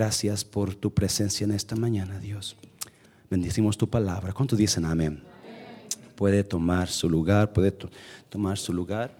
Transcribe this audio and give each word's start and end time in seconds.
Gracias 0.00 0.46
por 0.46 0.74
tu 0.74 0.94
presencia 0.94 1.44
en 1.44 1.50
esta 1.50 1.76
mañana, 1.76 2.18
Dios. 2.18 2.56
Bendecimos 3.28 3.76
tu 3.76 3.86
palabra. 3.86 4.32
¿Cuántos 4.32 4.58
dicen 4.58 4.86
amén? 4.86 5.22
Puede 6.14 6.42
tomar 6.42 6.88
su 6.88 7.06
lugar, 7.10 7.52
puede 7.52 7.70
tomar 8.30 8.56
su 8.56 8.72
lugar. 8.72 9.10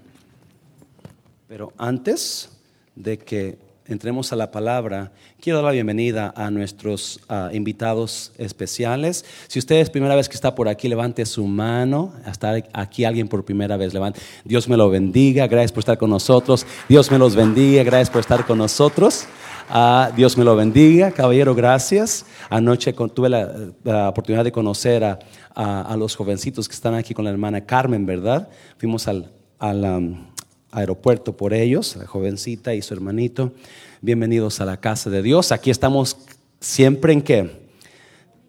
Pero 1.47 1.75
antes 1.77 2.49
de 2.97 3.19
que 3.19 3.59
entremos 3.85 4.33
a 4.33 4.37
la 4.37 4.51
palabra, 4.51 5.13
quiero 5.39 5.59
dar 5.59 5.67
la 5.67 5.73
bienvenida 5.73 6.33
a 6.35 6.51
nuestros 6.51 7.21
ah, 7.29 7.51
invitados 7.53 8.33
especiales. 8.39 9.27
Si 9.49 9.59
usted 9.59 9.77
es 9.77 9.91
primera 9.91 10.17
vez 10.17 10.31
que 10.31 10.35
está 10.35 10.55
por 10.55 10.67
aquí, 10.67 10.89
levante 10.89 11.27
su 11.27 11.47
mano. 11.47 12.15
Hasta 12.25 12.55
aquí 12.73 13.05
alguien 13.05 13.29
por 13.29 13.45
primera 13.45 13.77
vez, 13.77 13.93
levante. 13.93 14.19
Dios 14.47 14.67
me 14.67 14.79
lo 14.79 14.89
bendiga, 14.89 15.47
gracias 15.47 15.73
por 15.73 15.81
estar 15.81 15.99
con 15.99 16.09
nosotros. 16.09 16.65
Dios 16.89 17.11
me 17.11 17.19
los 17.19 17.37
bendiga, 17.37 17.83
gracias 17.83 18.09
por 18.09 18.21
estar 18.21 18.47
con 18.47 18.57
nosotros. 18.57 19.27
Ah, 19.73 20.11
Dios 20.17 20.37
me 20.37 20.43
lo 20.43 20.57
bendiga, 20.57 21.13
caballero, 21.13 21.55
gracias. 21.55 22.27
Anoche 22.49 22.93
tuve 22.93 23.29
la, 23.29 24.09
oportunidad 24.09 24.43
de 24.43 24.51
conocer 24.51 25.05
a, 25.05 25.97
los 25.97 26.17
jovencitos 26.17 26.69
que 26.69 26.75
están 26.75 26.95
aquí 26.95 27.15
con 27.15 27.25
la 27.25 27.31
hermana 27.31 27.65
Carmen, 27.65 28.05
¿verdad? 28.05 28.49
Fuimos 28.79 29.07
al, 29.07 29.31
al 29.61 30.27
aeropuerto 30.73 31.37
por 31.37 31.55
ellos, 31.55 31.95
la 31.95 32.05
jovencita 32.05 32.75
y 32.75 32.83
su 32.83 32.95
hermanito. 32.95 33.53
Bienvenidos 34.01 34.61
a 34.61 34.65
la 34.65 34.77
casa 34.77 35.09
de 35.09 35.23
Dios. 35.23 35.53
Aquí 35.53 35.71
estamos 35.71 36.17
siempre 36.59 37.13
en 37.13 37.23
qué? 37.23 37.71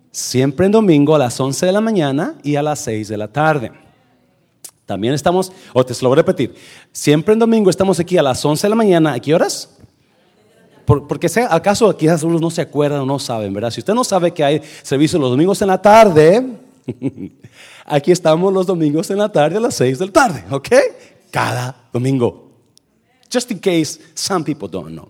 Siempre 0.09 0.65
en 0.65 0.71
domingo 0.71 1.13
a 1.13 1.19
las 1.19 1.39
11 1.39 1.67
de 1.67 1.71
la 1.71 1.81
mañana 1.81 2.33
y 2.41 2.55
a 2.55 2.63
las 2.63 2.79
6 2.79 3.07
de 3.09 3.17
la 3.17 3.27
tarde. 3.27 3.71
También 4.87 5.13
estamos, 5.13 5.51
o 5.71 5.85
te 5.85 5.93
lo 6.01 6.09
voy 6.09 6.15
a 6.15 6.23
repetir, 6.23 6.55
siempre 6.91 7.33
en 7.33 7.39
domingo 7.39 7.69
estamos 7.69 7.99
aquí 7.99 8.17
a 8.17 8.23
las 8.23 8.43
11 8.43 8.65
de 8.65 8.69
la 8.69 8.75
mañana. 8.75 9.13
¿A 9.13 9.19
qué 9.19 9.35
horas? 9.35 9.77
Porque 11.07 11.29
sea, 11.29 11.53
acaso 11.53 11.95
quizás 11.95 12.23
unos 12.23 12.41
no 12.41 12.49
se 12.49 12.61
acuerdan 12.61 13.01
o 13.01 13.05
no 13.05 13.19
saben, 13.19 13.53
¿verdad? 13.53 13.71
Si 13.71 13.79
usted 13.79 13.93
no 13.93 14.03
sabe 14.03 14.33
que 14.33 14.43
hay 14.43 14.61
servicio 14.83 15.19
los 15.19 15.31
domingos 15.31 15.61
en 15.61 15.67
la 15.67 15.81
tarde, 15.81 16.57
aquí 17.85 18.11
estamos 18.11 18.51
los 18.53 18.65
domingos 18.65 19.09
en 19.09 19.17
la 19.17 19.29
tarde 19.29 19.57
a 19.57 19.59
las 19.61 19.75
6 19.75 19.99
de 19.99 20.05
la 20.05 20.11
tarde, 20.11 20.43
¿ok? 20.51 20.69
cada 21.31 21.75
domingo. 21.91 22.51
Just 23.29 23.49
in 23.51 23.59
case 23.59 23.99
some 24.13 24.43
people 24.43 24.67
don't 24.67 24.93
know. 24.93 25.09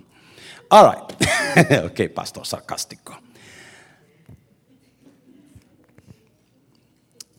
All 0.70 0.86
right. 0.86 1.84
ok, 1.92 2.14
pastor 2.14 2.46
sarcástico. 2.46 3.20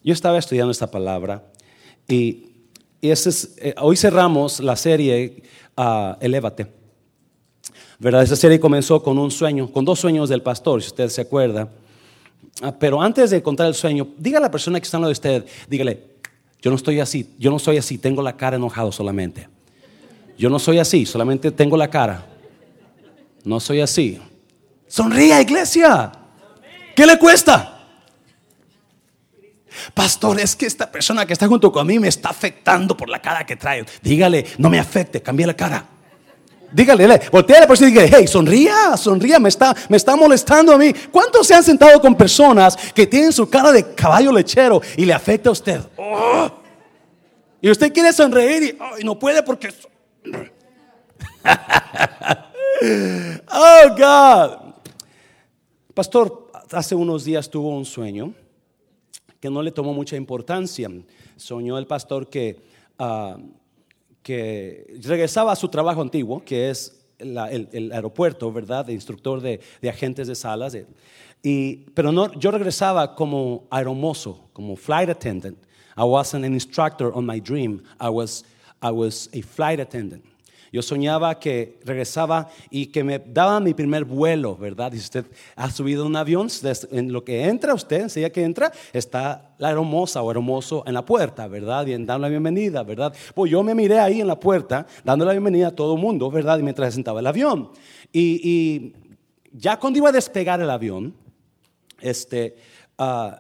Yo 0.05 0.13
estaba 0.13 0.39
estudiando 0.39 0.73
esta 0.73 0.91
palabra 0.91 1.45
y, 2.09 2.51
eh, 3.01 3.75
hoy 3.79 3.97
cerramos 3.97 4.59
la 4.59 4.75
serie 4.75 5.45
uh, 5.77 6.15
Elévate. 6.21 6.82
¿Verdad? 8.03 8.25
Esa 8.25 8.35
serie 8.35 8.59
comenzó 8.59 9.01
con 9.01 9.17
un 9.17 9.31
sueño, 9.31 9.71
con 9.71 9.85
dos 9.85 10.01
sueños 10.01 10.29
del 10.29 10.43
pastor, 10.43 10.83
si 10.83 10.89
usted 10.89 11.09
se 11.09 11.21
acuerda. 11.21 11.69
Uh, 12.61 12.73
pero 12.81 13.01
antes 13.01 13.31
de 13.31 13.41
contar 13.41 13.69
el 13.69 13.77
sueño, 13.77 14.09
diga 14.19 14.39
a 14.39 14.41
la 14.41 14.51
persona 14.51 14.81
que 14.81 14.85
está 14.85 14.97
al 14.97 15.03
lado 15.03 15.11
de 15.11 15.13
usted, 15.13 15.47
dígale, 15.69 16.03
yo 16.61 16.73
no 16.73 16.77
estoy 16.77 16.99
así, 16.99 17.33
yo 17.39 17.53
no 17.53 17.61
soy 17.61 17.77
así, 17.77 17.99
tengo 17.99 18.21
la 18.21 18.37
cara 18.37 18.57
enojado 18.57 18.91
solamente. 18.91 19.49
Yo 20.37 20.51
no 20.51 20.59
soy 20.59 20.81
así, 20.81 21.07
solamente 21.07 21.53
tengo 21.53 21.77
la 21.77 21.89
cara. 21.89 22.27
No 23.45 23.61
soy 23.61 23.81
así. 23.81 24.21
Sonría, 24.89 25.41
iglesia. 25.41 26.11
¿Qué 26.97 27.07
le 27.07 27.17
cuesta? 27.21 27.87
Pastor, 29.95 30.41
es 30.41 30.57
que 30.57 30.67
esta 30.67 30.91
persona 30.91 31.25
que 31.25 31.35
está 31.35 31.47
junto 31.47 31.71
conmigo 31.71 32.01
me 32.01 32.09
está 32.09 32.31
afectando 32.31 32.97
por 32.97 33.09
la 33.09 33.23
cara 33.23 33.47
que 33.47 33.55
trae. 33.55 33.85
Dígale, 34.03 34.45
no 34.59 34.69
me 34.69 34.81
afecte, 34.81 35.23
cambie 35.23 35.47
la 35.47 35.55
cara. 35.55 35.87
Dígale, 36.73 37.21
voltea 37.31 37.59
a 37.59 37.61
la 37.61 37.67
persona 37.67 37.89
y 37.89 37.93
dígale, 37.93 38.11
hey, 38.17 38.27
sonría, 38.27 38.97
sonría, 38.97 39.39
me 39.39 39.51
está, 39.51 39.77
me 39.89 39.97
está 39.97 40.17
molestando 40.17 40.73
a 40.73 40.79
mí. 40.79 40.93
¿Cuántos 41.11 41.47
se 41.47 41.55
han 41.55 41.63
sentado 41.63 42.01
con 42.01 42.15
personas 42.15 42.77
que 42.95 43.07
tienen 43.07 43.33
su 43.33 43.49
cara 43.49 43.71
de 43.73 43.95
caballo 43.95 44.33
lechero 44.33 44.81
y 44.97 45.05
le 45.05 45.13
afecta 45.13 45.51
a 45.51 45.53
usted? 45.53 45.81
Oh. 45.97 46.51
Y 47.61 47.71
usted 47.71 47.93
quiere 47.93 48.13
sonreír 48.13 48.77
y 48.99 49.05
no 49.05 49.17
puede 49.19 49.43
porque... 49.43 49.69
oh, 53.53 53.83
God. 53.97 54.59
Pastor, 55.95 56.51
hace 56.73 56.95
unos 56.95 57.25
días 57.25 57.51
tuvo 57.51 57.77
un 57.77 57.85
sueño 57.85 58.33
que 59.39 59.51
no 59.51 59.61
le 59.63 59.73
tomó 59.73 59.93
mucha 59.93 60.17
importancia. 60.17 60.89
Soñó 61.37 61.77
el 61.79 61.87
pastor 61.87 62.29
que... 62.29 62.73
Ah, 62.99 63.37
que 64.23 64.99
regresaba 65.03 65.53
a 65.53 65.57
su 65.57 65.69
trabajo 65.69 66.03
antiguo, 66.03 66.45
que 66.45 66.71
es 66.71 67.05
el, 67.19 67.93
aeropuerto, 67.93 68.53
¿verdad? 68.53 68.87
De 68.87 68.93
instructor 68.93 69.41
de, 69.41 69.61
agentes 69.89 70.29
de 70.29 70.35
salas. 70.35 70.77
y, 71.43 71.77
pero 71.95 72.13
no, 72.13 72.33
yo 72.39 72.51
regresaba 72.51 73.15
como 73.15 73.65
aeromozo, 73.71 74.49
como 74.53 74.77
flight 74.77 75.09
attendant. 75.09 75.59
I 75.97 76.05
wasn't 76.05 76.45
an 76.45 76.55
instructor 76.55 77.13
on 77.15 77.27
my 77.27 77.39
dream. 77.41 77.83
I 78.01 78.09
was, 78.09 78.45
I 78.81 78.91
was 78.91 79.29
a 79.35 79.43
flight 79.43 79.81
attendant. 79.81 80.25
Yo 80.73 80.81
soñaba 80.81 81.39
que 81.39 81.79
regresaba 81.85 82.49
y 82.71 82.87
que 82.87 83.05
me 83.05 83.19
daba 83.19 83.61
mi 83.61 83.75
primer 83.75 84.07
vuelo, 84.07 84.57
¿verdad? 84.57 84.91
Y 84.95 84.97
usted 84.97 85.27
ha 85.55 85.71
subido 85.71 86.07
un 86.07 86.17
avión, 86.17 86.49
en 86.91 87.13
lo 87.13 87.23
que 87.25 87.45
entra 87.45 87.75
usted, 87.75 88.01
enseguida 88.01 88.31
que 88.31 88.43
entra, 88.43 88.73
está 88.95 89.55
la 89.59 89.71
hermosa 89.71 90.23
o 90.23 90.31
hermoso 90.31 90.83
en 90.87 90.95
la 90.95 91.05
puerta, 91.05 91.47
¿verdad? 91.47 91.87
Y 91.87 91.93
dando 91.93 92.21
la 92.21 92.29
bienvenida, 92.31 92.83
¿verdad? 92.85 93.15
Pues 93.35 93.53
yo 93.53 93.63
me 93.63 93.75
miré 93.75 93.99
ahí 93.99 94.23
en 94.23 94.27
la 94.27 94.41
puerta, 94.41 94.87
dando 95.05 95.27
la 95.27 95.33
bienvenida 95.33 95.69
a 95.69 95.77
todo 95.77 95.95
el 95.95 96.01
mundo, 96.01 96.31
¿verdad? 96.31 96.59
Y 96.59 96.63
mientras 96.63 96.95
sentaba 96.95 97.21
el 97.21 97.27
avión. 97.27 97.71
Y, 98.11 98.95
ya 99.53 99.79
cuando 99.79 99.99
iba 99.99 100.09
a 100.09 100.13
despegar 100.13 100.61
el 100.63 100.71
avión, 100.71 101.15
este... 102.01 102.57
Uh, 102.99 103.33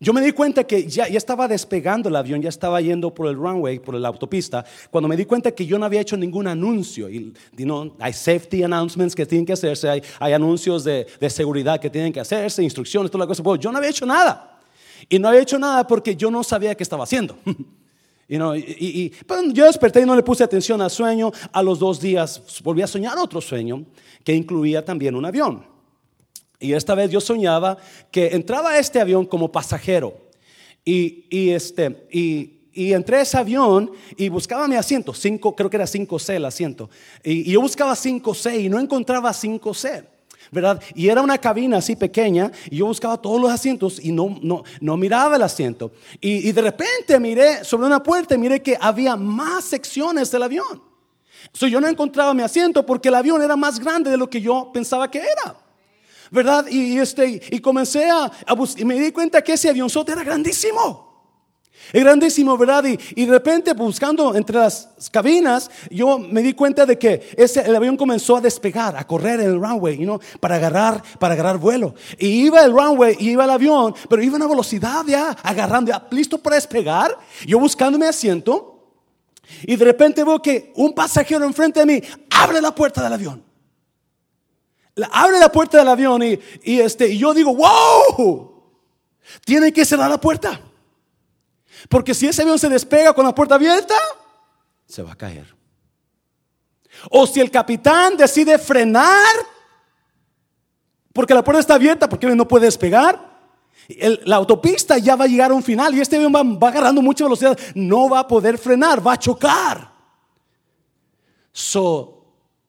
yo 0.00 0.12
me 0.12 0.20
di 0.20 0.30
cuenta 0.30 0.62
que 0.62 0.86
ya, 0.86 1.06
estaba 1.06 1.48
despegando 1.48 2.08
el 2.08 2.14
avión, 2.14 2.40
ya 2.40 2.50
estaba 2.50 2.80
yendo 2.80 3.12
por 3.12 3.26
el 3.26 3.34
runway, 3.34 3.80
por 3.80 3.96
la 3.96 4.06
autopista, 4.06 4.64
cuando 4.92 5.08
me 5.08 5.16
di 5.16 5.24
cuenta 5.24 5.50
que 5.50 5.66
yo 5.66 5.76
no 5.76 5.86
había 5.86 6.00
hecho 6.00 6.16
ningún 6.16 6.46
anuncio. 6.46 7.10
Y, 7.10 7.34
hay 7.98 8.12
safety 8.12 8.62
announcements 8.62 9.16
que 9.16 9.26
tienen 9.26 9.44
que 9.44 9.54
hacerse, 9.54 9.88
hay, 9.88 10.32
anuncios 10.32 10.84
de, 10.84 11.06
seguridad 11.28 11.80
que 11.80 11.90
tienen 11.90 12.12
que 12.12 12.20
hacerse, 12.20 12.62
instrucciones, 12.62 13.10
toda 13.10 13.24
la 13.24 13.26
cosa. 13.26 13.42
Pues 13.42 13.58
yo 13.60 13.72
no 13.72 13.78
había 13.78 13.90
hecho 13.90 14.06
nada. 14.06 14.60
Y 15.08 15.18
no 15.18 15.28
había 15.28 15.42
hecho 15.42 15.58
nada 15.58 15.84
porque 15.84 16.14
yo 16.14 16.30
no 16.30 16.44
sabía 16.44 16.76
qué 16.76 16.84
estaba 16.84 17.02
haciendo. 17.02 17.36
y, 18.28 19.08
pues, 19.26 19.52
yo 19.52 19.64
desperté 19.64 20.02
y 20.02 20.06
no 20.06 20.14
le 20.14 20.22
puse 20.22 20.44
atención 20.44 20.80
al 20.80 20.90
sueño. 20.90 21.32
A 21.50 21.60
los 21.60 21.80
dos 21.80 22.00
días 22.00 22.40
volví 22.62 22.82
a 22.82 22.86
soñar 22.86 23.18
otro 23.18 23.40
sueño 23.40 23.84
que 24.22 24.32
incluía 24.32 24.84
también 24.84 25.16
un 25.16 25.24
avión. 25.24 25.77
Y 26.60 26.72
esta 26.72 26.94
vez 26.94 27.10
yo 27.10 27.20
soñaba 27.20 27.78
que 28.10 28.28
entraba 28.28 28.70
a 28.70 28.78
este 28.78 29.00
avión 29.00 29.26
como 29.26 29.52
pasajero. 29.52 30.28
Y, 30.84 31.50
este, 31.50 32.06
y, 32.10 32.54
entré 32.92 33.18
a 33.18 33.20
ese 33.20 33.36
avión 33.36 33.90
y 34.16 34.28
buscaba 34.28 34.66
mi 34.66 34.76
asiento, 34.76 35.12
cinco, 35.12 35.54
creo 35.54 35.68
que 35.68 35.76
era 35.76 35.84
5C 35.84 36.34
el 36.34 36.44
asiento. 36.46 36.88
Y, 37.22 37.50
yo 37.50 37.60
buscaba 37.60 37.92
5C 37.92 38.62
y 38.62 38.68
no 38.68 38.80
encontraba 38.80 39.30
5C. 39.30 40.04
¿verdad? 40.50 40.82
Y 40.94 41.08
era 41.08 41.20
una 41.20 41.36
cabina 41.36 41.76
así 41.76 41.94
pequeña 41.94 42.50
y 42.70 42.76
yo 42.76 42.86
buscaba 42.86 43.18
todos 43.18 43.38
los 43.38 43.50
asientos 43.50 44.02
y 44.02 44.12
no, 44.12 44.38
no, 44.40 44.64
no 44.80 44.96
miraba 44.96 45.36
el 45.36 45.42
asiento. 45.42 45.92
Y, 46.22 46.50
de 46.52 46.62
repente 46.62 47.20
miré 47.20 47.64
sobre 47.64 47.86
una 47.86 48.02
puerta 48.02 48.34
y 48.34 48.38
miré 48.38 48.62
que 48.62 48.76
había 48.80 49.14
más 49.14 49.64
secciones 49.64 50.30
del 50.30 50.42
avión. 50.42 50.82
So, 51.52 51.66
yo 51.66 51.80
no 51.80 51.86
encontraba 51.86 52.32
mi 52.34 52.42
asiento 52.42 52.84
porque 52.84 53.08
el 53.08 53.14
avión 53.14 53.42
era 53.42 53.56
más 53.56 53.78
grande 53.78 54.10
de 54.10 54.16
lo 54.16 54.28
que 54.28 54.40
yo 54.40 54.70
pensaba 54.72 55.10
que 55.10 55.18
era. 55.18 55.67
¿Verdad? 56.30 56.66
Y, 56.68 56.98
este, 56.98 57.40
y 57.50 57.58
comencé 57.60 58.10
a, 58.10 58.30
buscar, 58.54 58.82
y 58.82 58.84
me 58.84 58.98
di 58.98 59.12
cuenta 59.12 59.42
que 59.42 59.54
ese 59.54 59.68
avionzote 59.68 60.12
era 60.12 60.24
grandísimo. 60.24 61.08
Grandísimo, 61.92 62.58
¿verdad? 62.58 62.84
Y, 62.84 63.24
de 63.24 63.32
repente 63.32 63.72
buscando 63.72 64.34
entre 64.34 64.58
las 64.58 64.90
cabinas, 65.10 65.70
yo 65.90 66.18
me 66.18 66.42
di 66.42 66.52
cuenta 66.52 66.84
de 66.84 66.98
que 66.98 67.30
ese, 67.36 67.62
el 67.62 67.74
avión 67.74 67.96
comenzó 67.96 68.36
a 68.36 68.40
despegar, 68.42 68.94
a 68.96 69.06
correr 69.06 69.40
en 69.40 69.46
el 69.46 69.60
runway, 69.60 69.96
you 69.96 70.04
know, 70.04 70.20
para 70.40 70.56
agarrar, 70.56 71.02
para 71.18 71.32
agarrar 71.32 71.56
vuelo. 71.56 71.94
Y 72.18 72.46
iba 72.46 72.62
el 72.62 72.72
runway, 72.72 73.16
y 73.18 73.30
iba 73.30 73.44
el 73.44 73.50
avión, 73.50 73.94
pero 74.08 74.22
iba 74.22 74.34
a 74.34 74.36
una 74.36 74.46
velocidad 74.46 75.04
ya, 75.06 75.30
agarrando, 75.42 75.90
ya, 75.90 76.06
listo 76.10 76.36
para 76.38 76.56
despegar. 76.56 77.16
Yo 77.46 77.58
buscando 77.58 77.98
mi 77.98 78.06
asiento. 78.06 78.74
Y 79.62 79.76
de 79.76 79.84
repente 79.86 80.22
veo 80.24 80.42
que 80.42 80.72
un 80.76 80.92
pasajero 80.92 81.46
enfrente 81.46 81.80
de 81.80 81.86
mí 81.86 82.02
abre 82.28 82.60
la 82.60 82.74
puerta 82.74 83.02
del 83.02 83.14
avión 83.14 83.47
abre 85.10 85.38
la 85.38 85.50
puerta 85.50 85.78
del 85.78 85.88
avión 85.88 86.22
y, 86.22 86.40
este, 86.80 87.08
y 87.08 87.18
yo 87.18 87.34
digo, 87.34 87.54
wow, 87.54 88.72
tiene 89.44 89.72
que 89.72 89.84
cerrar 89.84 90.10
la 90.10 90.20
puerta. 90.20 90.60
Porque 91.88 92.14
si 92.14 92.26
ese 92.26 92.42
avión 92.42 92.58
se 92.58 92.68
despega 92.68 93.12
con 93.12 93.24
la 93.24 93.34
puerta 93.34 93.54
abierta, 93.54 93.94
se 94.86 95.02
va 95.02 95.12
a 95.12 95.16
caer. 95.16 95.54
O 97.10 97.26
si 97.26 97.40
el 97.40 97.50
capitán 97.50 98.16
decide 98.16 98.58
frenar, 98.58 99.34
porque 101.12 101.34
la 101.34 101.44
puerta 101.44 101.60
está 101.60 101.74
abierta, 101.74 102.08
porque 102.08 102.26
no 102.34 102.48
puede 102.48 102.66
despegar, 102.66 103.28
la 104.24 104.36
autopista 104.36 104.98
ya 104.98 105.16
va 105.16 105.24
a 105.24 105.28
llegar 105.28 105.50
a 105.50 105.54
un 105.54 105.62
final 105.62 105.94
y 105.94 106.00
este 106.00 106.16
avión 106.16 106.34
va, 106.34 106.42
va, 106.42 106.68
agarrando 106.68 107.00
mucha 107.00 107.24
velocidad, 107.24 107.58
no 107.74 108.08
va 108.08 108.20
a 108.20 108.28
poder 108.28 108.58
frenar, 108.58 109.06
va 109.06 109.12
a 109.12 109.18
chocar. 109.18 109.92
So, 111.52 112.18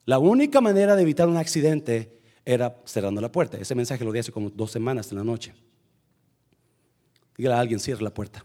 la 0.05 0.17
única 0.17 0.61
manera 0.61 0.95
de 0.95 1.01
evitar 1.01 1.27
un 1.27 1.37
accidente 1.37 2.18
era 2.53 2.75
cerrando 2.83 3.21
la 3.21 3.31
puerta. 3.31 3.57
Ese 3.57 3.75
mensaje 3.75 4.03
lo 4.03 4.11
di 4.11 4.19
hace 4.19 4.31
como 4.31 4.49
dos 4.49 4.71
semanas 4.71 5.11
en 5.11 5.19
la 5.19 5.23
noche. 5.23 5.53
Dígale 7.37 7.55
a 7.55 7.59
alguien, 7.59 7.79
cierra 7.79 8.01
la 8.01 8.13
puerta. 8.13 8.43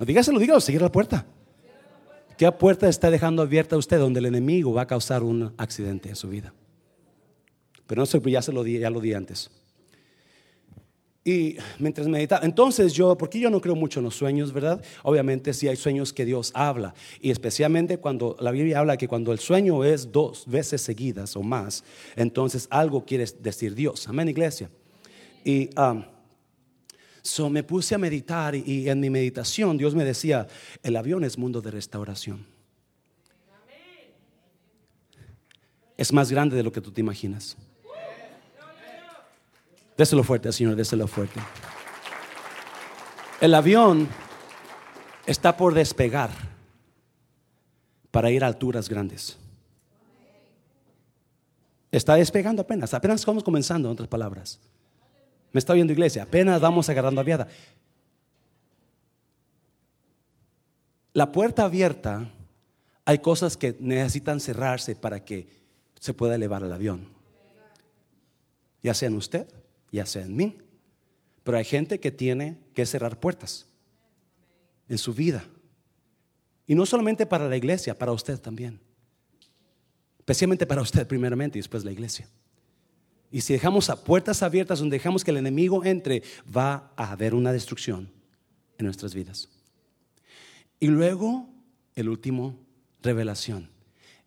No, 0.00 0.06
dígaselo, 0.06 0.38
dígalo, 0.38 0.60
cierra 0.60 0.86
la 0.86 0.92
puerta. 0.92 1.26
¿Qué 2.38 2.50
puerta 2.52 2.88
está 2.88 3.10
dejando 3.10 3.42
abierta 3.42 3.76
usted 3.76 3.98
donde 3.98 4.20
el 4.20 4.26
enemigo 4.26 4.72
va 4.72 4.82
a 4.82 4.86
causar 4.86 5.22
un 5.22 5.52
accidente 5.58 6.08
en 6.08 6.16
su 6.16 6.28
vida? 6.28 6.54
Pero 7.86 8.00
no 8.00 8.06
sé, 8.06 8.20
se 8.42 8.52
lo 8.52 8.62
di, 8.62 8.78
ya 8.78 8.88
lo 8.88 9.00
di 9.00 9.12
antes. 9.12 9.50
Y 11.28 11.58
mientras 11.78 12.08
meditaba, 12.08 12.42
entonces 12.46 12.94
yo, 12.94 13.14
porque 13.18 13.38
yo 13.38 13.50
no 13.50 13.60
creo 13.60 13.74
mucho 13.74 14.00
en 14.00 14.04
los 14.04 14.16
sueños, 14.16 14.50
¿verdad? 14.50 14.82
Obviamente 15.02 15.52
sí 15.52 15.68
hay 15.68 15.76
sueños 15.76 16.10
que 16.10 16.24
Dios 16.24 16.50
habla, 16.54 16.94
y 17.20 17.30
especialmente 17.30 17.98
cuando 17.98 18.34
la 18.40 18.50
Biblia 18.50 18.78
habla 18.78 18.96
que 18.96 19.08
cuando 19.08 19.30
el 19.30 19.38
sueño 19.38 19.84
es 19.84 20.10
dos 20.10 20.46
veces 20.46 20.80
seguidas 20.80 21.36
o 21.36 21.42
más, 21.42 21.84
entonces 22.16 22.66
algo 22.70 23.04
quiere 23.04 23.26
decir 23.40 23.74
Dios. 23.74 24.08
Amén, 24.08 24.30
iglesia. 24.30 24.70
Y 25.44 25.68
um, 25.78 26.02
so 27.20 27.50
me 27.50 27.62
puse 27.62 27.94
a 27.94 27.98
meditar 27.98 28.54
y, 28.54 28.88
en 28.88 28.98
mi 28.98 29.10
meditación 29.10 29.76
Dios 29.76 29.94
me 29.94 30.06
decía, 30.06 30.46
el 30.82 30.96
avión 30.96 31.24
es 31.24 31.36
mundo 31.36 31.60
de 31.60 31.70
restauración. 31.70 32.46
Es 35.98 36.10
más 36.10 36.32
grande 36.32 36.56
de 36.56 36.62
lo 36.62 36.72
que 36.72 36.80
tú 36.80 36.90
te 36.90 37.02
imaginas. 37.02 37.54
Déselo 39.98 40.22
fuerte, 40.22 40.52
Señor, 40.52 40.76
déselo 40.76 41.08
fuerte. 41.08 41.40
El 43.40 43.52
avión 43.52 44.08
está 45.26 45.56
por 45.56 45.74
despegar 45.74 46.30
para 48.12 48.30
ir 48.30 48.44
a 48.44 48.46
alturas 48.46 48.88
grandes. 48.88 49.36
Está 51.90 52.14
despegando 52.14 52.62
apenas, 52.62 52.94
apenas 52.94 53.20
estamos 53.20 53.42
comenzando, 53.42 53.88
en 53.88 53.94
otras 53.94 54.08
palabras. 54.08 54.60
Me 55.52 55.58
está 55.58 55.72
viendo 55.72 55.92
iglesia, 55.92 56.22
apenas 56.22 56.60
vamos 56.60 56.88
agarrando 56.88 57.20
aviada. 57.20 57.48
La 61.12 61.32
puerta 61.32 61.64
abierta, 61.64 62.30
hay 63.04 63.18
cosas 63.18 63.56
que 63.56 63.76
necesitan 63.80 64.38
cerrarse 64.38 64.94
para 64.94 65.24
que 65.24 65.48
se 65.98 66.14
pueda 66.14 66.36
elevar 66.36 66.62
el 66.62 66.72
avión. 66.72 67.08
Ya 68.80 68.94
sea 68.94 69.08
en 69.08 69.16
usted, 69.16 69.48
ya 69.90 70.06
sea 70.06 70.24
en 70.24 70.36
mí. 70.36 70.58
Pero 71.44 71.58
hay 71.58 71.64
gente 71.64 72.00
que 72.00 72.10
tiene 72.10 72.58
que 72.74 72.86
cerrar 72.86 73.18
puertas 73.18 73.66
en 74.88 74.98
su 74.98 75.14
vida. 75.14 75.44
Y 76.66 76.74
no 76.74 76.84
solamente 76.84 77.26
para 77.26 77.48
la 77.48 77.56
iglesia, 77.56 77.96
para 77.96 78.12
usted 78.12 78.38
también. 78.38 78.80
Especialmente 80.18 80.66
para 80.66 80.82
usted 80.82 81.06
primeramente 81.06 81.58
y 81.58 81.60
después 81.60 81.84
la 81.84 81.92
iglesia. 81.92 82.28
Y 83.30 83.40
si 83.42 83.52
dejamos 83.52 83.90
a 83.90 84.04
puertas 84.04 84.42
abiertas 84.42 84.78
donde 84.78 84.96
dejamos 84.96 85.24
que 85.24 85.30
el 85.30 85.36
enemigo 85.38 85.84
entre, 85.84 86.22
va 86.54 86.92
a 86.96 87.12
haber 87.12 87.34
una 87.34 87.52
destrucción 87.52 88.10
en 88.78 88.84
nuestras 88.84 89.14
vidas. 89.14 89.48
Y 90.80 90.88
luego, 90.88 91.48
el 91.94 92.08
último, 92.08 92.58
revelación. 93.02 93.70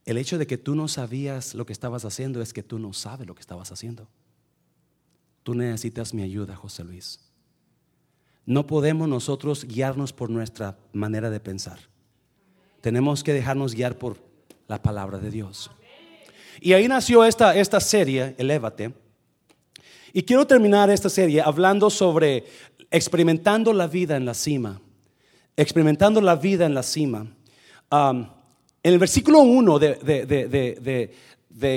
El 0.06 0.18
hecho 0.18 0.38
de 0.38 0.48
que 0.48 0.58
tú 0.58 0.76
no 0.76 0.88
sabías 0.88 1.54
lo 1.54 1.66
que 1.66 1.74
estabas 1.74 2.06
haciendo 2.06 2.42
es 2.42 2.54
que 2.54 2.64
tú 2.64 2.80
no 2.80 2.94
sabes 2.94 3.28
lo 3.28 3.36
que 3.36 3.42
estabas 3.42 3.72
haciendo. 3.72 4.08
Tú 5.44 5.56
necesitas 5.56 6.14
mi 6.14 6.22
ayuda, 6.22 6.56
José 6.56 6.84
Luis. 6.84 7.20
No 8.46 8.68
podemos 8.68 9.08
nosotros 9.08 9.66
guiarnos 9.66 10.14
por 10.14 10.30
nuestra 10.30 10.78
manera 10.94 11.30
de 11.30 11.40
pensar. 11.40 11.80
Tenemos 12.82 13.24
que 13.24 13.34
dejarnos 13.34 13.76
guiar 13.76 13.98
por 13.98 14.18
la 14.68 14.82
palabra 14.82 15.20
de 15.20 15.30
Dios. 15.30 15.72
Y 16.60 16.74
ahí 16.74 16.88
nació 16.88 17.24
esta, 17.24 17.56
esta 17.56 17.80
serie, 17.80 18.36
Elévate. 18.38 18.94
Y 20.14 20.24
quiero 20.24 20.46
terminar 20.46 20.90
esta 20.90 21.10
serie 21.10 21.42
hablando 21.42 21.90
sobre 21.90 22.46
experimentando 22.90 23.72
la 23.72 23.88
vida 23.88 24.18
en 24.18 24.26
la 24.26 24.34
cima. 24.34 24.82
Experimentando 25.56 26.20
la 26.22 26.36
vida 26.36 26.66
en 26.66 26.74
la 26.74 26.84
cima. 26.84 27.28
En 27.90 28.28
el 28.84 29.00
versículo 29.00 29.40
1 29.40 29.80
de, 29.80 29.96
de, 29.96 30.26
de 30.26 31.14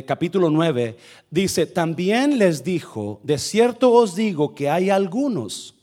capítulo 0.06 0.50
9, 0.50 0.96
dice, 1.30 1.66
también 1.66 2.38
les 2.38 2.64
dijo, 2.64 3.20
de 3.22 3.38
cierto 3.38 3.92
os 3.92 4.14
digo 4.14 4.54
que 4.54 4.70
hay 4.70 4.90
algunos, 4.90 5.74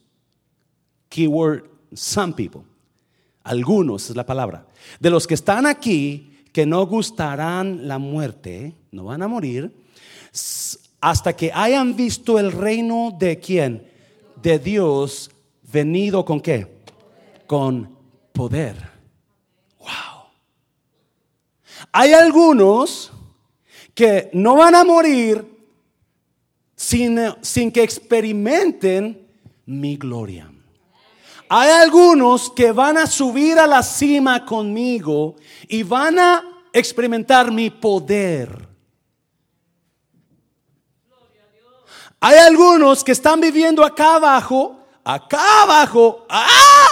keyword, 1.10 1.66
some 1.94 2.34
people, 2.34 2.62
algunos 3.44 4.10
es 4.10 4.16
la 4.16 4.26
palabra, 4.26 4.68
de 5.00 5.10
los 5.10 5.28
que 5.28 5.34
están 5.34 5.66
aquí 5.66 6.32
que 6.52 6.66
no 6.66 6.86
gustarán 6.86 7.88
la 7.88 7.98
muerte, 7.98 8.76
no 8.92 9.06
van 9.06 9.22
a 9.22 9.28
morir, 9.28 9.72
hasta 11.00 11.36
que 11.36 11.52
hayan 11.54 11.96
visto 11.96 12.40
el 12.40 12.52
reino 12.52 13.16
de 13.18 13.40
quién? 13.40 13.88
De 14.42 14.60
Dios 14.60 15.32
venido 15.72 16.26
con 16.26 16.40
qué? 16.40 16.68
Con 17.48 17.96
poder. 18.34 18.76
Wow. 19.80 20.28
Hay 21.92 22.14
algunos 22.14 23.12
que 23.94 24.30
no 24.34 24.56
van 24.56 24.76
a 24.76 24.84
morir 24.84 25.46
sin, 26.76 27.20
sin 27.42 27.72
que 27.72 27.84
experimenten 27.84 29.28
mi 29.66 29.98
gloria. 29.98 30.52
Hay 31.50 31.70
algunos 31.70 32.50
que 32.50 32.72
van 32.72 32.98
a 32.98 33.06
subir 33.06 33.60
a 33.60 33.68
la 33.68 33.84
cima 33.84 34.46
conmigo 34.46 35.36
y 35.68 35.84
van 35.84 36.18
a 36.18 36.44
experimentar 36.72 37.52
mi 37.52 37.70
poder. 37.70 38.70
Hay 42.22 42.38
algunos 42.38 43.04
que 43.04 43.12
están 43.12 43.42
viviendo 43.42 43.84
acá 43.84 44.16
abajo, 44.16 44.80
acá 45.04 45.64
abajo, 45.64 46.26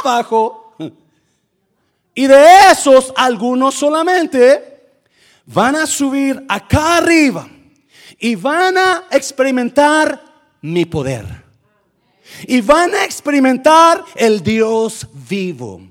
abajo. 0.03 0.75
Y 2.15 2.27
de 2.27 2.69
esos, 2.69 3.13
algunos 3.15 3.75
solamente 3.75 4.78
van 5.51 5.75
a 5.75 5.87
subir 5.87 6.43
acá 6.47 6.97
arriba 6.97 7.49
y 8.19 8.35
van 8.35 8.77
a 8.77 9.03
experimentar 9.11 10.21
mi 10.61 10.85
poder. 10.85 11.25
Y 12.47 12.61
van 12.61 12.93
a 12.93 13.05
experimentar 13.05 14.03
el 14.15 14.43
Dios 14.43 15.07
vivo. 15.27 15.81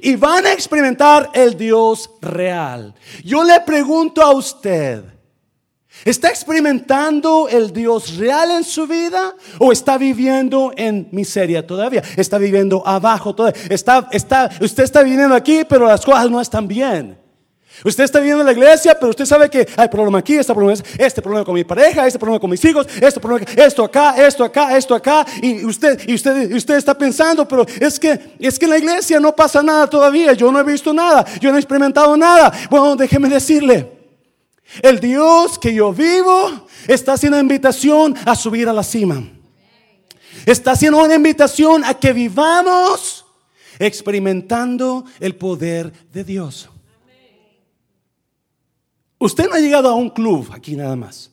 Y 0.00 0.16
van 0.16 0.46
a 0.46 0.52
experimentar 0.52 1.30
el 1.32 1.56
Dios 1.56 2.10
real. 2.20 2.94
Yo 3.24 3.42
le 3.42 3.58
pregunto 3.60 4.22
a 4.22 4.32
usted, 4.32 5.02
¿está 6.04 6.28
experimentando 6.28 7.48
el 7.48 7.72
Dios 7.72 8.16
real 8.16 8.50
en 8.50 8.64
su 8.64 8.86
vida 8.86 9.34
o 9.58 9.72
está 9.72 9.96
viviendo 9.96 10.72
en 10.76 11.08
miseria 11.10 11.66
todavía? 11.66 12.02
Está 12.16 12.38
viviendo 12.38 12.86
abajo 12.86 13.34
todavía. 13.34 13.60
Está, 13.70 14.08
está, 14.12 14.50
usted 14.60 14.84
está 14.84 15.02
viviendo 15.02 15.34
aquí, 15.34 15.62
pero 15.66 15.86
las 15.86 16.04
cosas 16.04 16.30
no 16.30 16.40
están 16.40 16.68
bien. 16.68 17.27
Usted 17.84 18.04
está 18.04 18.18
viviendo 18.18 18.40
en 18.40 18.46
la 18.46 18.52
iglesia, 18.52 18.96
pero 18.98 19.10
usted 19.10 19.24
sabe 19.24 19.48
que 19.48 19.66
hay 19.76 19.88
problema 19.88 20.18
aquí, 20.18 20.34
este 20.34 20.52
problema, 20.52 20.82
este 20.98 21.22
problema 21.22 21.44
con 21.44 21.54
mi 21.54 21.64
pareja, 21.64 22.06
este 22.06 22.18
problema 22.18 22.40
con 22.40 22.50
mis 22.50 22.64
hijos, 22.64 22.86
este 23.00 23.20
problema, 23.20 23.46
esto 23.56 23.84
acá, 23.84 24.14
esto 24.26 24.44
acá, 24.44 24.76
esto 24.76 24.94
acá, 24.94 25.24
y 25.40 25.64
usted, 25.64 26.00
y 26.08 26.14
usted, 26.14 26.52
usted 26.54 26.76
está 26.76 26.96
pensando, 26.96 27.46
pero 27.46 27.64
es 27.80 27.98
que, 27.98 28.34
es 28.38 28.58
que 28.58 28.64
en 28.64 28.70
la 28.70 28.78
iglesia 28.78 29.20
no 29.20 29.34
pasa 29.34 29.62
nada 29.62 29.88
todavía. 29.88 30.32
Yo 30.32 30.50
no 30.50 30.58
he 30.58 30.64
visto 30.64 30.92
nada, 30.92 31.24
yo 31.40 31.50
no 31.50 31.56
he 31.56 31.60
experimentado 31.60 32.16
nada. 32.16 32.52
Bueno, 32.68 32.96
déjeme 32.96 33.28
decirle, 33.28 33.92
el 34.82 35.00
Dios 35.00 35.58
que 35.58 35.72
yo 35.72 35.92
vivo 35.92 36.66
está 36.86 37.14
haciendo 37.14 37.38
invitación 37.38 38.14
a 38.24 38.34
subir 38.34 38.68
a 38.68 38.72
la 38.72 38.82
cima. 38.82 39.22
Está 40.46 40.72
haciendo 40.72 41.02
una 41.02 41.14
invitación 41.14 41.84
a 41.84 41.94
que 41.94 42.12
vivamos 42.12 43.24
experimentando 43.78 45.04
el 45.20 45.36
poder 45.36 45.92
de 46.12 46.24
Dios. 46.24 46.68
Usted 49.18 49.48
no 49.48 49.54
ha 49.54 49.58
llegado 49.58 49.88
a 49.88 49.94
un 49.94 50.10
club 50.10 50.48
aquí 50.52 50.76
nada 50.76 50.94
más. 50.94 51.30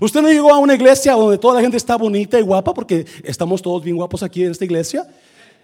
Usted 0.00 0.22
no 0.22 0.28
llegó 0.28 0.52
a 0.52 0.58
una 0.58 0.74
iglesia 0.74 1.12
donde 1.12 1.36
toda 1.36 1.56
la 1.56 1.60
gente 1.60 1.76
está 1.76 1.96
bonita 1.96 2.38
y 2.38 2.42
guapa, 2.42 2.72
porque 2.72 3.04
estamos 3.22 3.60
todos 3.60 3.84
bien 3.84 3.96
guapos 3.96 4.22
aquí 4.22 4.44
en 4.44 4.52
esta 4.52 4.64
iglesia. 4.64 5.06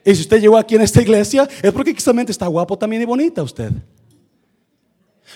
Y 0.04 0.14
si 0.14 0.22
usted 0.22 0.40
llegó 0.40 0.58
aquí 0.58 0.74
en 0.74 0.82
esta 0.82 1.00
iglesia, 1.00 1.48
es 1.62 1.72
porque 1.72 1.94
quizás 1.94 2.14
está 2.28 2.46
guapo 2.46 2.76
también 2.76 3.02
y 3.02 3.04
bonita 3.06 3.42
usted. 3.42 3.72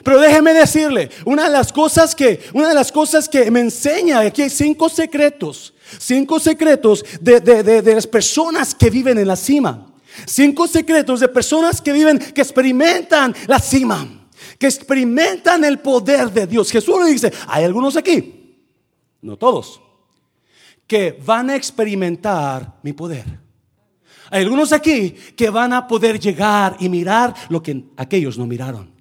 Pero 0.05 0.21
déjeme 0.21 0.53
decirle, 0.53 1.11
una 1.25 1.45
de 1.45 1.51
las 1.51 1.73
cosas 1.73 2.15
que, 2.15 2.41
una 2.53 2.69
de 2.69 2.75
las 2.75 2.91
cosas 2.93 3.29
que 3.29 3.51
me 3.51 3.61
enseña, 3.61 4.21
aquí 4.21 4.43
hay 4.43 4.51
cinco 4.51 4.89
secretos, 4.89 5.75
cinco 5.99 6.39
secretos 6.39 7.05
de, 7.21 7.41
de 7.41 7.95
las 7.95 8.07
personas 8.07 8.75
que 8.75 8.91
viven 8.91 9.19
en 9.19 9.29
la 9.29 9.37
cima. 9.37 9.89
Cinco 10.27 10.67
secretos 10.67 11.21
de 11.21 11.29
personas 11.29 11.81
que 11.81 11.93
viven, 11.93 12.19
que 12.19 12.43
experimentan 12.43 13.35
la 13.47 13.59
cima 13.59 14.22
que 14.63 14.69
experimentan 14.69 15.65
el 15.65 15.81
poder 15.81 16.31
de 16.31 16.47
Dios. 16.47 16.71
Jesús 16.71 16.95
le 17.05 17.11
dice, 17.11 17.33
hay 17.49 17.65
algunos 17.65 17.97
aquí, 17.97 18.63
no 19.21 19.37
todos, 19.37 19.81
que 20.87 21.19
van 21.27 21.51
a 21.51 21.57
experimentar 21.57 22.79
mi 22.81 22.93
poder. 22.93 23.25
Hay 24.31 24.45
algunos 24.45 24.73
aquí 24.73 25.11
que 25.37 25.51
van 25.51 25.73
a 25.73 25.89
poder 25.89 26.21
llegar 26.21 26.77
y 26.79 26.89
mirar 26.89 27.35
lo 27.49 27.61
que 27.61 27.87
aquellos 27.97 28.39
no 28.39 28.47
miraron. 28.47 28.93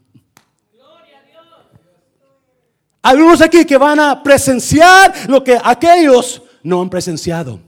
Algunos 3.03 3.39
aquí 3.41 3.63
que 3.63 3.77
van 3.77 4.00
a 4.00 4.24
presenciar 4.24 5.30
lo 5.30 5.44
que 5.44 5.60
aquellos 5.63 6.41
no 6.63 6.82
han 6.82 6.89
presenciado. 6.89 7.60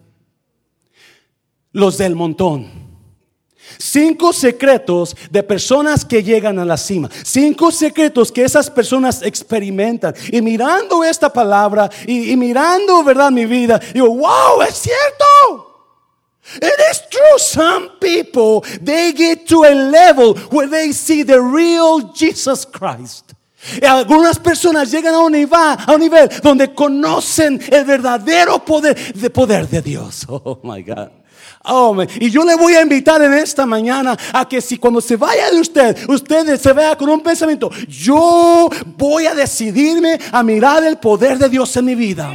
Los 1.72 2.00
del 2.00 2.16
montón. 2.16 2.83
Cinco 3.78 4.34
secretos 4.34 5.16
de 5.30 5.44
personas 5.44 6.06
que 6.06 6.24
llegan 6.24 6.60
a 6.60 6.66
la 6.66 6.78
cima. 6.78 7.10
Cinco 7.24 7.72
secretos 7.72 8.32
que 8.32 8.44
esas 8.44 8.70
personas 8.70 9.22
experimentan. 9.22 10.14
Y 10.32 10.42
mirando 10.42 11.04
esta 11.04 11.32
palabra 11.32 11.90
y, 12.06 12.36
mirando, 12.36 13.04
¿verdad? 13.04 13.32
Mi 13.32 13.46
vida, 13.46 13.80
digo, 13.94 14.10
wow, 14.10 14.62
es 14.68 14.76
cierto. 14.76 15.70
It 16.56 16.74
is 16.92 17.02
true. 17.10 17.40
Some 17.40 17.90
people, 18.00 18.62
they 18.82 19.14
get 19.14 19.48
to 19.48 19.64
a 19.64 19.74
level 19.74 20.36
where 20.52 20.68
they 20.68 20.92
see 20.92 21.24
the 21.24 21.42
real 21.42 22.14
Jesus 22.14 22.66
Christ. 22.66 23.34
Y 23.82 23.86
algunas 23.86 24.40
personas 24.40 24.92
llegan 24.92 25.16
a 25.16 25.20
un, 25.20 25.32
nivel, 25.32 25.54
a 25.54 25.94
un 25.94 26.00
nivel 26.00 26.30
donde 26.42 26.74
conocen 26.74 27.62
el 27.72 27.86
verdadero 27.86 28.64
poder, 28.64 29.14
de 29.14 29.30
poder 29.30 29.68
de 29.70 29.82
Dios. 29.82 30.26
Oh 30.46 30.60
my 30.64 30.82
God. 30.82 31.23
Y 32.20 32.30
yo 32.30 32.44
le 32.44 32.56
voy 32.56 32.74
a 32.74 32.82
invitar 32.82 33.22
en 33.22 33.34
esta 33.34 33.66
mañana 33.66 34.18
a 34.34 34.48
que 34.48 34.60
si 34.60 34.78
cuando 34.78 35.00
se 35.00 35.16
vaya 35.16 35.50
de 35.50 35.62
usted, 35.62 36.10
usted 36.10 36.60
se 36.60 36.74
vaya 36.74 36.98
con 36.98 37.10
un 37.10 37.22
pensamiento, 37.22 37.72
yo 37.88 38.70
voy 38.98 39.28
a 39.28 39.34
decidirme 39.34 40.20
a 40.32 40.44
mirar 40.44 40.84
el 40.84 40.98
poder 40.98 41.38
de 41.38 41.48
Dios 41.48 41.76
en 41.78 41.86
mi 41.86 41.96
vida. 41.96 42.34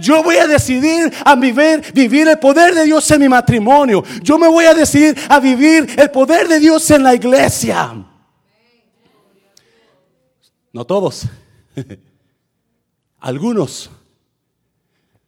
Yo 0.00 0.22
voy 0.22 0.36
a 0.36 0.46
decidir 0.46 1.12
a 1.24 1.36
vivir, 1.36 1.92
vivir 1.92 2.26
el 2.28 2.38
poder 2.38 2.74
de 2.74 2.84
Dios 2.84 3.08
en 3.10 3.20
mi 3.20 3.28
matrimonio. 3.28 4.02
Yo 4.22 4.38
me 4.38 4.48
voy 4.48 4.64
a 4.64 4.74
decidir 4.74 5.16
a 5.28 5.38
vivir 5.38 5.94
el 5.98 6.10
poder 6.10 6.48
de 6.48 6.58
Dios 6.58 6.90
en 6.90 7.02
la 7.02 7.14
iglesia. 7.14 7.94
No 10.72 10.84
todos. 10.84 11.26
Algunos. 13.20 13.90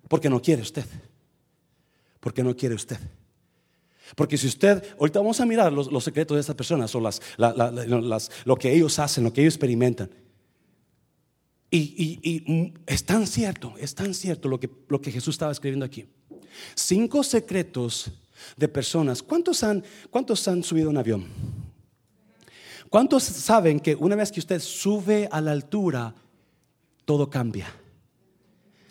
Porque 0.08 0.30
no 0.30 0.40
quiere 0.40 0.62
usted. 0.62 0.86
Porque 2.20 2.42
no 2.42 2.56
quiere 2.56 2.74
usted. 2.74 2.98
Porque 4.14 4.36
si 4.36 4.46
usted, 4.46 4.82
ahorita 4.98 5.18
vamos 5.18 5.40
a 5.40 5.46
mirar 5.46 5.72
los, 5.72 6.04
secretos 6.04 6.36
de 6.36 6.40
estas 6.40 6.56
personas 6.56 6.94
o 6.94 7.00
las, 7.00 7.20
lo 8.44 8.56
que 8.56 8.72
ellos 8.72 8.98
hacen, 8.98 9.24
lo 9.24 9.32
que 9.32 9.42
ellos 9.42 9.54
experimentan. 9.54 10.10
Y, 11.70 12.72
es 12.86 13.04
tan 13.04 13.26
cierto, 13.26 13.74
es 13.78 13.94
tan 13.94 14.14
cierto 14.14 14.48
lo 14.48 14.58
que, 14.58 14.70
lo 14.88 15.00
que 15.00 15.12
Jesús 15.12 15.34
estaba 15.34 15.52
escribiendo 15.52 15.84
aquí. 15.84 16.06
Cinco 16.74 17.22
secretos 17.22 18.10
de 18.56 18.68
personas. 18.68 19.22
¿Cuántos 19.22 19.62
han, 19.62 19.84
¿Cuántos 20.10 20.46
han 20.48 20.62
subido 20.62 20.88
un 20.90 20.96
avión? 20.96 21.26
¿Cuántos 22.88 23.22
saben 23.22 23.80
que 23.80 23.94
una 23.94 24.16
vez 24.16 24.32
que 24.32 24.40
usted 24.40 24.60
sube 24.60 25.28
a 25.30 25.40
la 25.40 25.52
altura, 25.52 26.14
todo 27.04 27.28
cambia? 27.28 27.70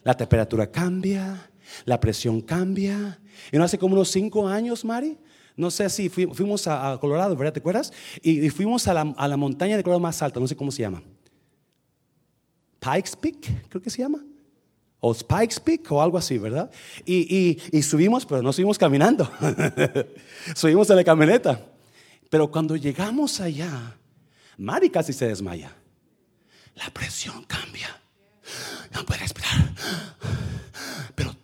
La 0.04 0.16
temperatura 0.16 0.72
cambia, 0.72 1.50
la 1.86 2.00
presión 2.00 2.42
cambia. 2.42 3.20
Y 3.52 3.58
no 3.58 3.64
hace 3.64 3.78
como 3.78 3.96
unos 3.96 4.10
cinco 4.10 4.48
años, 4.48 4.84
Mari, 4.86 5.18
no 5.56 5.72
sé 5.72 5.90
si 5.90 6.10
fuimos 6.10 6.68
a, 6.68 6.98
Colorado, 7.02 7.36
¿verdad? 7.36 7.54
¿Te 7.54 7.60
acuerdas? 7.60 7.92
Y, 8.22 8.50
fuimos 8.50 8.88
a 8.88 8.94
la, 8.94 9.38
montaña 9.38 9.76
de 9.76 9.84
Colorado 9.84 10.00
más 10.00 10.22
alta, 10.22 10.40
no 10.40 10.48
sé 10.48 10.56
cómo 10.56 10.72
se 10.72 10.84
llama. 10.84 11.02
Pikes 12.80 13.12
Peak, 13.20 13.68
creo 13.70 13.82
que 13.82 13.90
se 13.90 14.00
llama. 14.00 14.24
O 15.00 15.14
Spikes 15.14 15.60
Peak 15.60 15.92
o 15.92 16.02
algo 16.02 16.18
así, 16.18 16.38
¿verdad? 16.38 16.72
Y, 17.06 17.60
y 17.72 17.82
subimos, 17.82 18.26
pero 18.26 18.42
no 18.42 18.54
subimos 18.54 18.78
caminando. 18.78 19.30
subimos 20.56 20.90
en 20.90 20.96
la 20.96 21.04
camioneta. 21.04 21.60
Pero 22.30 22.52
cuando 22.52 22.76
llegamos 22.76 23.40
allá, 23.40 23.96
Mari 24.58 24.90
casi 24.90 25.14
se 25.14 25.28
desmaya. 25.28 25.76
La 26.76 26.90
presión 26.92 27.44
cambia. 27.46 27.88
No 28.94 29.06
puede 29.06 29.22
respirar. 29.22 29.74
Pero 31.16 31.36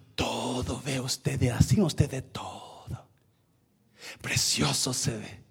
todo 0.54 0.80
ve 0.86 1.00
usted 1.00 1.40
de 1.40 1.52
así, 1.52 1.82
usted 1.82 2.10
de 2.10 2.22
todo. 2.22 3.08
Precioso 4.22 4.94
se 4.94 5.18
ve. 5.18 5.44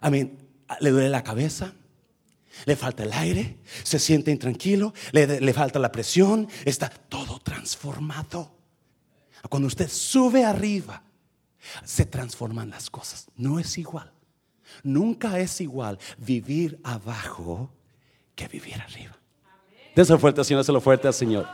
A 0.00 0.10
mí, 0.10 0.30
le 0.80 0.90
duele 0.90 1.08
la 1.08 1.24
cabeza, 1.24 1.72
le 2.66 2.76
falta 2.76 3.04
el 3.04 3.12
aire, 3.14 3.58
se 3.82 3.98
siente 3.98 4.30
intranquilo, 4.30 4.92
le, 5.12 5.40
le 5.40 5.52
falta 5.54 5.78
la 5.78 5.90
presión, 5.90 6.48
está 6.66 6.90
todo 6.90 7.38
transformado. 7.38 8.52
Cuando 9.48 9.68
usted 9.68 9.88
sube 9.88 10.44
arriba, 10.44 11.02
se 11.82 12.04
transforman 12.04 12.68
las 12.68 12.90
cosas. 12.90 13.26
No 13.36 13.58
es 13.58 13.78
igual. 13.78 14.12
Nunca 14.82 15.38
es 15.38 15.62
igual 15.62 15.98
vivir 16.18 16.78
abajo 16.84 17.70
que 18.34 18.48
vivir 18.48 18.74
arriba. 18.82 19.16
Déselo 19.94 20.18
fuerte, 20.18 20.44
Señor, 20.44 20.60
déselo 20.60 20.82
fuerte 20.82 21.08
al 21.08 21.14
Señor. 21.14 21.48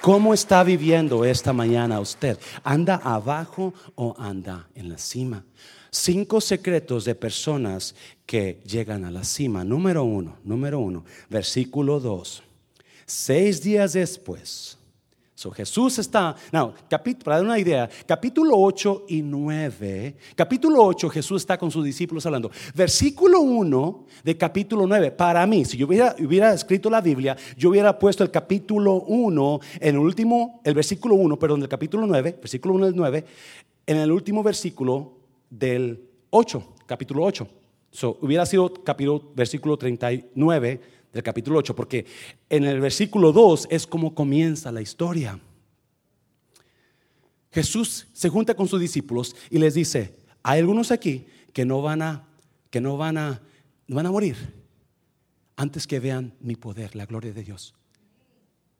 ¿Cómo 0.00 0.32
está 0.32 0.64
viviendo 0.64 1.26
esta 1.26 1.52
mañana 1.52 2.00
usted? 2.00 2.38
¿Anda 2.64 2.96
abajo 2.96 3.74
o 3.96 4.14
anda 4.18 4.66
en 4.74 4.88
la 4.88 4.96
cima? 4.96 5.44
Cinco 5.90 6.40
secretos 6.40 7.04
de 7.04 7.14
personas 7.14 7.94
que 8.24 8.62
llegan 8.64 9.04
a 9.04 9.10
la 9.10 9.24
cima. 9.24 9.62
Número 9.62 10.02
uno, 10.04 10.38
número 10.42 10.78
uno, 10.78 11.04
versículo 11.28 12.00
dos. 12.00 12.42
Seis 13.04 13.62
días 13.62 13.92
después, 13.92 14.78
Jesús 15.48 15.98
está, 15.98 16.36
no, 16.52 16.74
para 17.24 17.36
dar 17.36 17.44
una 17.46 17.58
idea, 17.58 17.88
capítulo 18.04 18.52
8 18.58 19.06
y 19.08 19.22
9, 19.22 20.16
capítulo 20.34 20.84
8 20.84 21.08
Jesús 21.08 21.40
está 21.40 21.56
con 21.56 21.70
sus 21.70 21.82
discípulos 21.82 22.26
hablando. 22.26 22.50
Versículo 22.74 23.40
1 23.40 24.04
de 24.22 24.36
capítulo 24.36 24.86
9, 24.86 25.12
para 25.12 25.46
mí, 25.46 25.64
si 25.64 25.78
yo 25.78 25.86
hubiera, 25.86 26.14
hubiera 26.18 26.52
escrito 26.52 26.90
la 26.90 27.00
Biblia, 27.00 27.36
yo 27.56 27.70
hubiera 27.70 27.98
puesto 27.98 28.22
el 28.22 28.30
capítulo 28.30 28.96
1, 28.96 29.60
en 29.80 29.94
el 29.94 30.00
último, 30.00 30.60
el 30.62 30.74
versículo 30.74 31.14
1, 31.14 31.38
perdón, 31.38 31.60
del 31.60 31.70
capítulo 31.70 32.06
9, 32.06 32.36
versículo 32.38 32.74
1 32.74 32.86
del 32.86 32.96
9, 32.96 33.24
en 33.86 33.96
el 33.96 34.12
último 34.12 34.42
versículo 34.42 35.12
del 35.48 36.04
8, 36.28 36.62
capítulo 36.84 37.24
8. 37.24 37.48
So, 37.92 38.18
hubiera 38.20 38.44
sido 38.46 38.72
capítulo, 38.84 39.32
versículo 39.34 39.76
39 39.76 40.99
del 41.12 41.22
capítulo 41.22 41.58
8, 41.58 41.74
porque 41.74 42.06
en 42.48 42.64
el 42.64 42.80
versículo 42.80 43.32
2 43.32 43.68
es 43.70 43.86
como 43.86 44.14
comienza 44.14 44.70
la 44.70 44.80
historia. 44.80 45.38
Jesús 47.52 48.06
se 48.12 48.28
junta 48.28 48.54
con 48.54 48.68
sus 48.68 48.80
discípulos 48.80 49.34
y 49.50 49.58
les 49.58 49.74
dice, 49.74 50.16
hay 50.42 50.60
algunos 50.60 50.90
aquí 50.90 51.26
que 51.52 51.64
no 51.64 51.82
van 51.82 52.02
a, 52.02 52.28
que 52.70 52.80
no 52.80 52.96
van 52.96 53.18
a, 53.18 53.40
van 53.88 54.06
a 54.06 54.10
morir 54.12 54.36
antes 55.56 55.86
que 55.86 56.00
vean 56.00 56.32
mi 56.40 56.56
poder, 56.56 56.94
la 56.94 57.06
gloria 57.06 57.32
de 57.32 57.42
Dios. 57.42 57.74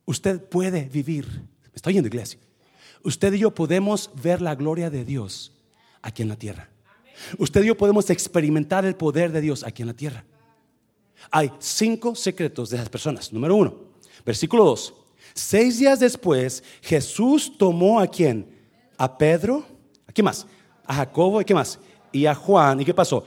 Usted 0.06 0.42
puede 0.42 0.84
vivir, 0.84 1.26
me 1.26 1.74
estoy 1.74 1.94
yendo 1.94 2.08
iglesia, 2.08 2.38
usted 3.02 3.32
y 3.34 3.38
yo 3.38 3.54
podemos 3.54 4.10
ver 4.22 4.40
la 4.40 4.54
gloria 4.54 4.88
de 4.88 5.04
Dios 5.04 5.52
aquí 6.00 6.22
en 6.22 6.28
la 6.28 6.36
tierra. 6.36 6.70
Usted 7.38 7.62
y 7.62 7.66
yo 7.66 7.76
podemos 7.76 8.08
experimentar 8.08 8.84
el 8.84 8.94
poder 8.94 9.30
de 9.32 9.40
Dios 9.40 9.64
aquí 9.64 9.82
en 9.82 9.88
la 9.88 9.94
tierra. 9.94 10.24
Hay 11.30 11.50
cinco 11.58 12.14
secretos 12.14 12.70
de 12.70 12.78
las 12.78 12.88
personas. 12.88 13.32
Número 13.32 13.56
uno, 13.56 13.74
versículo 14.24 14.64
dos. 14.64 14.94
Seis 15.34 15.78
días 15.78 16.00
después, 16.00 16.62
Jesús 16.82 17.56
tomó 17.56 18.00
a 18.00 18.06
quién? 18.06 18.46
A 18.96 19.16
Pedro, 19.16 19.64
¿a 20.06 20.12
quién 20.12 20.24
más? 20.24 20.46
A 20.84 20.94
Jacobo, 20.94 21.40
¿y 21.40 21.44
qué 21.44 21.54
más? 21.54 21.78
Y 22.12 22.26
a 22.26 22.34
Juan, 22.34 22.80
¿y 22.80 22.84
qué 22.84 22.94
pasó? 22.94 23.24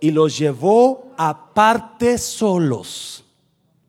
Y 0.00 0.10
los 0.10 0.36
llevó 0.36 1.12
aparte 1.16 2.18
solos. 2.18 3.24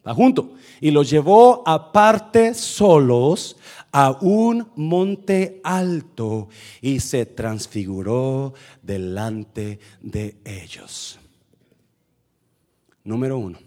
¿Va 0.08 0.14
junto? 0.14 0.54
Y 0.80 0.92
los 0.92 1.10
llevó 1.10 1.64
aparte 1.66 2.54
solos 2.54 3.58
a 3.92 4.12
un 4.22 4.68
monte 4.76 5.62
alto 5.64 6.50
y 6.82 7.00
se 7.00 7.26
transfiguró 7.26 8.54
delante 8.82 9.80
de 10.02 10.38
ellos. 10.46 11.18
Número 13.06 13.38
uno, 13.38 13.60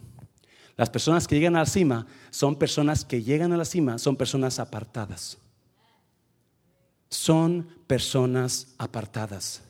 las 0.77 0.91
personas 0.91 1.27
que 1.27 1.37
llegan 1.37 1.57
a 1.57 1.61
la 1.61 1.67
cima 1.67 2.07
son 2.31 2.57
personas 2.57 3.05
que 3.05 3.23
llegan 3.23 3.53
a 3.53 3.57
la 3.57 3.65
cima, 3.65 3.99
son 3.99 4.17
personas 4.17 4.59
apartadas. 4.59 5.39
Son 7.09 7.67
personas 7.87 8.75
apartadas. 8.77 9.63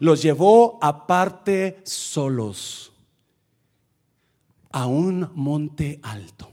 Los 0.00 0.20
llevó 0.20 0.78
aparte 0.82 1.80
solos 1.84 2.92
a 4.70 4.86
un 4.86 5.30
monte 5.34 6.00
alto. 6.02 6.50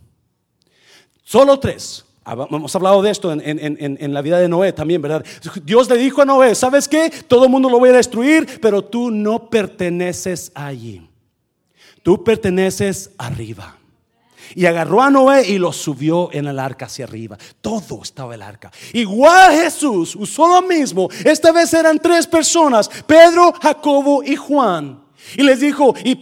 Solo 1.24 1.60
tres. 1.60 2.06
Hemos 2.25 2.75
hablado 2.75 3.02
de 3.04 3.12
esto 3.12 3.32
en, 3.32 3.42
en, 3.44 4.14
la 4.14 4.22
vida 4.22 4.40
de 4.40 4.48
Noé 4.48 4.74
también, 4.74 5.00
¿verdad? 5.00 5.24
Dios 5.64 5.88
le 5.90 5.98
dijo 5.98 6.24
a 6.24 6.25
Noé, 6.25 6.56
¿sabes 6.56 6.88
qué? 6.88 7.12
Todo 7.28 7.46
el 7.46 7.52
mundo 7.52 7.70
lo 7.70 7.78
voy 7.78 7.90
a 7.90 7.94
destruir, 7.94 8.60
pero 8.62 8.84
tú 8.84 9.12
no 9.12 9.48
perteneces 9.50 10.52
allí. 10.56 11.08
Tú 12.06 12.24
perteneces 12.24 13.10
arriba. 13.18 13.78
Y 14.54 14.68
agarró 14.68 15.02
a 15.02 15.10
Noé 15.10 15.50
y 15.50 15.58
lo 15.58 15.74
subió 15.74 16.30
en 16.32 16.46
el 16.46 16.60
arca 16.60 16.86
hacia 16.86 17.06
arriba. 17.06 17.36
Todo 17.62 18.04
estaba 18.04 18.36
el 18.36 18.44
arca. 18.44 18.72
Igual 18.94 19.54
Jesús 19.54 20.16
usó 20.16 20.48
lo 20.48 20.62
mismo. 20.62 21.10
Esta 21.24 21.52
vez 21.52 21.74
eran 21.74 21.98
tres 21.98 22.28
personas, 22.28 22.88
Pedro, 23.08 23.52
Jacobo 23.60 24.22
y 24.24 24.36
Juan. 24.36 25.02
Y 25.36 25.42
les 25.42 25.60
dijo, 25.60 25.96
y 26.04 26.16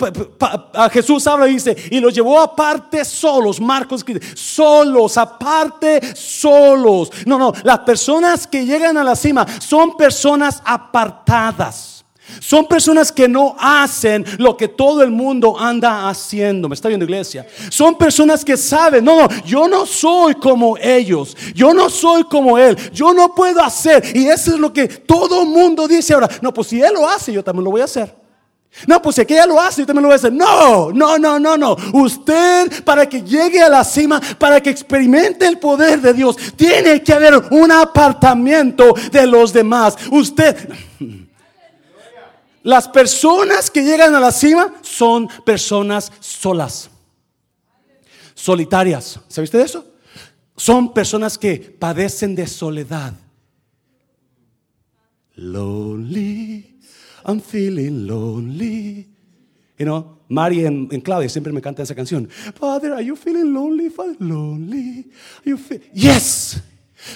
Jesús 0.94 1.28
habla 1.28 1.50
y 1.50 1.56
dice, 1.56 1.76
y 1.92 2.00
los 2.00 2.14
llevó 2.14 2.40
aparte 2.40 3.04
solos, 3.04 3.60
Marcos, 3.60 4.06
solos, 4.36 5.18
aparte 5.18 6.16
solos. 6.16 7.12
No, 7.26 7.38
no, 7.38 7.52
las 7.66 7.80
personas 7.80 8.48
que 8.48 8.66
llegan 8.66 8.98
a 8.98 9.04
la 9.04 9.18
cima 9.18 9.46
son 9.60 9.98
personas 9.98 10.62
apartadas. 10.64 11.93
Son 12.40 12.68
personas 12.68 13.12
que 13.12 13.28
no 13.28 13.56
hacen 13.60 14.26
lo 14.38 14.56
que 14.58 14.68
todo 14.68 15.04
el 15.04 15.12
mundo 15.12 15.60
anda 15.60 16.10
haciendo. 16.10 16.70
¿Me 16.70 16.76
está 16.76 16.88
viendo 16.88 17.06
iglesia? 17.06 17.46
Son 17.70 17.96
personas 17.98 18.44
que 18.44 18.58
saben, 18.58 19.04
no, 19.04 19.22
no, 19.22 19.28
yo 19.46 19.68
no 19.68 19.86
soy 19.86 20.36
como 20.36 20.78
ellos. 20.78 21.36
Yo 21.54 21.74
no 21.74 21.90
soy 21.90 22.24
como 22.24 22.58
él. 22.58 22.78
Yo 22.92 23.14
no 23.14 23.34
puedo 23.34 23.62
hacer. 23.62 24.04
Y 24.16 24.28
eso 24.28 24.54
es 24.54 24.60
lo 24.60 24.72
que 24.72 24.88
todo 24.88 25.44
el 25.44 25.50
mundo 25.50 25.88
dice 25.88 26.14
ahora. 26.14 26.30
No, 26.42 26.54
pues 26.54 26.68
si 26.68 26.82
él 26.82 26.94
lo 26.94 27.08
hace, 27.08 27.32
yo 27.34 27.44
también 27.44 27.66
lo 27.66 27.72
voy 27.72 27.82
a 27.82 27.86
hacer. 27.86 28.24
No, 28.88 29.02
pues 29.02 29.16
si 29.16 29.22
ella 29.22 29.46
lo 29.46 29.62
hace, 29.62 29.82
yo 29.82 29.86
también 29.86 30.04
lo 30.04 30.10
voy 30.10 30.14
a 30.14 30.18
hacer. 30.18 30.34
No, 30.34 30.92
no, 30.92 31.18
no, 31.18 31.40
no, 31.40 31.58
no. 31.58 31.78
Usted, 31.94 32.84
para 32.84 33.08
que 33.08 33.22
llegue 33.22 33.62
a 33.62 33.70
la 33.70 33.84
cima, 33.84 34.20
para 34.38 34.60
que 34.60 34.72
experimente 34.72 35.46
el 35.48 35.60
poder 35.60 36.02
de 36.02 36.14
Dios, 36.14 36.36
tiene 36.56 37.02
que 37.02 37.14
haber 37.14 37.36
un 37.52 37.72
apartamiento 37.72 38.94
de 39.12 39.28
los 39.28 39.54
demás. 39.54 39.96
Usted. 40.12 40.70
Las 42.64 42.88
personas 42.88 43.70
que 43.70 43.84
llegan 43.84 44.16
a 44.16 44.20
la 44.20 44.32
cima 44.32 44.74
son 44.82 45.28
personas 45.46 46.12
solas, 46.22 46.90
solitarias. 48.34 49.20
¿Sabe 49.28 49.44
usted 49.44 49.60
eso? 49.60 49.86
Son 50.56 50.94
personas 50.94 51.38
que 51.38 51.58
padecen 51.58 52.36
de 52.36 52.48
soledad. 52.48 53.14
Lonely, 55.36 56.80
I'm 57.26 57.42
feeling 57.42 58.08
lonely. 58.08 59.10
You 59.78 59.86
know, 59.86 60.20
Mari 60.30 60.66
en, 60.66 60.88
Claudia 61.02 61.28
siempre 61.28 61.52
me 61.52 61.62
canta 61.62 61.84
esa 61.84 61.96
canción. 61.96 62.30
Father, 62.56 62.94
are 62.94 63.04
you 63.04 63.16
feeling 63.16 63.54
lonely? 63.54 63.90
Father, 63.90 64.16
lonely. 64.20 65.12
you 65.44 65.60
yes. 65.94 66.62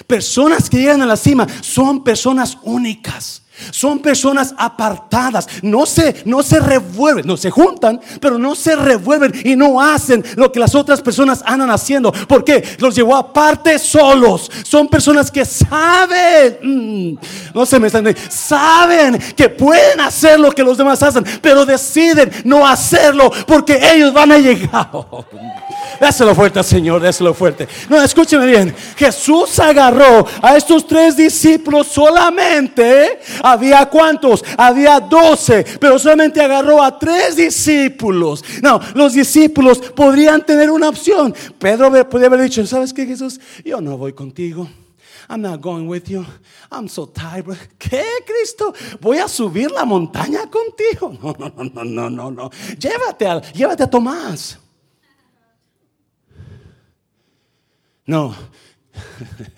Personas 0.06 0.68
que 0.68 0.78
llegan 0.78 1.00
a 1.00 1.06
la 1.06 1.16
cima 1.16 1.46
son 1.62 2.04
personas 2.04 2.58
únicas. 2.64 3.42
Son 3.70 3.98
personas 4.00 4.54
apartadas, 4.56 5.46
no 5.62 5.86
se, 5.86 6.22
no 6.24 6.42
se 6.42 6.60
revuelven, 6.60 7.26
no 7.26 7.36
se 7.36 7.50
juntan, 7.50 8.00
pero 8.20 8.38
no 8.38 8.54
se 8.54 8.76
revuelven 8.76 9.32
y 9.44 9.56
no 9.56 9.80
hacen 9.80 10.24
lo 10.36 10.50
que 10.52 10.60
las 10.60 10.74
otras 10.74 11.00
personas 11.00 11.42
andan 11.44 11.70
haciendo. 11.70 12.12
porque 12.12 12.76
Los 12.78 12.94
llevó 12.94 13.16
aparte 13.16 13.78
solos. 13.78 14.50
Son 14.64 14.88
personas 14.88 15.30
que 15.30 15.44
saben, 15.44 16.58
mm, 16.62 17.18
no 17.54 17.66
se 17.66 17.78
me 17.78 17.88
están, 17.88 18.14
saben 18.28 19.18
que 19.36 19.48
pueden 19.48 20.00
hacer 20.00 20.38
lo 20.38 20.50
que 20.52 20.62
los 20.62 20.78
demás 20.78 21.02
hacen, 21.02 21.24
pero 21.40 21.64
deciden 21.64 22.30
no 22.44 22.66
hacerlo 22.66 23.30
porque 23.46 23.78
ellos 23.94 24.12
van 24.12 24.32
a 24.32 24.38
llegar. 24.38 24.90
Dáselo 26.00 26.34
fuerte 26.34 26.62
Señor, 26.62 27.02
dáselo 27.02 27.34
fuerte. 27.34 27.68
No, 27.88 28.00
escúcheme 28.02 28.46
bien. 28.46 28.74
Jesús 28.96 29.58
agarró 29.58 30.26
a 30.40 30.56
estos 30.56 30.86
tres 30.86 31.16
discípulos 31.16 31.88
solamente. 31.88 33.20
Había 33.52 33.86
cuántos? 33.86 34.44
Había 34.56 35.00
doce, 35.00 35.64
pero 35.80 35.98
solamente 35.98 36.40
agarró 36.40 36.82
a 36.82 36.98
tres 36.98 37.36
discípulos. 37.36 38.44
No, 38.62 38.80
los 38.94 39.14
discípulos 39.14 39.78
podrían 39.78 40.44
tener 40.44 40.70
una 40.70 40.88
opción. 40.88 41.34
Pedro 41.58 41.90
podría 42.08 42.28
haber 42.28 42.42
dicho, 42.42 42.66
¿sabes 42.66 42.92
qué 42.92 43.06
Jesús? 43.06 43.40
Yo 43.64 43.80
no 43.80 43.96
voy 43.96 44.12
contigo. 44.12 44.68
I'm 45.30 45.42
not 45.42 45.60
going 45.60 45.86
with 45.86 46.08
you. 46.08 46.24
I'm 46.70 46.88
so 46.88 47.06
tired. 47.06 47.44
¿Qué, 47.78 48.02
Cristo? 48.24 48.72
Voy 49.00 49.18
a 49.18 49.28
subir 49.28 49.70
la 49.70 49.84
montaña 49.84 50.48
contigo. 50.50 51.18
No, 51.22 51.34
no, 51.38 51.64
no, 51.64 51.84
no, 51.84 52.10
no, 52.10 52.30
no. 52.30 52.50
Llévate 52.78 53.26
a, 53.26 53.40
llévate 53.52 53.82
a 53.82 53.90
Tomás. 53.90 54.58
No. 58.06 58.34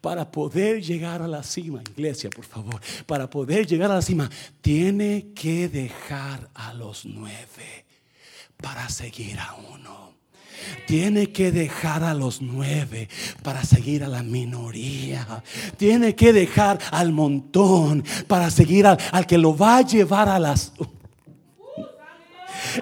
Para 0.00 0.30
poder 0.30 0.80
llegar 0.82 1.22
a 1.22 1.28
la 1.28 1.42
cima, 1.42 1.82
iglesia, 1.82 2.30
por 2.30 2.44
favor, 2.44 2.80
para 3.06 3.28
poder 3.28 3.66
llegar 3.66 3.90
a 3.90 3.96
la 3.96 4.02
cima, 4.02 4.30
tiene 4.60 5.32
que 5.34 5.68
dejar 5.68 6.48
a 6.54 6.72
los 6.72 7.04
nueve 7.04 7.84
para 8.56 8.88
seguir 8.88 9.38
a 9.40 9.54
uno. 9.72 10.08
Tiene 10.86 11.32
que 11.32 11.52
dejar 11.52 12.04
a 12.04 12.14
los 12.14 12.42
nueve 12.42 13.08
para 13.42 13.64
seguir 13.64 14.04
a 14.04 14.08
la 14.08 14.22
minoría. 14.22 15.42
Tiene 15.76 16.14
que 16.14 16.32
dejar 16.32 16.78
al 16.90 17.12
montón 17.12 18.04
para 18.26 18.50
seguir 18.50 18.86
al, 18.86 18.98
al 19.12 19.26
que 19.26 19.38
lo 19.38 19.56
va 19.56 19.78
a 19.78 19.82
llevar 19.82 20.28
a 20.28 20.38
las... 20.38 20.72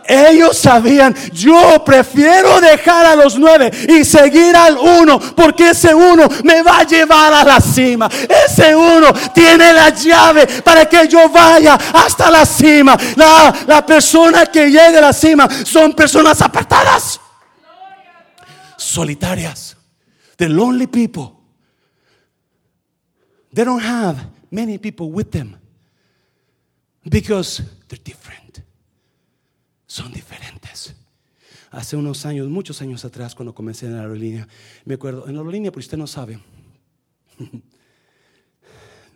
Ellos 0.05 0.59
sabían, 0.59 1.15
yo 1.33 1.85
prefiero 1.85 2.61
dejar 2.61 3.07
a 3.07 3.15
los 3.17 3.39
nueve 3.39 3.71
y 3.89 4.05
seguir 4.05 4.55
al 4.57 4.77
uno, 4.79 5.19
porque 5.19 5.71
ese 5.71 5.95
uno 5.95 6.29
me 6.45 6.63
va 6.63 6.81
a 6.81 6.85
llevar 6.85 7.33
a 7.33 7.45
la 7.45 7.61
cima. 7.61 8.09
Ese 8.47 8.75
uno 8.75 9.13
tiene 9.35 9.73
la 9.73 9.91
llave 9.91 10.47
para 10.63 10.87
que 10.87 11.09
yo 11.09 11.29
vaya 11.29 11.75
hasta 11.75 12.31
la 12.31 12.45
cima. 12.45 12.97
La, 13.17 13.55
la 13.67 13.85
persona 13.85 14.47
que 14.47 14.67
llega 14.67 14.99
a 14.99 15.03
la 15.03 15.13
cima 15.13 15.49
son 15.65 15.93
personas 15.93 16.41
apartadas, 16.43 17.21
solitarias, 18.77 19.77
the 20.37 20.49
lonely 20.49 20.87
people. 20.87 21.33
They 23.53 23.65
don't 23.65 23.83
have 23.83 24.19
many 24.51 24.79
people 24.79 25.11
with 25.11 25.31
them 25.31 25.57
because 27.09 27.63
they're 27.89 27.99
different 28.03 28.37
son 29.97 30.13
diferentes. 30.13 30.95
Hace 31.71 31.97
unos 31.97 32.27
años, 32.27 32.49
muchos 32.49 32.83
años 32.83 33.03
atrás, 33.07 33.35
cuando 33.35 33.55
comencé 33.55 33.87
en 33.87 33.95
la 33.95 34.03
aerolínea, 34.03 34.47
me 34.85 34.95
acuerdo, 34.95 35.27
en 35.27 35.33
la 35.35 35.41
aerolínea, 35.41 35.73
pues 35.73 35.87
usted 35.87 35.97
no 35.97 36.07
sabe, 36.07 36.39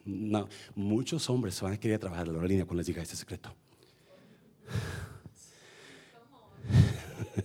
no, 0.06 0.48
muchos 0.74 1.28
hombres 1.28 1.60
van 1.60 1.74
a 1.74 1.76
querer 1.76 1.98
trabajar 1.98 2.26
en 2.26 2.32
la 2.32 2.38
aerolínea 2.38 2.64
cuando 2.64 2.78
les 2.78 2.86
diga 2.86 3.02
este 3.02 3.14
secreto. 3.14 3.54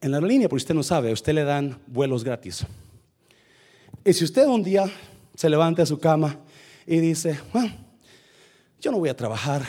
en 0.00 0.10
la 0.10 0.16
aerolínea, 0.16 0.48
pues 0.48 0.62
usted 0.62 0.74
no 0.74 0.82
sabe, 0.82 1.10
a 1.10 1.12
usted 1.12 1.34
le 1.34 1.44
dan 1.44 1.78
vuelos 1.86 2.24
gratis. 2.24 2.64
Y 4.02 4.14
si 4.14 4.24
usted 4.24 4.46
un 4.46 4.62
día 4.62 4.90
se 5.34 5.50
levanta 5.50 5.82
de 5.82 5.86
su 5.86 5.98
cama 5.98 6.38
y 6.86 7.00
dice, 7.00 7.38
bueno, 7.52 7.70
yo 8.80 8.90
no 8.90 8.98
voy 8.98 9.10
a 9.10 9.16
trabajar 9.16 9.62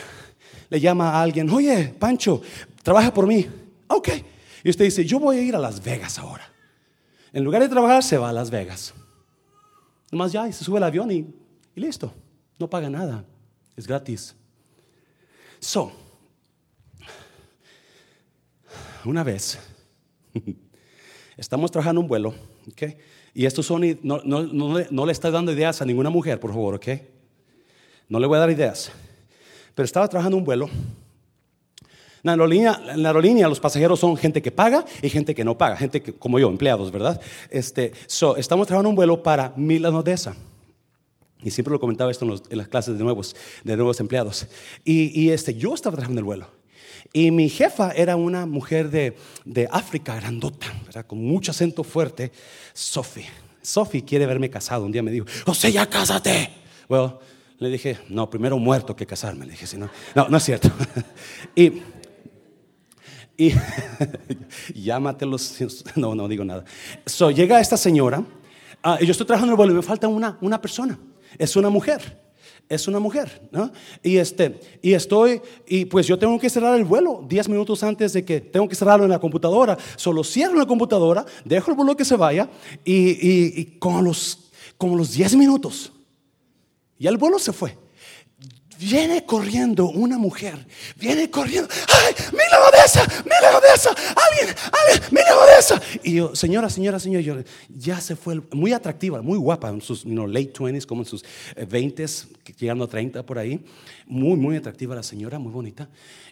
le 0.68 0.80
llama 0.80 1.10
a 1.10 1.22
alguien, 1.22 1.48
oye, 1.50 1.94
Pancho, 1.98 2.42
trabaja 2.82 3.12
por 3.12 3.26
mí. 3.26 3.46
Ok. 3.88 4.08
Y 4.64 4.70
usted 4.70 4.84
dice, 4.84 5.04
yo 5.04 5.20
voy 5.20 5.38
a 5.38 5.42
ir 5.42 5.54
a 5.54 5.58
Las 5.58 5.82
Vegas 5.82 6.18
ahora. 6.18 6.50
En 7.32 7.44
lugar 7.44 7.62
de 7.62 7.68
trabajar, 7.68 8.02
se 8.02 8.18
va 8.18 8.30
a 8.30 8.32
Las 8.32 8.50
Vegas. 8.50 8.94
Nomás 10.10 10.32
ya, 10.32 10.48
y 10.48 10.52
se 10.52 10.64
sube 10.64 10.78
al 10.78 10.84
avión 10.84 11.10
y, 11.10 11.26
y 11.74 11.80
listo. 11.80 12.12
No 12.58 12.68
paga 12.68 12.88
nada. 12.88 13.24
Es 13.76 13.86
gratis. 13.86 14.34
So, 15.60 15.92
una 19.04 19.22
vez, 19.22 19.58
estamos 21.36 21.70
trabajando 21.70 22.00
un 22.00 22.08
vuelo, 22.08 22.34
¿ok? 22.70 22.82
Y 23.34 23.46
esto 23.46 23.62
son, 23.62 23.82
no, 24.02 24.20
no, 24.24 24.42
no, 24.42 24.78
no 24.90 25.06
le 25.06 25.12
está 25.12 25.30
dando 25.30 25.52
ideas 25.52 25.80
a 25.82 25.84
ninguna 25.84 26.10
mujer, 26.10 26.40
por 26.40 26.50
favor, 26.50 26.74
¿ok? 26.74 26.88
No 28.08 28.18
le 28.18 28.26
voy 28.26 28.36
a 28.36 28.40
dar 28.40 28.50
ideas 28.50 28.90
pero 29.76 29.84
estaba 29.84 30.08
trabajando 30.08 30.38
un 30.38 30.44
vuelo. 30.44 30.68
En 32.24 32.36
la, 33.02 33.08
aerolínea, 33.08 33.46
los 33.46 33.60
pasajeros 33.60 34.00
son 34.00 34.16
gente 34.16 34.42
que 34.42 34.50
paga 34.50 34.84
y 35.00 35.08
gente 35.10 35.32
que 35.34 35.44
no 35.44 35.56
paga, 35.56 35.76
gente 35.76 36.02
que, 36.02 36.12
como 36.12 36.40
yo, 36.40 36.48
empleados, 36.48 36.90
¿verdad? 36.90 37.20
Este, 37.50 37.92
so, 38.06 38.36
estamos 38.36 38.66
trabajando 38.66 38.88
un 38.88 38.96
vuelo 38.96 39.22
para 39.22 39.52
Milan 39.54 39.94
Odessa. 39.94 40.34
Y 41.42 41.50
siempre 41.50 41.72
lo 41.72 41.78
comentaba 41.78 42.10
esto 42.10 42.24
en, 42.24 42.58
las 42.58 42.68
clases 42.68 42.96
de 42.98 43.04
nuevos, 43.04 43.36
de 43.62 43.76
nuevos 43.76 44.00
empleados. 44.00 44.48
Y, 44.82 45.20
y, 45.20 45.30
este, 45.30 45.54
yo 45.54 45.74
estaba 45.74 45.94
trabajando 45.94 46.20
el 46.20 46.24
vuelo. 46.24 46.48
Y 47.12 47.30
mi 47.30 47.50
jefa 47.50 47.92
era 47.92 48.16
una 48.16 48.46
mujer 48.46 48.90
de, 48.90 49.14
de 49.44 49.68
África, 49.70 50.16
grandota, 50.16 50.66
¿verdad? 50.86 51.06
con 51.06 51.18
mucho 51.18 51.50
acento 51.50 51.84
fuerte, 51.84 52.32
Sophie. 52.72 53.26
Sophie 53.60 54.04
quiere 54.04 54.26
verme 54.26 54.48
casado. 54.48 54.86
Un 54.86 54.90
día 54.90 55.02
me 55.02 55.10
dijo, 55.10 55.26
José, 55.44 55.70
ya 55.70 55.86
cásate. 55.86 56.50
Bueno, 56.88 57.20
le 57.58 57.70
dije, 57.70 57.98
no, 58.08 58.28
primero 58.28 58.58
muerto 58.58 58.94
que 58.94 59.06
casarme. 59.06 59.46
Le 59.46 59.52
dije, 59.52 59.66
si 59.66 59.76
no, 59.76 59.88
no, 60.14 60.28
no 60.28 60.36
es 60.36 60.44
cierto. 60.44 60.70
y, 61.54 61.82
y 63.36 63.52
llámatelos, 64.74 65.84
no, 65.96 66.14
no 66.14 66.28
digo 66.28 66.44
nada. 66.44 66.64
So, 67.06 67.30
llega 67.30 67.60
esta 67.60 67.76
señora, 67.76 68.20
uh, 68.20 69.04
yo 69.04 69.10
estoy 69.10 69.26
trabajando 69.26 69.52
en 69.52 69.54
el 69.54 69.56
vuelo 69.56 69.72
y 69.72 69.76
me 69.76 69.82
falta 69.82 70.08
una, 70.08 70.36
una 70.40 70.60
persona. 70.60 70.98
Es 71.38 71.56
una 71.56 71.70
mujer 71.70 72.26
es 72.68 72.88
una 72.88 72.98
mujer, 72.98 73.48
¿no? 73.52 73.70
Y 74.02 74.16
este, 74.16 74.58
y 74.82 74.94
estoy, 74.94 75.40
y 75.68 75.84
pues 75.84 76.04
yo 76.08 76.18
tengo 76.18 76.36
que 76.36 76.50
cerrar 76.50 76.76
el 76.76 76.84
vuelo 76.84 77.24
10 77.28 77.48
minutos 77.48 77.84
antes 77.84 78.12
de 78.12 78.24
que 78.24 78.40
tengo 78.40 78.68
que 78.68 78.74
cerrarlo 78.74 79.04
en 79.04 79.10
la 79.12 79.20
computadora. 79.20 79.78
Solo 79.94 80.24
cierro 80.24 80.56
la 80.56 80.66
computadora, 80.66 81.24
dejo 81.44 81.70
el 81.70 81.76
vuelo 81.76 81.96
que 81.96 82.04
se 82.04 82.16
vaya, 82.16 82.50
y, 82.84 82.92
y, 82.94 83.52
y 83.56 83.64
como 83.78 84.02
los, 84.02 84.50
como 84.76 84.96
los 84.96 85.12
10 85.12 85.36
minutos 85.36 85.92
y 86.98 87.06
el 87.06 87.16
vuelo 87.16 87.38
se 87.38 87.52
fue. 87.52 87.76
Viene 88.78 89.24
corriendo 89.24 89.88
una 89.88 90.18
mujer, 90.18 90.66
viene 90.96 91.30
corriendo, 91.30 91.68
¡ay! 91.72 92.14
¡Mira 92.30 92.60
la 92.60 92.68
odesa! 92.68 93.06
¡Mira 93.24 93.50
la 93.50 93.58
odesa! 93.58 93.90
¡Alguien! 93.90 94.54
¡Alguien! 94.70 95.08
¡Mira 95.12 95.30
la 95.30 95.38
odesa! 95.38 95.82
Y 96.02 96.14
yo, 96.16 96.36
señora, 96.36 96.68
señora, 96.68 97.00
señora, 97.00 97.22
yo, 97.22 97.36
ya 97.70 97.98
se 98.02 98.16
fue, 98.16 98.42
muy 98.52 98.74
atractiva, 98.74 99.22
muy 99.22 99.38
guapa, 99.38 99.70
en 99.70 99.80
sus 99.80 100.04
late 100.04 100.52
20s, 100.52 100.84
como 100.84 101.02
en 101.02 101.06
sus 101.06 101.24
20s, 101.56 102.26
eh, 102.26 102.52
llegando 102.58 102.84
a 102.84 102.88
30 102.88 103.24
por 103.24 103.38
ahí. 103.38 103.64
Muy, 104.06 104.36
muy 104.36 104.56
atractiva 104.56 104.94
la 104.94 105.02
señora, 105.02 105.38
muy 105.38 105.52
bonita. 105.52 105.88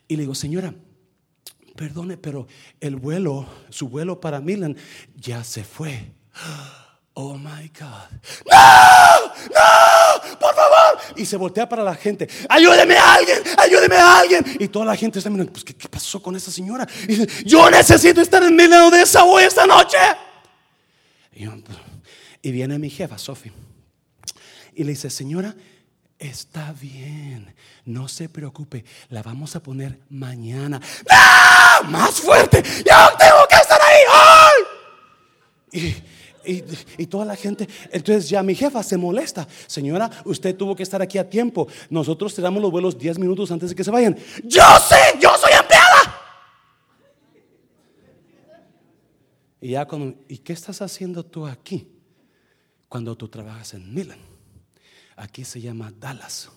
Y 0.07 0.17
le 0.17 0.25
digo, 0.25 0.35
señora, 0.35 0.75
perdone, 1.77 2.19
pero 2.19 2.47
el 2.79 2.97
vuelo, 2.97 3.47
su 3.71 3.89
vuelo 3.89 4.21
para 4.21 4.41
Milan 4.41 4.77
ya 5.17 5.43
se 5.45 5.65
fue. 5.65 6.13
Oh 7.17 7.37
my 7.39 7.71
God. 7.79 8.11
¡No! 8.51 9.27
¡No! 9.55 10.39
¡Por 10.39 10.55
favor! 10.55 10.99
Y 11.17 11.25
se 11.25 11.37
voltea 11.37 11.69
para 11.69 11.85
la 11.85 11.95
gente. 11.95 12.29
¡Ayúdeme 12.49 12.97
a 12.97 13.15
alguien! 13.15 13.39
¡Ayúdeme 13.57 13.97
a 13.97 14.19
alguien! 14.19 14.45
Y 14.59 14.67
toda 14.67 14.87
la 14.87 14.97
gente 14.97 15.21
está 15.21 15.31
mirando. 15.31 15.53
Pues, 15.53 15.65
¿qué, 15.65 15.75
pasó 15.89 16.21
con 16.21 16.35
esa 16.35 16.51
señora? 16.51 16.87
Y 17.05 17.15
dice, 17.15 17.45
Yo 17.45 17.71
necesito 17.71 18.21
estar 18.21 18.43
en 18.43 18.57
medio 18.57 18.91
de 18.91 19.03
esa 19.03 19.23
hoy 19.23 19.45
esta 19.45 19.65
noche. 19.65 19.97
Y, 21.37 21.49
y 22.43 22.51
viene 22.51 22.81
mi 22.81 22.91
jefa, 22.91 23.17
Sophie. 23.17 23.53
Y 24.75 24.83
le 24.83 24.91
dice, 24.91 25.09
Señora, 25.09 25.55
está 26.19 26.73
bien. 26.73 27.55
No 27.85 28.09
se 28.09 28.29
preocupe. 28.29 28.85
La 29.09 29.23
vamos 29.23 29.55
a 29.55 29.63
poner 29.63 30.01
mañana. 30.11 30.81
¡No! 31.09 31.91
Más 31.91 32.21
fuerte. 32.21 32.61
Yo 32.61 33.17
tengo 33.19 33.47
que 33.49 33.57
estar 33.57 33.81
ahí 33.81 34.03
hoy. 34.11 35.81
Y 35.81 36.03
y, 36.47 37.07
toda 37.07 37.25
la 37.25 37.37
gente. 37.37 37.69
Entonces 37.91 38.29
ya 38.29 38.43
mi 38.43 38.55
jefa 38.55 38.83
se 38.83 38.97
molesta. 38.97 39.47
Señora, 39.67 40.11
usted 40.25 40.57
tuvo 40.57 40.75
que 40.75 40.83
estar 40.83 41.01
aquí 41.03 41.19
a 41.19 41.29
tiempo. 41.29 41.69
Nosotros 41.91 42.35
tiramos 42.35 42.63
los 42.63 42.71
vuelos 42.71 42.99
10 42.99 43.19
minutos 43.19 43.51
antes 43.51 43.71
de 43.71 43.77
que 43.77 43.85
se 43.85 43.91
vayan. 43.91 44.17
Yo 44.45 44.63
sé, 44.89 45.19
yo 45.21 45.31
soy 45.41 45.53
empleada. 45.61 46.21
Y 49.61 49.71
ya 49.71 49.87
cuando, 49.87 50.19
¿y 50.29 50.39
qué 50.39 50.53
estás 50.53 50.83
haciendo 50.83 51.25
tú 51.25 51.47
aquí? 51.47 51.89
Cuando 52.89 53.17
tú 53.17 53.29
trabajas 53.29 53.75
en 53.75 53.95
Milan. 53.95 54.19
Aquí 55.17 55.45
se 55.45 55.61
llama 55.61 55.93
Dallas. 55.99 56.51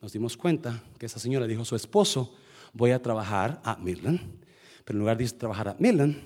Nos 0.00 0.12
dimos 0.12 0.36
cuenta 0.36 0.82
que 0.98 1.06
esa 1.06 1.18
señora 1.18 1.46
dijo 1.46 1.62
a 1.62 1.64
su 1.64 1.76
esposo, 1.76 2.34
voy 2.72 2.92
a 2.92 3.02
trabajar 3.02 3.60
a 3.64 3.76
Milan. 3.76 4.20
Pero 4.84 4.96
en 4.96 5.00
lugar 5.00 5.16
de 5.16 5.28
trabajar 5.30 5.68
a 5.68 5.76
Milan, 5.78 6.22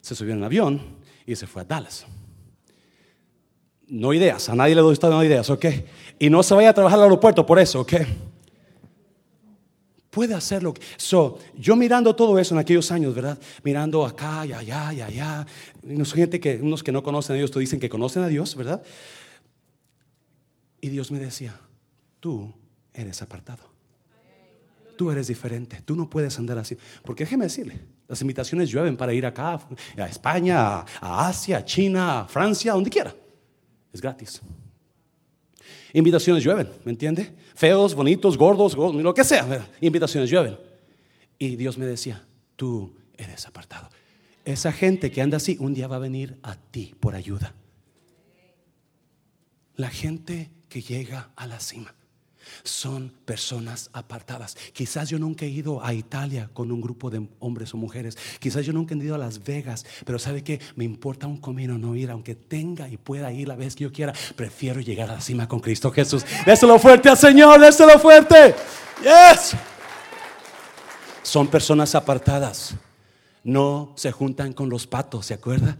se 0.00 0.14
subió 0.14 0.32
en 0.32 0.38
el 0.38 0.44
avión 0.44 0.99
y 1.32 1.36
se 1.36 1.46
fue 1.46 1.62
a 1.62 1.64
Dallas. 1.64 2.06
No 3.86 4.12
ideas, 4.12 4.48
a 4.48 4.54
nadie 4.54 4.74
le 4.74 4.80
doy 4.80 4.98
no 5.02 5.24
ideas, 5.24 5.50
¿ok? 5.50 5.66
Y 6.18 6.30
no 6.30 6.42
se 6.42 6.54
vaya 6.54 6.70
a 6.70 6.74
trabajar 6.74 6.98
al 6.98 7.04
aeropuerto 7.04 7.44
por 7.44 7.58
eso, 7.58 7.80
¿ok? 7.80 7.94
Puede 10.10 10.34
hacerlo. 10.34 10.74
So, 10.96 11.38
yo 11.56 11.76
mirando 11.76 12.16
todo 12.16 12.38
eso 12.38 12.54
en 12.54 12.60
aquellos 12.60 12.90
años, 12.90 13.14
¿verdad? 13.14 13.38
Mirando 13.62 14.04
acá 14.04 14.44
y 14.44 14.52
allá 14.52 14.92
y 14.92 15.00
allá. 15.00 15.46
Unos, 15.82 16.12
gente 16.12 16.40
que, 16.40 16.56
unos 16.56 16.82
que 16.82 16.90
no 16.90 17.02
conocen 17.02 17.34
a 17.34 17.38
Dios, 17.38 17.50
tú 17.50 17.60
dicen 17.60 17.78
que 17.78 17.88
conocen 17.88 18.24
a 18.24 18.28
Dios, 18.28 18.56
¿verdad? 18.56 18.82
Y 20.80 20.88
Dios 20.88 21.12
me 21.12 21.20
decía, 21.20 21.60
tú 22.18 22.52
eres 22.92 23.22
apartado. 23.22 23.62
Tú 24.96 25.12
eres 25.12 25.28
diferente. 25.28 25.80
Tú 25.84 25.94
no 25.94 26.10
puedes 26.10 26.36
andar 26.38 26.58
así. 26.58 26.76
Porque 27.04 27.24
déjeme 27.24 27.44
decirle, 27.44 27.80
las 28.10 28.20
invitaciones 28.22 28.68
llueven 28.68 28.96
para 28.96 29.14
ir 29.14 29.24
acá, 29.24 29.60
a 29.96 30.06
España, 30.06 30.80
a 30.80 31.28
Asia, 31.28 31.58
a 31.58 31.64
China, 31.64 32.22
a 32.22 32.24
Francia, 32.26 32.72
donde 32.72 32.90
quiera. 32.90 33.14
Es 33.92 34.00
gratis. 34.00 34.40
Invitaciones 35.92 36.42
llueven, 36.42 36.68
¿me 36.84 36.90
entiende? 36.90 37.32
Feos, 37.54 37.94
bonitos, 37.94 38.36
gordos, 38.36 38.76
lo 38.76 39.14
que 39.14 39.22
sea. 39.22 39.64
Invitaciones 39.80 40.28
llueven. 40.28 40.58
Y 41.38 41.54
Dios 41.54 41.78
me 41.78 41.86
decía, 41.86 42.26
tú 42.56 42.96
eres 43.16 43.46
apartado. 43.46 43.88
Esa 44.44 44.72
gente 44.72 45.12
que 45.12 45.22
anda 45.22 45.36
así, 45.36 45.56
un 45.60 45.72
día 45.72 45.86
va 45.86 45.94
a 45.94 46.00
venir 46.00 46.36
a 46.42 46.56
ti 46.56 46.96
por 46.98 47.14
ayuda. 47.14 47.54
La 49.76 49.88
gente 49.88 50.50
que 50.68 50.82
llega 50.82 51.30
a 51.36 51.46
la 51.46 51.60
cima 51.60 51.94
son 52.62 53.12
personas 53.24 53.90
apartadas. 53.92 54.56
Quizás 54.72 55.08
yo 55.08 55.18
nunca 55.18 55.44
he 55.44 55.48
ido 55.48 55.84
a 55.84 55.92
Italia 55.92 56.50
con 56.52 56.70
un 56.72 56.80
grupo 56.80 57.10
de 57.10 57.26
hombres 57.38 57.74
o 57.74 57.76
mujeres. 57.76 58.16
Quizás 58.38 58.64
yo 58.64 58.72
nunca 58.72 58.94
he 58.94 58.98
ido 58.98 59.14
a 59.14 59.18
Las 59.18 59.42
Vegas. 59.42 59.84
Pero 60.04 60.18
¿sabe 60.18 60.42
que 60.42 60.60
Me 60.76 60.84
importa 60.84 61.26
un 61.26 61.38
comino 61.38 61.78
no 61.78 61.96
ir, 61.96 62.10
aunque 62.10 62.34
tenga 62.34 62.88
y 62.88 62.96
pueda 62.96 63.32
ir 63.32 63.48
la 63.48 63.56
vez 63.56 63.74
que 63.74 63.84
yo 63.84 63.92
quiera. 63.92 64.12
Prefiero 64.36 64.80
llegar 64.80 65.10
a 65.10 65.14
la 65.14 65.20
cima 65.20 65.48
con 65.48 65.60
Cristo 65.60 65.90
Jesús. 65.90 66.24
Déselo 66.46 66.78
fuerte 66.78 67.08
al 67.08 67.16
Señor, 67.16 67.60
déselo 67.60 67.98
fuerte. 67.98 68.54
Yes. 69.02 69.56
Son 71.22 71.48
personas 71.48 71.94
apartadas. 71.94 72.74
No 73.42 73.92
se 73.96 74.12
juntan 74.12 74.52
con 74.52 74.68
los 74.68 74.86
patos, 74.86 75.26
¿se 75.26 75.34
acuerda? 75.34 75.76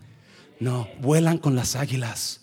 No, 0.59 0.89
vuelan 1.01 1.39
con 1.39 1.57
las 1.57 1.77
águilas 1.77 2.41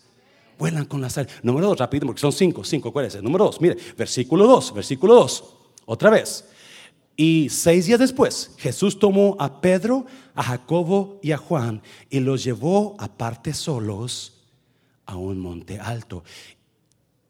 vuelan 0.58 0.86
con 0.86 1.02
las 1.02 1.18
alas. 1.18 1.32
Número 1.44 1.68
dos, 1.68 1.80
rápido, 1.80 2.06
porque 2.06 2.22
son 2.22 2.32
cinco, 2.32 2.64
cinco, 2.64 2.90
acuérdense. 2.90 3.22
Número 3.22 3.46
dos, 3.46 3.62
mire, 3.62 3.78
versículo 3.98 4.48
dos, 4.48 4.74
versículo 4.74 5.16
dos, 5.16 5.56
otra 5.86 6.10
vez. 6.10 6.46
Y 7.16 7.50
seis 7.50 7.88
días 7.88 8.00
después, 8.00 8.52
Jesús 8.58 9.00
tomó 9.00 9.36
a 9.40 9.60
Pedro, 9.60 10.06
a 10.36 10.44
Jacobo 10.44 11.20
y 11.24 11.32
a 11.32 11.38
Juan 11.38 11.82
y 12.12 12.20
los 12.20 12.44
llevó 12.44 12.96
aparte 13.00 13.54
solos 13.54 14.34
a 15.08 15.16
un 15.16 15.40
monte 15.40 15.80
alto 15.80 16.24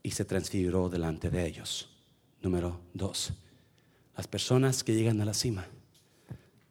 y 0.03 0.11
se 0.11 0.25
transfiguró 0.25 0.89
delante 0.89 1.29
de 1.29 1.47
ellos. 1.47 1.89
Número 2.41 2.81
dos, 2.93 3.31
las 4.15 4.27
personas 4.27 4.83
que 4.83 4.93
llegan 4.93 5.21
a 5.21 5.25
la 5.25 5.33
cima 5.33 5.65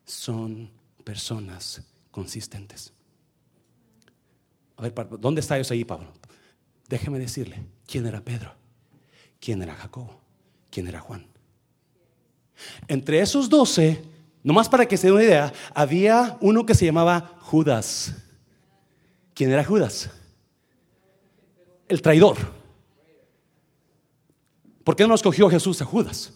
son 0.05 0.71
personas 1.03 1.83
consistentes. 2.11 2.93
A 4.77 4.83
ver, 4.83 4.95
¿dónde 5.19 5.41
está 5.41 5.59
eso 5.59 5.73
ahí, 5.73 5.85
Pablo? 5.85 6.13
Déjeme 6.89 7.19
decirle, 7.19 7.65
¿quién 7.87 8.07
era 8.07 8.21
Pedro? 8.21 8.55
¿Quién 9.41 9.63
era 9.63 9.75
Jacobo? 9.75 10.21
¿Quién 10.71 10.87
era 10.87 11.01
Juan? 11.01 11.27
Entre 12.89 13.21
esos 13.21 13.49
doce, 13.49 14.03
nomás 14.43 14.69
para 14.69 14.87
que 14.87 14.97
se 14.97 15.09
den 15.09 15.15
una 15.15 15.25
idea, 15.25 15.53
había 15.75 16.39
uno 16.41 16.65
que 16.65 16.75
se 16.75 16.87
llamaba 16.87 17.39
Judas. 17.41 18.15
¿Quién 19.35 19.53
era 19.53 19.65
Judas? 19.65 20.11
El 21.89 22.03
traidor. 22.03 22.37
¿Por 24.85 24.97
qué 24.97 25.07
no 25.07 25.15
escogió 25.15 25.51
Jesús 25.51 25.83
a 25.83 25.85
Judas? 25.85 26.33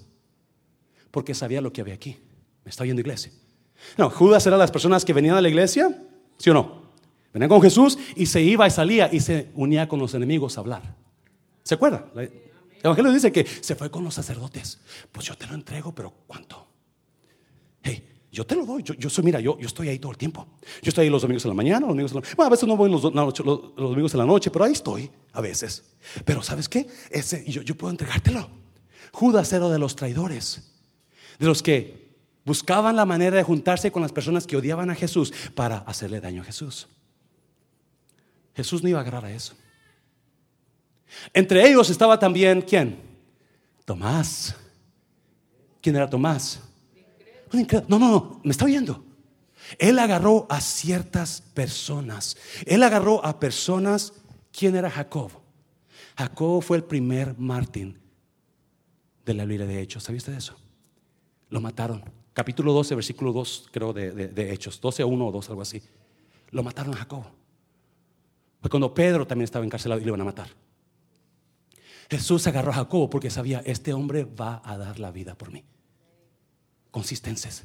Porque 1.10 1.34
sabía 1.34 1.60
lo 1.60 1.72
que 1.72 1.80
había 1.80 1.94
aquí. 1.94 2.18
¿Me 2.64 2.70
está 2.70 2.84
viendo 2.84 3.00
iglesia? 3.00 3.32
No, 3.96 4.10
Judas 4.10 4.46
era 4.46 4.56
las 4.56 4.70
personas 4.70 5.04
que 5.04 5.12
venían 5.12 5.36
a 5.36 5.40
la 5.40 5.48
iglesia, 5.48 6.02
¿sí 6.38 6.50
o 6.50 6.54
no? 6.54 6.79
Venía 7.32 7.48
con 7.48 7.62
Jesús 7.62 7.98
y 8.16 8.26
se 8.26 8.42
iba 8.42 8.66
y 8.66 8.70
salía 8.70 9.08
y 9.12 9.20
se 9.20 9.50
unía 9.54 9.88
con 9.88 9.98
los 10.00 10.14
enemigos 10.14 10.56
a 10.56 10.60
hablar. 10.60 10.96
¿Se 11.62 11.74
acuerda? 11.74 12.06
El 12.14 12.30
Evangelio 12.82 13.12
dice 13.12 13.30
que 13.30 13.46
se 13.46 13.76
fue 13.76 13.90
con 13.90 14.02
los 14.02 14.14
sacerdotes. 14.14 14.80
Pues 15.12 15.26
yo 15.26 15.36
te 15.36 15.46
lo 15.46 15.54
entrego, 15.54 15.94
pero 15.94 16.12
¿cuánto? 16.26 16.66
Hey, 17.82 18.02
yo 18.32 18.44
te 18.44 18.56
lo 18.56 18.66
doy. 18.66 18.82
Yo, 18.82 19.10
soy, 19.10 19.22
mira, 19.22 19.38
yo, 19.38 19.58
yo 19.58 19.66
estoy 19.66 19.88
ahí 19.88 19.98
todo 19.98 20.10
el 20.10 20.18
tiempo. 20.18 20.46
Yo 20.82 20.88
estoy 20.88 21.04
ahí 21.04 21.10
los 21.10 21.22
domingos 21.22 21.44
en 21.44 21.50
la 21.50 21.54
mañana, 21.54 21.80
los 21.80 21.90
domingos 21.90 22.12
en 22.12 22.20
la 22.20 22.28
Bueno, 22.36 22.46
a 22.46 22.50
veces 22.50 22.68
no 22.68 22.76
voy 22.76 22.90
los, 22.90 23.02
los, 23.04 23.34
domingos 23.76 24.14
en 24.14 24.18
la 24.18 24.26
noche, 24.26 24.50
pero 24.50 24.64
ahí 24.64 24.72
estoy, 24.72 25.10
a 25.32 25.40
veces. 25.40 25.84
Pero 26.24 26.42
¿sabes 26.42 26.68
qué? 26.68 26.88
Ese, 27.10 27.44
yo, 27.48 27.62
yo 27.62 27.76
puedo 27.76 27.90
entregártelo. 27.90 28.48
Judas 29.12 29.52
era 29.52 29.68
de 29.68 29.78
los 29.78 29.94
traidores, 29.94 30.72
de 31.38 31.46
los 31.46 31.62
que 31.62 32.10
buscaban 32.44 32.96
la 32.96 33.04
manera 33.04 33.36
de 33.36 33.42
juntarse 33.42 33.92
con 33.92 34.02
las 34.02 34.12
personas 34.12 34.46
que 34.46 34.56
odiaban 34.56 34.90
a 34.90 34.94
Jesús 34.94 35.32
para 35.54 35.78
hacerle 35.78 36.20
daño 36.20 36.42
a 36.42 36.44
Jesús. 36.44 36.88
Jesús 38.60 38.82
no 38.82 38.90
iba 38.90 38.98
a 38.98 39.00
agarrar 39.00 39.24
a 39.24 39.32
eso. 39.32 39.54
Entre 41.32 41.66
ellos 41.66 41.88
estaba 41.88 42.18
también, 42.18 42.60
¿quién? 42.60 43.00
Tomás. 43.86 44.54
¿Quién 45.80 45.96
era 45.96 46.10
Tomás? 46.10 46.60
No, 47.88 47.98
no, 47.98 48.10
no, 48.10 48.40
me 48.44 48.50
está 48.50 48.66
oyendo. 48.66 49.02
Él 49.78 49.98
agarró 49.98 50.46
a 50.50 50.60
ciertas 50.60 51.40
personas. 51.40 52.36
Él 52.66 52.82
agarró 52.82 53.24
a 53.24 53.40
personas. 53.40 54.12
¿Quién 54.52 54.76
era 54.76 54.90
Jacob? 54.90 55.30
Jacob 56.18 56.62
fue 56.62 56.76
el 56.76 56.84
primer 56.84 57.38
Martín 57.38 57.98
de 59.24 59.32
la 59.32 59.46
Biblia 59.46 59.66
de 59.66 59.80
Hechos. 59.80 60.04
¿Sabías 60.04 60.26
de 60.26 60.36
eso? 60.36 60.54
Lo 61.48 61.62
mataron. 61.62 62.04
Capítulo 62.34 62.74
12, 62.74 62.94
versículo 62.94 63.32
2, 63.32 63.68
creo, 63.72 63.94
de, 63.94 64.12
de 64.12 64.52
Hechos. 64.52 64.80
12 64.82 65.02
a 65.02 65.06
1 65.06 65.26
o 65.26 65.32
2, 65.32 65.48
algo 65.48 65.62
así. 65.62 65.82
Lo 66.50 66.62
mataron 66.62 66.92
a 66.92 66.98
Jacob. 66.98 67.39
Cuando 68.68 68.92
Pedro 68.92 69.26
también 69.26 69.44
estaba 69.44 69.64
encarcelado 69.64 70.00
y 70.00 70.04
le 70.04 70.08
iban 70.08 70.20
a 70.20 70.24
matar. 70.24 70.48
Jesús 72.10 72.46
agarró 72.46 72.72
a 72.72 72.74
Jacobo 72.74 73.08
porque 73.08 73.30
sabía, 73.30 73.62
este 73.64 73.92
hombre 73.92 74.24
va 74.24 74.60
a 74.64 74.76
dar 74.76 74.98
la 74.98 75.12
vida 75.12 75.36
por 75.36 75.52
mí. 75.52 75.64
Consistencias. 76.90 77.64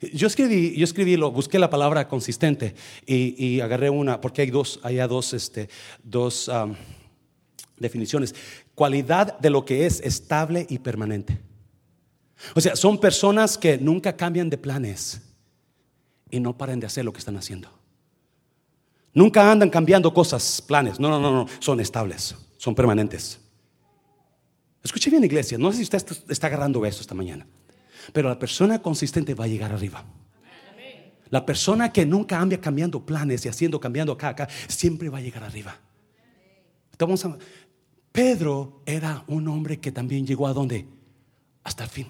Yo 0.00 0.26
escribí, 0.26 0.76
yo 0.76 0.84
escribí, 0.84 1.16
lo, 1.16 1.30
busqué 1.30 1.58
la 1.58 1.70
palabra 1.70 2.06
consistente 2.08 2.74
y, 3.06 3.60
agarré 3.60 3.88
una, 3.88 4.20
porque 4.20 4.42
hay 4.42 4.50
dos, 4.50 4.80
hay 4.82 4.96
dos, 4.96 5.32
este, 5.32 5.70
dos 6.02 6.50
definiciones. 7.78 8.34
cualidad 8.74 9.38
de 9.38 9.50
lo 9.50 9.64
que 9.64 9.86
es 9.86 10.00
estable 10.00 10.66
y 10.68 10.80
permanente. 10.80 11.40
O 12.54 12.60
sea, 12.60 12.76
son 12.76 12.98
personas 12.98 13.56
que 13.56 13.78
nunca 13.78 14.16
cambian 14.16 14.50
de 14.50 14.58
planes 14.58 15.22
y 16.30 16.40
no 16.40 16.58
paren 16.58 16.80
de 16.80 16.86
hacer 16.86 17.04
lo 17.04 17.12
que 17.12 17.20
están 17.20 17.36
haciendo. 17.36 17.70
Nunca 19.16 19.50
andan 19.50 19.70
cambiando 19.70 20.12
cosas, 20.12 20.60
planes. 20.60 21.00
No, 21.00 21.08
no, 21.08 21.18
no, 21.18 21.32
no. 21.32 21.46
Son 21.58 21.80
estables, 21.80 22.36
son 22.58 22.74
permanentes. 22.74 23.40
Escuche 24.84 25.08
bien, 25.08 25.24
iglesia. 25.24 25.56
No 25.56 25.72
sé 25.72 25.78
si 25.78 25.84
usted 25.84 26.04
está 26.28 26.48
agarrando 26.48 26.84
eso 26.84 27.00
esta 27.00 27.14
mañana. 27.14 27.46
Pero 28.12 28.28
la 28.28 28.38
persona 28.38 28.82
consistente 28.82 29.32
va 29.32 29.44
a 29.44 29.48
llegar 29.48 29.72
arriba. 29.72 30.04
La 31.30 31.46
persona 31.46 31.90
que 31.94 32.04
nunca 32.04 32.38
anda 32.38 32.60
cambiando 32.60 33.06
planes 33.06 33.46
y 33.46 33.48
haciendo, 33.48 33.80
cambiando 33.80 34.12
acá, 34.12 34.28
acá, 34.28 34.48
siempre 34.68 35.08
va 35.08 35.16
a 35.16 35.22
llegar 35.22 35.44
arriba. 35.44 35.74
Pedro 38.12 38.82
era 38.84 39.24
un 39.28 39.48
hombre 39.48 39.80
que 39.80 39.92
también 39.92 40.26
llegó 40.26 40.46
a 40.46 40.52
donde? 40.52 40.86
Hasta 41.64 41.84
el 41.84 41.90
fin. 41.90 42.08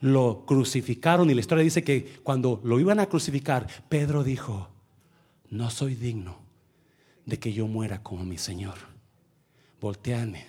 Lo 0.00 0.44
crucificaron 0.44 1.30
y 1.30 1.34
la 1.34 1.40
historia 1.40 1.64
dice 1.64 1.82
que 1.82 2.20
cuando 2.22 2.60
lo 2.62 2.78
iban 2.78 3.00
a 3.00 3.06
crucificar, 3.06 3.66
Pedro 3.88 4.22
dijo, 4.22 4.68
no 5.48 5.70
soy 5.70 5.94
digno 5.94 6.41
de 7.26 7.38
que 7.38 7.52
yo 7.52 7.66
muera 7.66 8.02
como 8.02 8.24
mi 8.24 8.38
Señor. 8.38 8.78
Volteame 9.80 10.46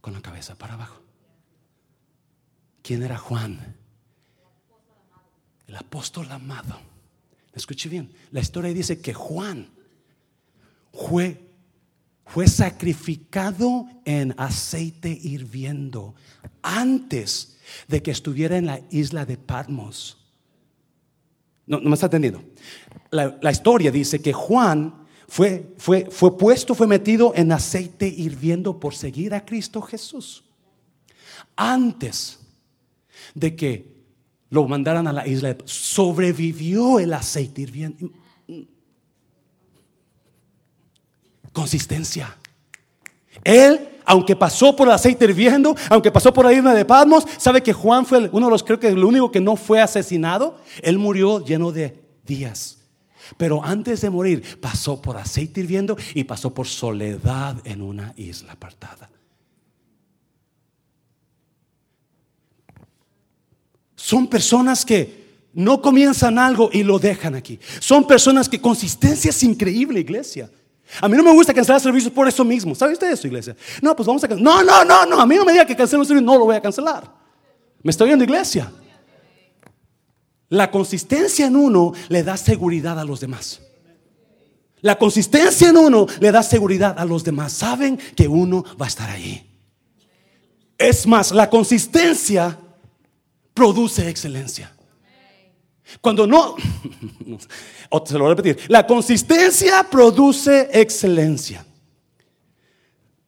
con 0.00 0.14
la 0.14 0.20
cabeza 0.20 0.56
para 0.56 0.74
abajo. 0.74 1.00
¿Quién 2.82 3.02
era 3.02 3.16
Juan? 3.16 3.76
El 5.66 5.76
apóstol 5.76 6.30
amado. 6.30 6.78
Escuche 7.54 7.88
bien, 7.88 8.12
la 8.32 8.40
historia 8.40 8.74
dice 8.74 9.00
que 9.00 9.14
Juan 9.14 9.68
fue, 10.92 11.40
fue 12.26 12.48
sacrificado 12.48 13.86
en 14.04 14.34
aceite 14.36 15.08
hirviendo 15.08 16.14
antes 16.62 17.56
de 17.88 18.02
que 18.02 18.10
estuviera 18.10 18.56
en 18.56 18.66
la 18.66 18.80
isla 18.90 19.24
de 19.24 19.36
Patmos. 19.36 20.18
No, 21.66 21.80
no 21.80 21.88
me 21.88 21.94
está 21.94 22.06
entendiendo. 22.06 22.44
La, 23.10 23.38
la 23.40 23.50
historia 23.50 23.90
dice 23.90 24.20
que 24.20 24.32
Juan 24.32 25.03
fue, 25.28 25.74
fue, 25.78 26.08
fue 26.10 26.36
puesto, 26.36 26.74
fue 26.74 26.86
metido 26.86 27.32
en 27.34 27.52
aceite 27.52 28.06
hirviendo 28.06 28.78
por 28.78 28.94
seguir 28.94 29.34
a 29.34 29.44
Cristo 29.44 29.80
Jesús. 29.82 30.44
Antes 31.56 32.38
de 33.34 33.54
que 33.56 33.94
lo 34.54 34.66
mandaran 34.68 35.06
a 35.08 35.12
la 35.12 35.26
isla. 35.26 35.56
Sobrevivió 35.64 37.00
el 37.00 37.12
aceite 37.12 37.62
hirviendo. 37.62 38.10
Consistencia. 41.52 42.36
Él, 43.42 43.88
aunque 44.04 44.36
pasó 44.36 44.74
por 44.76 44.86
el 44.86 44.94
aceite 44.94 45.24
hirviendo, 45.24 45.74
aunque 45.90 46.10
pasó 46.10 46.32
por 46.32 46.44
la 46.44 46.52
isla 46.52 46.72
de 46.72 46.84
Patmos, 46.84 47.26
sabe 47.36 47.62
que 47.62 47.72
Juan 47.72 48.06
fue 48.06 48.30
uno 48.32 48.46
de 48.46 48.52
los, 48.52 48.62
creo 48.62 48.78
que 48.78 48.88
el 48.88 49.04
único 49.04 49.30
que 49.30 49.40
no 49.40 49.56
fue 49.56 49.80
asesinado. 49.80 50.58
Él 50.82 50.98
murió 50.98 51.44
lleno 51.44 51.72
de 51.72 52.00
días. 52.24 52.78
Pero 53.36 53.64
antes 53.64 54.00
de 54.00 54.10
morir, 54.10 54.60
pasó 54.60 55.00
por 55.00 55.16
aceite 55.16 55.60
hirviendo 55.60 55.96
y 56.14 56.24
pasó 56.24 56.52
por 56.52 56.66
soledad 56.66 57.56
en 57.64 57.82
una 57.82 58.12
isla 58.16 58.52
apartada. 58.52 59.10
Son 63.96 64.26
personas 64.26 64.84
que 64.84 65.24
no 65.54 65.80
comienzan 65.80 66.38
algo 66.38 66.68
y 66.72 66.82
lo 66.82 66.98
dejan 66.98 67.34
aquí. 67.34 67.58
Son 67.80 68.06
personas 68.06 68.48
que 68.48 68.60
consistencia 68.60 69.30
es 69.30 69.42
increíble, 69.42 70.00
iglesia. 70.00 70.50
A 71.00 71.08
mí 71.08 71.16
no 71.16 71.22
me 71.22 71.32
gusta 71.32 71.54
cancelar 71.54 71.80
servicios 71.80 72.12
por 72.12 72.28
eso 72.28 72.44
mismo. 72.44 72.74
¿Sabe 72.74 72.92
usted 72.92 73.10
eso, 73.10 73.26
iglesia? 73.26 73.56
No, 73.80 73.96
pues 73.96 74.06
vamos 74.06 74.22
a 74.24 74.28
cancelar. 74.28 74.54
No, 74.54 74.62
no, 74.62 74.84
no, 74.84 75.06
no. 75.06 75.20
A 75.20 75.26
mí 75.26 75.36
no 75.36 75.44
me 75.44 75.52
diga 75.52 75.64
que 75.64 75.74
cancelo 75.74 76.00
un 76.00 76.06
servicio, 76.06 76.26
no 76.26 76.38
lo 76.38 76.44
voy 76.44 76.56
a 76.56 76.60
cancelar. 76.60 77.10
Me 77.82 77.90
estoy 77.90 78.08
viendo, 78.08 78.24
iglesia. 78.24 78.70
La 80.48 80.70
consistencia 80.70 81.46
en 81.46 81.56
uno 81.56 81.92
le 82.08 82.22
da 82.22 82.36
seguridad 82.36 82.98
a 82.98 83.04
los 83.04 83.20
demás. 83.20 83.60
La 84.80 84.98
consistencia 84.98 85.70
en 85.70 85.76
uno 85.78 86.06
le 86.20 86.30
da 86.30 86.42
seguridad 86.42 86.94
a 86.98 87.04
los 87.04 87.24
demás. 87.24 87.52
Saben 87.52 87.96
que 88.14 88.28
uno 88.28 88.64
va 88.80 88.84
a 88.84 88.88
estar 88.88 89.08
ahí. 89.08 89.50
Es 90.76 91.06
más, 91.06 91.32
la 91.32 91.48
consistencia 91.48 92.58
produce 93.54 94.08
excelencia. 94.08 94.74
Cuando 96.00 96.26
no, 96.26 96.56
se 98.04 98.14
lo 98.14 98.24
voy 98.24 98.32
a 98.32 98.34
repetir, 98.34 98.58
la 98.68 98.86
consistencia 98.86 99.88
produce 99.88 100.68
excelencia. 100.72 101.64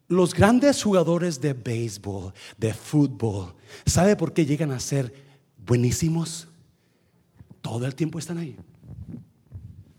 Los 0.08 0.34
grandes 0.34 0.82
jugadores 0.82 1.40
de 1.40 1.52
béisbol, 1.52 2.32
de 2.56 2.74
fútbol, 2.74 3.54
¿sabe 3.84 4.14
por 4.14 4.32
qué 4.32 4.44
llegan 4.46 4.72
a 4.72 4.80
ser 4.80 5.12
buenísimos? 5.56 6.48
Todo 7.66 7.84
el 7.84 7.96
tiempo 7.96 8.20
están 8.20 8.38
ahí. 8.38 8.56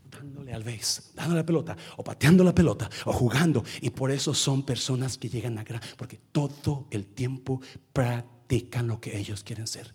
Dándole 0.10 0.53
al 0.53 0.63
béis, 0.63 1.12
dándole 1.13 1.41
la 1.41 1.45
pelota, 1.45 1.75
o 1.97 2.03
pateando 2.03 2.41
la 2.41 2.56
pelota, 2.56 2.89
o 3.03 3.12
jugando. 3.12 3.62
Y 3.82 3.89
por 3.89 4.10
eso 4.10 4.34
son 4.34 4.63
personas 4.63 5.17
que 5.17 5.27
llegan 5.27 5.58
a 5.58 5.65
gran, 5.65 5.82
porque 5.97 6.17
todo 6.32 6.88
el 6.91 7.08
tiempo 7.08 7.60
practican 7.91 8.88
lo 8.88 9.01
que 9.01 9.17
ellos 9.19 9.43
quieren 9.43 9.67
ser 9.67 9.93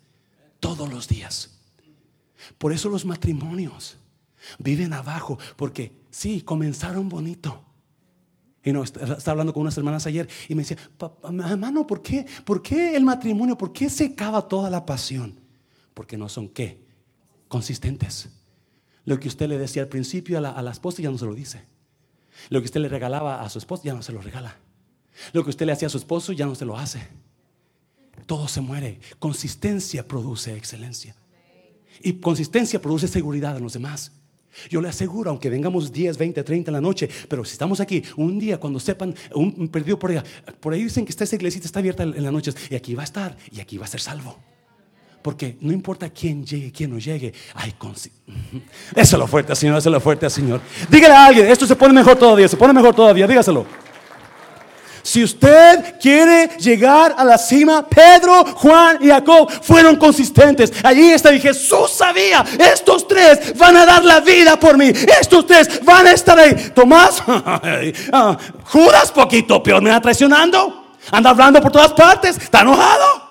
todos 0.59 0.87
los 0.93 1.07
días. 1.07 1.61
Por 2.59 2.73
eso 2.73 2.89
los 2.89 3.05
matrimonios 3.05 3.97
viven 4.59 4.93
abajo, 4.93 5.39
porque 5.55 5.93
sí, 6.11 6.41
comenzaron 6.41 7.09
bonito. 7.09 7.65
Y 8.63 8.71
no, 8.71 8.83
estaba 8.83 9.31
hablando 9.31 9.51
con 9.51 9.63
unas 9.63 9.75
hermanas 9.79 10.05
ayer 10.05 10.29
y 10.47 10.53
me 10.53 10.61
decía, 10.61 10.77
hermano, 11.49 11.87
¿por 11.87 12.03
qué? 12.03 12.27
¿Por 12.45 12.61
qué 12.61 12.95
el 12.95 13.03
matrimonio? 13.03 13.57
¿Por 13.57 13.73
qué 13.73 13.89
se 13.89 14.05
acaba 14.05 14.47
toda 14.47 14.69
la 14.69 14.85
pasión? 14.85 15.39
Porque 15.95 16.17
no 16.17 16.29
son 16.29 16.49
qué? 16.49 16.82
Consistentes. 17.53 18.29
Lo 19.05 19.19
que 19.19 19.27
usted 19.27 19.47
le 19.47 19.57
decía 19.57 19.83
al 19.83 19.89
principio 19.89 20.37
a 20.37 20.41
la, 20.41 20.49
a 20.49 20.61
la 20.61 20.71
esposa 20.71 21.01
ya 21.01 21.11
no 21.11 21.17
se 21.17 21.25
lo 21.25 21.35
dice. 21.35 21.61
Lo 22.49 22.59
que 22.61 22.65
usted 22.65 22.81
le 22.81 22.89
regalaba 22.89 23.41
a 23.41 23.49
su 23.49 23.59
esposo 23.59 23.83
ya 23.83 23.93
no 23.93 24.01
se 24.01 24.11
lo 24.11 24.21
regala. 24.21 24.57
Lo 25.33 25.43
que 25.43 25.51
usted 25.51 25.65
le 25.65 25.71
hacía 25.71 25.87
a 25.87 25.91
su 25.91 25.97
esposo 25.97 26.33
ya 26.33 26.45
no 26.45 26.55
se 26.55 26.65
lo 26.65 26.77
hace 26.77 27.07
todo 28.25 28.47
se 28.47 28.61
muere. 28.61 28.99
Consistencia 29.19 30.07
produce 30.07 30.55
excelencia. 30.55 31.15
Y 32.01 32.13
consistencia 32.13 32.81
produce 32.81 33.07
seguridad 33.07 33.55
en 33.57 33.63
los 33.63 33.73
demás. 33.73 34.11
Yo 34.69 34.81
le 34.81 34.89
aseguro, 34.89 35.31
aunque 35.31 35.49
vengamos 35.49 35.91
10, 35.91 36.17
20, 36.17 36.43
30 36.43 36.69
en 36.69 36.73
la 36.73 36.81
noche, 36.81 37.09
pero 37.27 37.43
si 37.43 37.53
estamos 37.53 37.79
aquí 37.79 38.03
un 38.17 38.37
día, 38.37 38.59
cuando 38.59 38.79
sepan, 38.79 39.15
un 39.33 39.67
perdido 39.69 39.97
por 39.97 40.11
allá, 40.11 40.23
por 40.59 40.73
ahí 40.73 40.83
dicen 40.83 41.05
que 41.05 41.11
esta 41.11 41.23
iglesita 41.35 41.65
está 41.65 41.79
abierta 41.79 42.03
en 42.03 42.23
las 42.23 42.31
noches, 42.31 42.55
y 42.69 42.75
aquí 42.75 42.93
va 42.93 43.01
a 43.01 43.05
estar, 43.05 43.35
y 43.51 43.61
aquí 43.61 43.77
va 43.77 43.85
a 43.85 43.87
ser 43.87 43.99
salvo. 43.99 44.37
Porque 45.23 45.57
no 45.61 45.71
importa 45.71 46.09
quién 46.09 46.45
llegue, 46.45 46.71
quién 46.71 46.91
no 46.91 46.99
llegue, 46.99 47.33
hay 47.55 47.73
Eso 47.79 48.61
es 48.95 49.13
lo 49.13 49.25
fuerte, 49.25 49.55
Señor, 49.55 49.77
eso 49.77 49.87
es 49.87 49.93
lo 49.93 50.01
fuerte, 50.01 50.29
Señor. 50.29 50.59
Dígale 50.89 51.13
a 51.13 51.25
alguien, 51.25 51.47
esto 51.47 51.65
se 51.65 51.75
pone 51.75 51.93
mejor 51.93 52.17
todavía, 52.17 52.47
se 52.47 52.57
pone 52.57 52.73
mejor 52.73 52.93
todavía, 52.93 53.25
dígaselo. 53.25 53.65
Si 55.01 55.23
usted 55.23 55.99
quiere 55.99 56.49
llegar 56.57 57.13
a 57.17 57.25
la 57.25 57.37
cima, 57.37 57.85
Pedro, 57.87 58.45
Juan 58.55 58.99
y 59.01 59.07
Jacob 59.09 59.51
fueron 59.61 59.97
consistentes. 59.97 60.71
Allí 60.83 61.11
está 61.11 61.33
y 61.33 61.41
Jesús 61.41 61.91
sabía, 61.91 62.45
estos 62.57 63.05
tres 63.07 63.57
van 63.57 63.75
a 63.75 63.85
dar 63.85 64.03
la 64.03 64.21
vida 64.21 64.57
por 64.57 64.77
mí. 64.77 64.91
Estos 65.19 65.45
tres 65.45 65.83
van 65.83 66.07
a 66.07 66.11
estar 66.11 66.39
ahí. 66.39 66.71
Tomás, 66.73 67.21
ah, 67.27 68.37
Judas, 68.65 69.11
poquito 69.11 69.61
peor, 69.61 69.81
me 69.81 69.89
está 69.89 70.01
traicionando. 70.01 70.85
Anda 71.11 71.29
hablando 71.29 71.61
por 71.61 71.71
todas 71.71 71.93
partes. 71.93 72.37
¿Está 72.37 72.61
enojado? 72.61 73.22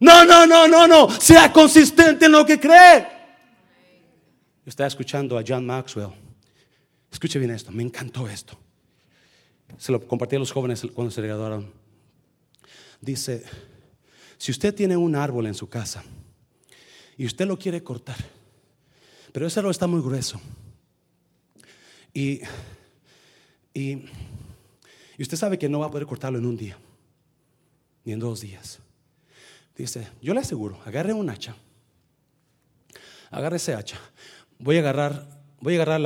No, 0.00 0.24
no, 0.24 0.46
no, 0.46 0.68
no, 0.68 0.86
no. 0.86 1.10
Sea 1.10 1.52
consistente 1.52 2.26
en 2.26 2.32
lo 2.32 2.44
que 2.44 2.58
cree. 2.58 3.06
Está 4.66 4.86
escuchando 4.86 5.38
a 5.38 5.44
John 5.46 5.66
Maxwell. 5.66 6.10
Escuche 7.10 7.38
bien 7.38 7.52
esto, 7.52 7.70
me 7.70 7.82
encantó 7.82 8.28
esto. 8.28 8.58
Se 9.78 9.92
lo 9.92 10.04
compartí 10.06 10.36
a 10.36 10.38
los 10.38 10.50
jóvenes 10.50 10.84
cuando 10.94 11.10
se 11.10 11.22
graduaron. 11.22 11.70
Dice, 13.00 13.44
si 14.38 14.50
usted 14.50 14.74
tiene 14.74 14.96
un 14.96 15.14
árbol 15.14 15.46
en 15.46 15.54
su 15.54 15.68
casa 15.68 16.02
y 17.16 17.26
usted 17.26 17.46
lo 17.46 17.58
quiere 17.58 17.82
cortar, 17.82 18.16
pero 19.32 19.46
ese 19.46 19.60
árbol 19.60 19.70
está 19.70 19.86
muy 19.86 20.00
grueso 20.00 20.40
y, 22.14 22.40
y, 23.74 24.04
usted 25.18 25.36
sabe 25.36 25.58
que 25.58 25.68
no 25.68 25.80
va 25.80 25.86
a 25.86 25.90
poder 25.90 26.06
cortarlo 26.06 26.38
en 26.38 26.46
un 26.46 26.56
día, 26.56 26.78
ni 28.04 28.12
en 28.12 28.20
dos 28.20 28.40
días. 28.40 28.78
Dice, 29.76 30.06
yo 30.22 30.34
le 30.34 30.40
aseguro, 30.40 30.78
agarre 30.84 31.12
un 31.12 31.28
hacha, 31.28 31.56
agarre 33.30 33.56
ese 33.56 33.74
hacha, 33.74 33.98
voy 34.58 34.76
a 34.76 34.80
agarrar, 34.80 35.26
voy 35.60 35.74
a 35.74 35.82
agarrar 35.82 36.00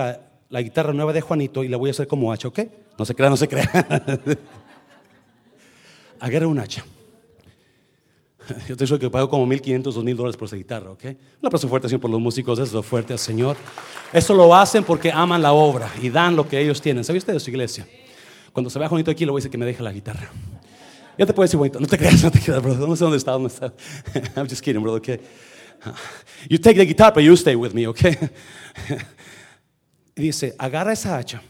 la, 0.49 0.61
guitarra 0.63 0.95
nueva 0.95 1.13
de 1.13 1.21
Juanito 1.21 1.63
y 1.63 1.69
la 1.69 1.77
voy 1.77 1.91
a 1.91 1.93
hacer 1.93 2.07
como 2.07 2.33
hacha, 2.33 2.49
¿ok? 2.49 2.61
No 2.99 3.05
se 3.05 3.15
crea, 3.15 3.29
no 3.29 3.37
se 3.37 3.47
crea. 3.47 3.71
Agarra 6.21 6.49
un 6.49 6.59
hacha. 6.59 6.85
Yo 8.67 8.77
te 8.77 8.85
digo 8.85 8.99
que 8.99 9.11
pago 9.11 9.29
como 9.29 9.47
1.500, 9.47 9.83
2.000 9.83 10.17
dólares 10.17 10.37
por 10.37 10.47
esa 10.47 10.57
guitarra, 10.57 10.91
¿ok? 10.91 11.05
Un 11.05 11.47
aplauso 11.47 11.69
fuerte, 11.69 11.89
Señor, 11.89 12.01
por 12.01 12.11
los 12.11 12.21
músicos, 12.21 12.59
eso 12.59 12.81
es 12.81 12.87
fuerte 12.87 13.13
al 13.13 13.19
Señor. 13.19 13.57
Eso 14.13 14.35
lo 14.35 14.55
hacen 14.55 14.85
porque 14.85 15.13
aman 15.13 15.43
la 15.43 15.53
obra 15.53 15.91
y 16.01 16.09
dan 16.09 16.35
lo 16.35 16.49
que 16.49 16.59
ellos 16.59 16.81
tienen. 16.81 17.05
¿Sabe 17.05 17.19
usted 17.19 17.35
de 17.35 17.41
su 17.41 17.51
iglesia? 17.51 17.87
Cuando 18.53 18.71
se 18.71 18.79
vea 18.79 18.89
Juanito 18.89 19.11
aquí, 19.11 19.25
le 19.25 19.31
voy 19.31 19.39
a 19.39 19.41
decir 19.41 19.51
que 19.51 19.59
me 19.59 19.67
deje 19.67 19.83
la 19.83 19.93
guitarra. 19.93 20.31
Yo 21.19 21.27
te 21.27 21.33
puedo 21.33 21.49
decir 21.49 21.81
no 21.81 21.87
te 21.87 21.99
creas, 21.99 22.23
no 22.23 22.31
te 22.31 22.39
creas, 22.39 22.63
brother. 22.63 22.89
No 22.89 22.95
sé 22.95 23.05
dónde 23.05 23.19
está. 23.19 23.35
I'm 24.37 24.49
just 24.49 24.63
kidding, 24.63 24.81
brother, 24.81 25.01
okay? 25.01 25.21
You 26.49 26.59
take 26.59 26.79
the 26.79 26.87
guitar, 26.87 27.13
but 27.13 27.23
you 27.23 27.37
stay 27.37 27.57
with 27.57 27.73
me, 27.73 27.87
okay? 27.89 28.17
Y 30.15 30.23
dice, 30.23 30.55
agarra 30.59 30.93
esa 30.93 31.17
hacha, 31.17 31.43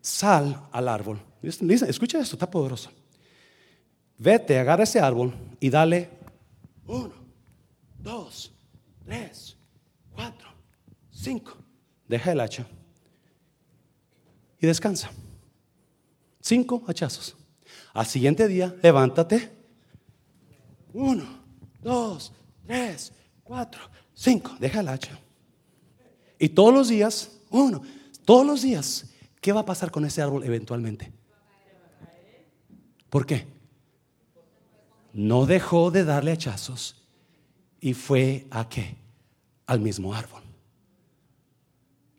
sal 0.00 0.68
al 0.72 0.88
árbol. 0.88 1.20
Listen, 1.42 1.70
escucha 1.88 2.18
esto, 2.18 2.34
está 2.36 2.50
poderoso. 2.50 2.90
Vete, 4.18 4.58
agarra 4.58 4.82
ese 4.82 4.98
árbol 4.98 5.32
y 5.60 5.70
dale 5.70 6.10
uno, 6.86 7.14
dos, 7.98 8.52
tres, 9.04 9.56
cuatro, 10.12 10.48
cinco. 11.10 11.56
Deja 12.08 12.32
el 12.32 12.40
hacha 12.40 12.66
y 14.60 14.66
descansa. 14.66 15.10
Cinco 16.40 16.82
hachazos. 16.88 17.37
Al 17.98 18.06
siguiente 18.06 18.46
día, 18.46 18.72
levántate. 18.80 19.50
Uno, 20.92 21.24
dos, 21.82 22.32
tres, 22.64 23.12
cuatro, 23.42 23.80
cinco. 24.14 24.54
Deja 24.60 24.78
el 24.78 24.88
hacha. 24.88 25.18
Y 26.38 26.50
todos 26.50 26.72
los 26.72 26.86
días, 26.86 27.40
uno, 27.50 27.82
todos 28.24 28.46
los 28.46 28.62
días, 28.62 29.06
¿qué 29.40 29.50
va 29.50 29.62
a 29.62 29.66
pasar 29.66 29.90
con 29.90 30.04
ese 30.04 30.22
árbol 30.22 30.44
eventualmente? 30.44 31.10
¿Por 33.10 33.26
qué? 33.26 33.48
No 35.12 35.44
dejó 35.44 35.90
de 35.90 36.04
darle 36.04 36.30
hachazos 36.30 37.04
y 37.80 37.94
fue 37.94 38.46
a 38.52 38.68
qué? 38.68 38.94
Al 39.66 39.80
mismo 39.80 40.14
árbol. 40.14 40.44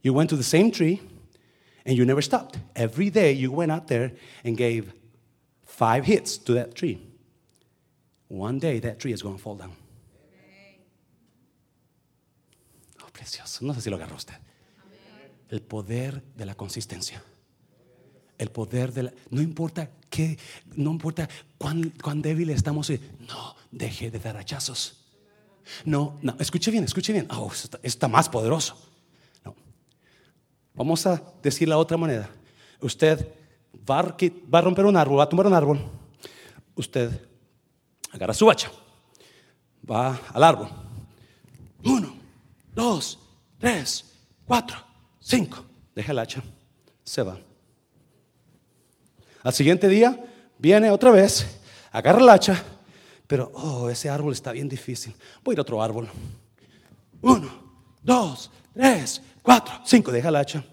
You 0.04 0.14
went 0.14 0.30
to 0.30 0.36
the 0.36 0.44
same 0.44 0.72
tree 0.72 1.00
and 1.86 1.96
you 1.96 2.04
never 2.04 2.22
stopped. 2.22 2.60
Every 2.76 3.10
day 3.10 3.34
you 3.34 3.50
went 3.50 3.72
out 3.72 3.88
there 3.88 4.14
and 4.44 4.58
gave 4.58 4.99
five 5.80 6.04
hits 6.06 6.38
to 6.38 6.54
that 6.56 6.74
tree. 6.74 7.00
One 8.28 8.60
day 8.60 8.82
that 8.82 9.00
tree 9.00 9.14
is 9.14 9.24
going 9.24 9.38
to 9.38 9.42
fall 9.42 9.56
down. 9.56 9.72
Oh, 13.02 13.10
precioso. 13.14 13.62
No 13.62 13.74
sé 13.74 13.82
si 13.82 13.90
lo 13.90 13.96
agarró 13.96 14.16
usted. 14.16 14.36
El 15.50 15.62
poder 15.62 16.22
de 16.36 16.46
la 16.46 16.54
consistencia. 16.54 17.24
El 18.38 18.50
poder 18.52 18.92
de 18.92 19.04
la... 19.04 19.14
No 19.32 19.42
importa 19.42 19.90
qué, 20.10 20.38
no 20.76 20.92
importa 20.92 21.28
cuán, 21.58 22.22
débil 22.22 22.50
estamos. 22.50 22.92
No, 23.28 23.56
deje 23.72 24.12
de 24.12 24.20
dar 24.20 24.38
hachazos. 24.38 24.98
No, 25.86 26.18
no, 26.22 26.36
escuche 26.40 26.72
bien, 26.72 26.84
escuche 26.84 27.14
bien. 27.14 27.28
Oh, 27.32 27.50
está, 27.52 27.80
está 27.84 28.08
más 28.08 28.28
poderoso. 28.28 28.78
No. 29.46 29.56
Vamos 30.76 31.06
a 31.06 31.22
decir 31.42 31.68
la 31.68 31.78
otra 31.78 31.98
manera. 31.98 32.30
Usted 32.82 33.39
va 33.74 34.00
a, 34.00 34.16
va 34.54 34.60
a 34.60 34.62
romper 34.62 34.86
un 34.86 34.98
árbol, 34.98 35.20
va 35.20 35.24
a 35.24 35.30
tumbar 35.30 35.48
un 35.48 35.54
árbol. 35.54 35.80
Usted 36.76 37.28
agarra 38.12 38.34
su 38.34 38.50
hacha, 38.50 38.72
va 39.90 40.20
al 40.34 40.44
árbol. 40.44 40.70
Uno, 41.84 42.16
dos, 42.74 43.20
tres, 43.58 44.06
cuatro, 44.46 44.78
cinco. 45.20 45.66
Deja 45.96 46.12
el 46.12 46.20
hacha, 46.20 46.44
se 47.04 47.24
va. 47.24 47.38
Al 49.44 49.54
siguiente 49.54 49.88
día 49.88 50.24
viene 50.58 50.92
otra 50.92 51.12
vez, 51.12 51.60
agarra 51.92 52.20
el 52.20 52.30
hacha, 52.30 52.64
pero 53.28 53.52
oh, 53.54 53.90
ese 53.90 54.10
árbol 54.10 54.34
está 54.34 54.52
bien 54.52 54.68
difícil. 54.68 55.14
Voy 55.44 55.54
a 55.54 55.56
ir 55.56 55.60
a 55.60 55.62
otro 55.62 55.82
árbol. 55.82 56.10
Uno, 57.22 57.50
dos, 58.02 58.50
tres, 58.74 59.22
cuatro, 59.42 59.74
cinco. 59.86 60.12
Deja 60.12 60.30
el 60.30 60.36
hacha. 60.36 60.64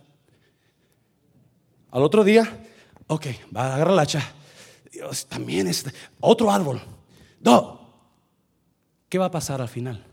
Al 1.90 2.02
otro 2.02 2.24
día, 2.24 2.65
ok, 3.06 3.26
va 3.54 3.62
a 3.62 3.74
agarrar 3.74 3.92
el 3.94 3.98
hacha. 3.98 4.32
Dios, 4.92 5.26
también 5.26 5.66
es 5.66 5.84
otro 6.20 6.50
árbol. 6.50 6.80
Dos. 7.40 7.80
¿Qué 9.08 9.18
va 9.18 9.26
a 9.26 9.30
pasar 9.30 9.60
al 9.60 9.68
final? 9.68 10.04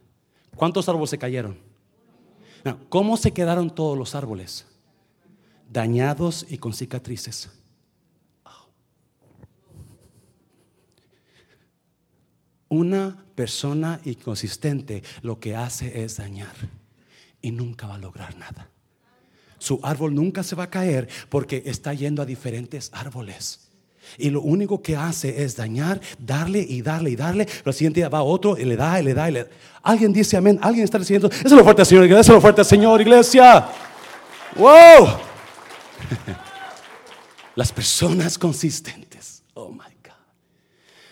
¿Cuántos 0.55 0.87
árboles 0.87 1.09
se 1.09 1.17
cayeron? 1.17 1.57
¿Cómo 2.89 3.17
se 3.17 3.31
quedaron 3.31 3.73
todos 3.73 3.97
los 3.97 4.15
árboles? 4.15 4.65
Dañados 5.69 6.45
y 6.49 6.57
con 6.57 6.73
cicatrices. 6.73 7.49
Una 12.69 13.25
persona 13.35 13.99
inconsistente 14.03 15.03
lo 15.21 15.39
que 15.39 15.55
hace 15.55 16.03
es 16.03 16.17
dañar 16.17 16.55
y 17.41 17.51
nunca 17.51 17.87
va 17.87 17.95
a 17.95 17.99
lograr 17.99 18.35
nada. 18.37 18.72
Su 19.63 19.79
árbol 19.81 20.13
nunca 20.13 20.43
se 20.43 20.57
va 20.57 20.65
a 20.65 20.69
caer 20.69 21.07
porque 21.29 21.63
está 21.65 21.93
yendo 21.93 22.21
a 22.21 22.25
diferentes 22.25 22.89
árboles. 22.91 23.61
Y 24.17 24.29
lo 24.29 24.41
único 24.41 24.81
que 24.81 24.97
hace 24.97 25.41
es 25.41 25.55
dañar, 25.55 26.01
darle 26.19 26.59
y 26.59 26.81
darle 26.81 27.11
y 27.11 27.15
darle. 27.15 27.45
Pero 27.45 27.71
siguiente 27.71 28.01
día 28.01 28.09
va 28.09 28.23
otro 28.23 28.57
y 28.57 28.65
le 28.65 28.75
da 28.75 28.99
y 28.99 29.03
le 29.03 29.13
da 29.13 29.29
y 29.29 29.31
le 29.31 29.45
da. 29.45 29.49
Alguien 29.81 30.11
dice 30.11 30.35
amén. 30.35 30.59
Alguien 30.61 30.83
está 30.83 30.99
diciendo, 30.99 31.29
eso 31.29 31.45
es 31.45 31.51
lo 31.53 31.63
fuerte, 31.63 31.85
Señor 31.85 32.03
Iglesia. 32.03 32.37
Eso 32.37 32.61
es 32.61 32.67
Señor 32.67 32.99
Iglesia. 32.99 33.69
¡Wow! 34.57 35.07
Las 37.55 37.71
personas 37.71 38.37
consistentes. 38.37 39.43
Oh 39.53 39.69
my 39.69 39.93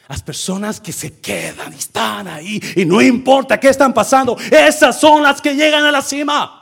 las 0.09 0.21
personas 0.21 0.81
que 0.81 0.91
se 0.91 1.21
quedan 1.21 1.71
y 1.71 1.77
están 1.77 2.27
ahí 2.27 2.61
y 2.75 2.83
no 2.83 3.01
importa 3.01 3.57
qué 3.57 3.69
están 3.69 3.93
pasando, 3.93 4.37
esas 4.51 4.99
son 4.99 5.23
las 5.23 5.39
que 5.39 5.55
llegan 5.55 5.85
a 5.85 5.91
la 5.91 6.01
cima. 6.01 6.60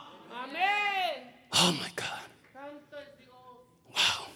Oh 1.51 1.71
my 1.71 1.89
God. 1.95 2.29
Wow. 3.89 4.27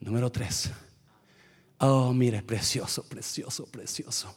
Número 0.00 0.30
tres. 0.30 0.70
Oh, 1.78 2.12
mire, 2.12 2.42
precioso, 2.42 3.02
precioso, 3.08 3.66
precioso. 3.66 4.34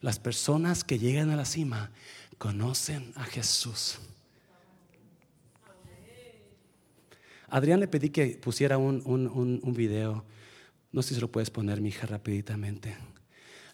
Las 0.00 0.18
personas 0.18 0.84
que 0.84 0.98
llegan 0.98 1.30
a 1.30 1.36
la 1.36 1.44
cima 1.44 1.90
conocen 2.38 3.12
a 3.16 3.24
Jesús. 3.24 3.98
Adrián 7.48 7.80
le 7.80 7.88
pedí 7.88 8.10
que 8.10 8.38
pusiera 8.38 8.78
un, 8.78 9.02
un, 9.04 9.60
un 9.62 9.74
video 9.74 10.24
no 10.92 11.02
sé 11.02 11.14
si 11.14 11.20
lo 11.20 11.32
puedes 11.32 11.50
poner, 11.50 11.80
mi 11.80 11.88
hija. 11.88 12.06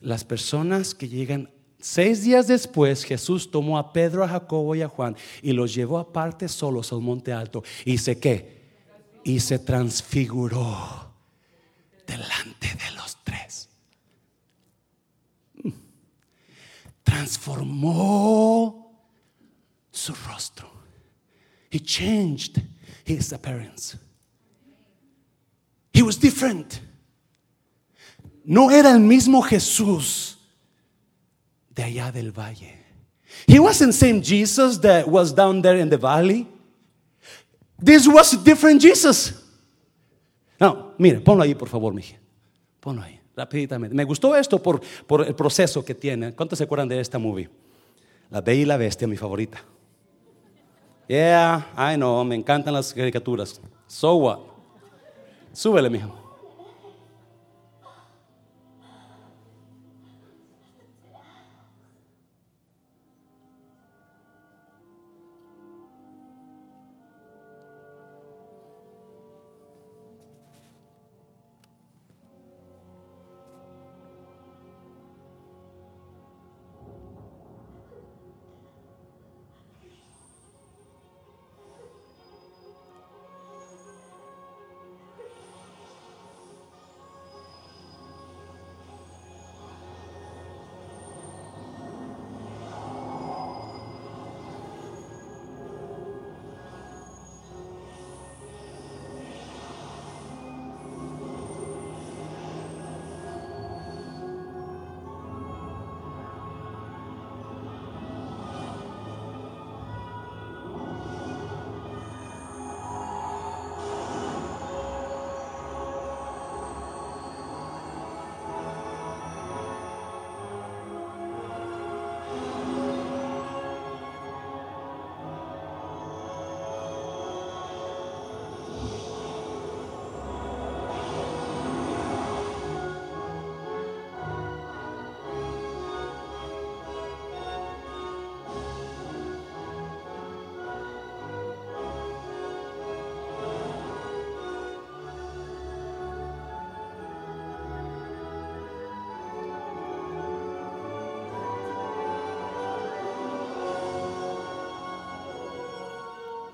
Las 0.00 0.24
personas 0.24 0.94
que 0.94 1.08
llegan 1.08 1.50
Seis 1.80 2.22
días 2.24 2.46
después 2.48 3.04
Jesús 3.04 3.50
tomó 3.50 3.78
a 3.78 3.92
Pedro, 3.92 4.24
a 4.24 4.28
Jacobo 4.28 4.74
y 4.74 4.82
a 4.82 4.88
Juan 4.88 5.16
y 5.42 5.52
los 5.52 5.74
llevó 5.74 5.98
aparte 5.98 6.48
solos 6.48 6.90
a 6.92 6.96
un 6.96 7.04
monte 7.04 7.32
alto. 7.32 7.62
¿Y 7.84 7.98
se 7.98 8.18
qué? 8.18 8.58
Y 9.24 9.40
se 9.40 9.58
transfiguró 9.58 11.14
delante 12.06 12.68
de 12.68 12.90
los 12.96 13.16
tres. 13.22 13.68
Mm. 15.62 15.70
Transformó 17.04 18.92
su 19.92 20.14
rostro. 20.26 20.70
He 21.70 21.78
changed 21.78 22.62
his 23.04 23.32
appearance. 23.32 23.96
He 25.92 26.02
was 26.02 26.18
different 26.18 26.80
no 28.48 28.70
era 28.70 28.92
el 28.92 29.00
mismo 29.00 29.42
Jesús 29.42 30.37
de 31.78 31.84
allá 31.84 32.10
del 32.10 32.32
valle. 32.32 32.74
He 33.46 33.60
wasn't 33.60 33.94
same 33.94 34.20
Jesus 34.20 34.80
that 34.80 35.06
was 35.06 35.32
down 35.32 35.62
there 35.62 35.78
in 35.80 35.88
the 35.88 35.96
valley. 35.96 36.44
This 37.78 38.08
was 38.08 38.32
different 38.42 38.82
Jesus. 38.82 39.32
No, 40.58 40.94
mire, 40.98 41.20
ponlo 41.20 41.44
ahí 41.44 41.54
por 41.54 41.68
favor, 41.68 41.94
mija. 41.94 42.16
Ponlo 42.80 43.00
ahí, 43.02 43.20
rapidamente. 43.36 43.94
Me 43.94 44.02
gustó 44.04 44.34
esto 44.34 44.60
por, 44.60 44.80
por 45.06 45.24
el 45.24 45.36
proceso 45.36 45.84
que 45.84 45.94
tiene. 45.94 46.34
¿Cuántos 46.34 46.58
se 46.58 46.64
acuerdan 46.64 46.88
de 46.88 46.98
esta 46.98 47.16
movie? 47.16 47.48
La 48.28 48.40
Bella 48.40 48.62
y 48.62 48.64
la 48.64 48.76
Bestia, 48.76 49.06
mi 49.06 49.16
favorita. 49.16 49.62
Yeah, 51.06 51.64
I 51.76 51.94
know, 51.94 52.24
me 52.24 52.34
encantan 52.34 52.74
las 52.74 52.92
caricaturas. 52.92 53.60
So 53.86 54.16
what? 54.16 54.40
Súbele, 55.52 55.88
mijo. 55.88 56.17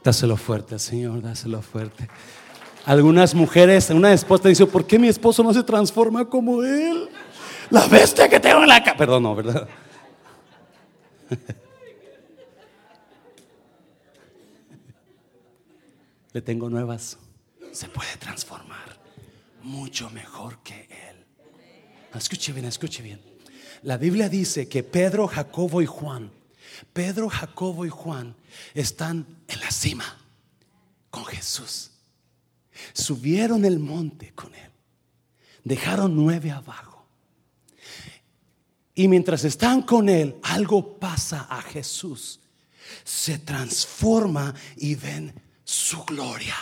Dáselo 0.04 0.36
fuerte, 0.36 0.78
Señor, 0.78 1.22
dáselo 1.22 1.62
fuerte. 1.62 2.08
Algunas 2.84 3.34
mujeres, 3.34 3.88
una 3.88 4.12
esposa 4.12 4.50
dice, 4.50 4.66
¿por 4.66 4.86
qué 4.86 4.98
mi 4.98 5.08
esposo 5.08 5.42
no 5.42 5.54
se 5.54 5.62
transforma 5.62 6.28
como 6.28 6.62
él? 6.62 7.08
La 7.70 7.86
bestia 7.88 8.28
que 8.28 8.38
tengo 8.38 8.60
en 8.60 8.68
la 8.68 8.84
cara. 8.84 8.98
Perdón, 8.98 9.22
no, 9.22 9.34
¿verdad? 9.34 9.66
Le 16.34 16.42
tengo 16.42 16.68
nuevas. 16.68 17.16
Se 17.72 17.88
puede 17.88 18.14
transformar 18.18 19.00
mucho 19.62 20.10
mejor 20.10 20.58
que 20.58 20.86
él. 21.08 21.24
Escuche 22.14 22.52
bien, 22.52 22.66
escuche 22.66 23.02
bien. 23.02 23.22
La 23.82 23.96
Biblia 23.96 24.28
dice 24.28 24.68
que 24.68 24.82
Pedro, 24.82 25.26
Jacobo 25.28 25.80
y 25.80 25.86
Juan, 25.86 26.30
Pedro, 26.92 27.28
Jacobo 27.28 27.84
y 27.86 27.88
Juan 27.88 28.34
están 28.74 29.26
en 29.48 29.60
la 29.60 29.70
cima 29.70 30.18
con 31.10 31.24
Jesús. 31.24 31.90
Subieron 32.92 33.64
el 33.64 33.78
monte 33.78 34.32
con 34.34 34.54
él. 34.54 34.70
Dejaron 35.62 36.14
nueve 36.14 36.50
abajo. 36.50 37.06
Y 38.94 39.08
mientras 39.08 39.44
están 39.44 39.82
con 39.82 40.08
él, 40.08 40.36
algo 40.42 40.98
pasa 40.98 41.46
a 41.50 41.62
Jesús. 41.62 42.40
Se 43.02 43.38
transforma 43.38 44.54
y 44.76 44.94
ven 44.94 45.34
su 45.64 46.04
gloria. 46.04 46.54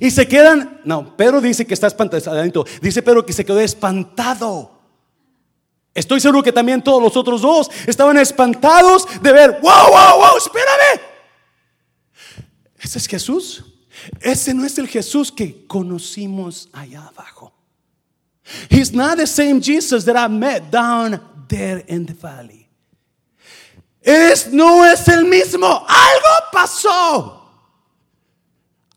Y 0.00 0.10
se 0.10 0.26
quedan, 0.26 0.80
no, 0.84 1.16
Pedro 1.16 1.40
dice 1.40 1.66
que 1.66 1.74
está 1.74 1.86
espantado, 1.86 2.64
dice 2.80 3.02
Pedro 3.02 3.26
que 3.26 3.32
se 3.32 3.44
quedó 3.44 3.60
espantado. 3.60 4.75
Estoy 5.96 6.20
seguro 6.20 6.42
que 6.42 6.52
también 6.52 6.82
todos 6.82 7.02
los 7.02 7.16
otros 7.16 7.40
dos 7.40 7.70
estaban 7.86 8.18
espantados 8.18 9.06
de 9.22 9.32
ver, 9.32 9.52
wow, 9.62 9.88
wow, 9.88 10.18
wow, 10.18 10.36
espérame. 10.36 11.00
Ese 12.78 12.98
es 12.98 13.06
Jesús. 13.06 13.64
Ese 14.20 14.52
no 14.52 14.66
es 14.66 14.76
el 14.76 14.88
Jesús 14.88 15.32
que 15.32 15.66
conocimos 15.66 16.68
allá 16.74 17.06
abajo. 17.06 17.54
He's 18.68 18.92
not 18.92 19.16
the 19.16 19.26
same 19.26 19.58
Jesus 19.58 20.04
that 20.04 20.16
I 20.16 20.28
met 20.28 20.70
down 20.70 21.18
there 21.48 21.82
in 21.88 22.04
the 22.04 22.12
valley. 22.12 22.68
Es, 24.02 24.52
no 24.52 24.84
es 24.84 25.08
el 25.08 25.24
mismo. 25.24 25.66
Algo 25.66 26.50
pasó. 26.52 27.40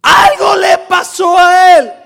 Algo 0.04 0.56
le 0.58 0.78
pasó 0.90 1.38
a 1.38 1.78
él. 1.78 1.99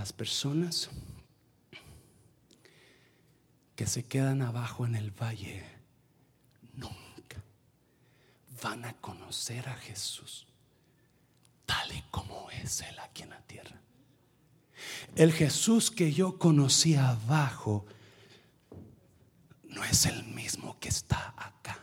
Las 0.00 0.14
personas 0.14 0.88
que 3.76 3.86
se 3.86 4.06
quedan 4.06 4.40
abajo 4.40 4.86
en 4.86 4.94
el 4.94 5.10
valle 5.10 5.62
nunca 6.72 7.44
van 8.62 8.86
a 8.86 8.94
conocer 8.94 9.68
a 9.68 9.74
Jesús 9.74 10.46
tal 11.66 11.92
y 11.94 12.00
como 12.10 12.50
es 12.50 12.80
Él 12.80 12.98
aquí 12.98 13.24
en 13.24 13.28
la 13.28 13.42
tierra. 13.42 13.78
El 15.16 15.34
Jesús 15.34 15.90
que 15.90 16.14
yo 16.14 16.38
conocí 16.38 16.94
abajo 16.94 17.84
no 19.64 19.84
es 19.84 20.06
el 20.06 20.24
mismo 20.24 20.80
que 20.80 20.88
está 20.88 21.34
acá. 21.36 21.78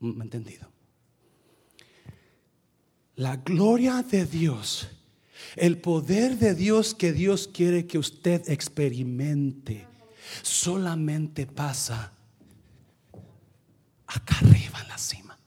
¿Me 0.00 0.24
entendido? 0.24 0.68
La 3.14 3.36
gloria 3.36 4.02
de 4.02 4.26
Dios, 4.26 4.88
el 5.56 5.78
poder 5.78 6.38
de 6.38 6.54
Dios 6.54 6.94
que 6.94 7.12
Dios 7.12 7.48
quiere 7.52 7.86
que 7.86 7.98
usted 7.98 8.48
experimente, 8.48 9.86
solamente 10.42 11.46
pasa 11.46 12.12
acá 14.06 14.36
arriba 14.38 14.80
en 14.82 14.88
la 14.88 14.98
cima. 14.98 15.38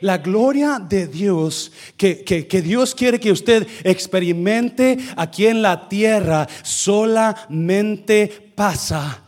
La 0.00 0.18
gloria 0.18 0.78
de 0.80 1.06
Dios 1.06 1.72
que, 1.96 2.24
que, 2.24 2.62
Dios 2.62 2.94
quiere 2.94 3.20
que 3.20 3.30
usted 3.30 3.66
experimente 3.84 4.98
aquí 5.16 5.46
en 5.46 5.62
la 5.62 5.88
tierra 5.88 6.48
solamente 6.62 8.52
pasa 8.56 9.22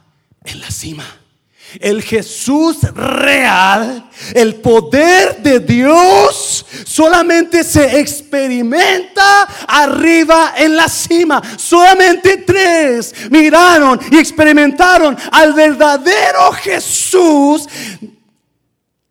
en 0.45 0.61
la 0.61 0.71
cima. 0.71 1.24
El 1.81 2.03
Jesús 2.03 2.83
real, 2.95 4.09
el 4.35 4.57
poder 4.57 5.43
de 5.43 5.59
Dios 5.61 6.65
solamente 6.85 7.65
se 7.65 7.99
experimenta 7.99 9.43
arriba 9.67 10.55
en 10.57 10.77
la 10.77 10.89
cima. 10.89 11.43
Solamente 11.57 12.39
tres 12.39 13.13
miraron 13.31 13.99
y 14.11 14.19
experimentaron 14.19 15.17
al 15.33 15.53
verdadero 15.53 16.53
Jesús 16.53 17.67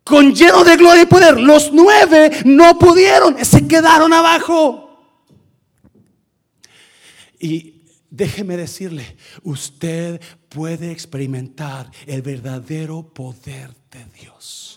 con 0.04 0.34
lleno 0.34 0.64
de 0.64 0.78
gloria 0.78 1.04
y 1.04 1.08
poder. 1.08 1.39
Los 1.39 1.72
nueve 1.74 2.32
no 2.45 2.78
pudieron, 2.78 3.43
se 3.43 3.68
quedaron 3.68 4.14
abajo. 4.14 4.89
Y 7.39 7.73
Déjeme 8.16 8.55
decirle, 8.57 9.18
usted 9.41 10.22
puede 10.49 10.91
experimentar 10.91 11.89
el 12.05 12.22
verdadero 12.22 13.11
poder 13.11 13.72
de 13.89 14.05
Dios 14.22 14.73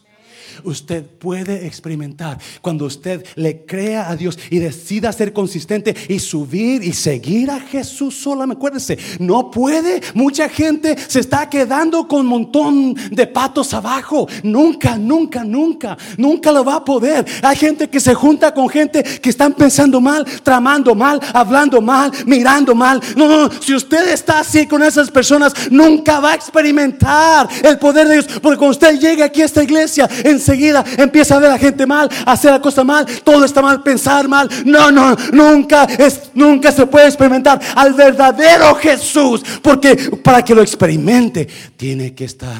usted 0.64 1.04
puede 1.04 1.66
experimentar 1.66 2.38
cuando 2.60 2.86
usted 2.86 3.24
le 3.34 3.64
crea 3.64 4.10
a 4.10 4.16
Dios 4.16 4.38
y 4.50 4.58
decida 4.58 5.12
ser 5.12 5.32
consistente 5.32 5.94
y 6.08 6.18
subir 6.18 6.82
y 6.82 6.92
seguir 6.92 7.50
a 7.50 7.60
Jesús 7.60 8.14
solo. 8.14 8.42
Acuérdese, 8.42 8.98
no 9.18 9.50
puede. 9.50 10.00
Mucha 10.14 10.48
gente 10.48 10.96
se 11.08 11.20
está 11.20 11.48
quedando 11.48 12.06
con 12.06 12.20
un 12.20 12.26
montón 12.26 12.94
de 13.10 13.26
patos 13.26 13.74
abajo. 13.74 14.28
Nunca, 14.42 14.96
nunca, 14.96 15.44
nunca, 15.44 15.96
nunca 16.16 16.52
lo 16.52 16.64
va 16.64 16.76
a 16.76 16.84
poder. 16.84 17.24
Hay 17.42 17.56
gente 17.56 17.88
que 17.88 18.00
se 18.00 18.14
junta 18.14 18.52
con 18.52 18.68
gente 18.68 19.02
que 19.02 19.30
están 19.30 19.54
pensando 19.54 20.00
mal, 20.00 20.24
tramando 20.42 20.94
mal, 20.94 21.20
hablando 21.32 21.80
mal, 21.80 22.12
mirando 22.26 22.74
mal. 22.74 23.00
No, 23.16 23.28
no, 23.28 23.50
si 23.60 23.74
usted 23.74 24.12
está 24.12 24.40
así 24.40 24.66
con 24.66 24.82
esas 24.82 25.10
personas, 25.10 25.52
nunca 25.70 26.20
va 26.20 26.32
a 26.32 26.34
experimentar 26.34 27.48
el 27.62 27.78
poder 27.78 28.08
de 28.08 28.14
Dios. 28.14 28.26
Porque 28.42 28.58
cuando 28.58 28.72
usted 28.72 28.98
llegue 28.98 29.22
aquí 29.22 29.42
a 29.42 29.46
esta 29.46 29.62
iglesia, 29.62 30.08
enseguida 30.36 30.84
empieza 30.96 31.36
a 31.36 31.38
ver 31.38 31.50
a 31.50 31.58
gente 31.58 31.86
mal, 31.86 32.08
a 32.24 32.32
hacer 32.32 32.52
la 32.52 32.60
cosa 32.60 32.84
mal, 32.84 33.06
todo 33.22 33.44
está 33.44 33.60
mal, 33.60 33.82
pensar 33.82 34.28
mal. 34.28 34.48
No, 34.64 34.90
no, 34.90 35.16
nunca, 35.32 35.84
es, 35.84 36.30
nunca 36.34 36.72
se 36.72 36.86
puede 36.86 37.06
experimentar 37.06 37.60
al 37.74 37.94
verdadero 37.94 38.74
Jesús, 38.76 39.42
porque 39.62 39.96
para 40.22 40.44
que 40.44 40.54
lo 40.54 40.62
experimente 40.62 41.46
tiene 41.76 42.14
que 42.14 42.24
estar 42.24 42.58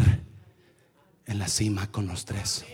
en 1.26 1.38
la 1.38 1.48
cima 1.48 1.90
con 1.90 2.06
los 2.06 2.24
tres. 2.24 2.64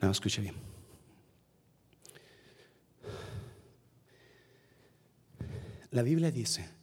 No, 0.00 0.10
escuche 0.10 0.40
bien. 0.40 0.54
La 5.90 6.02
Biblia 6.02 6.30
dice 6.30 6.77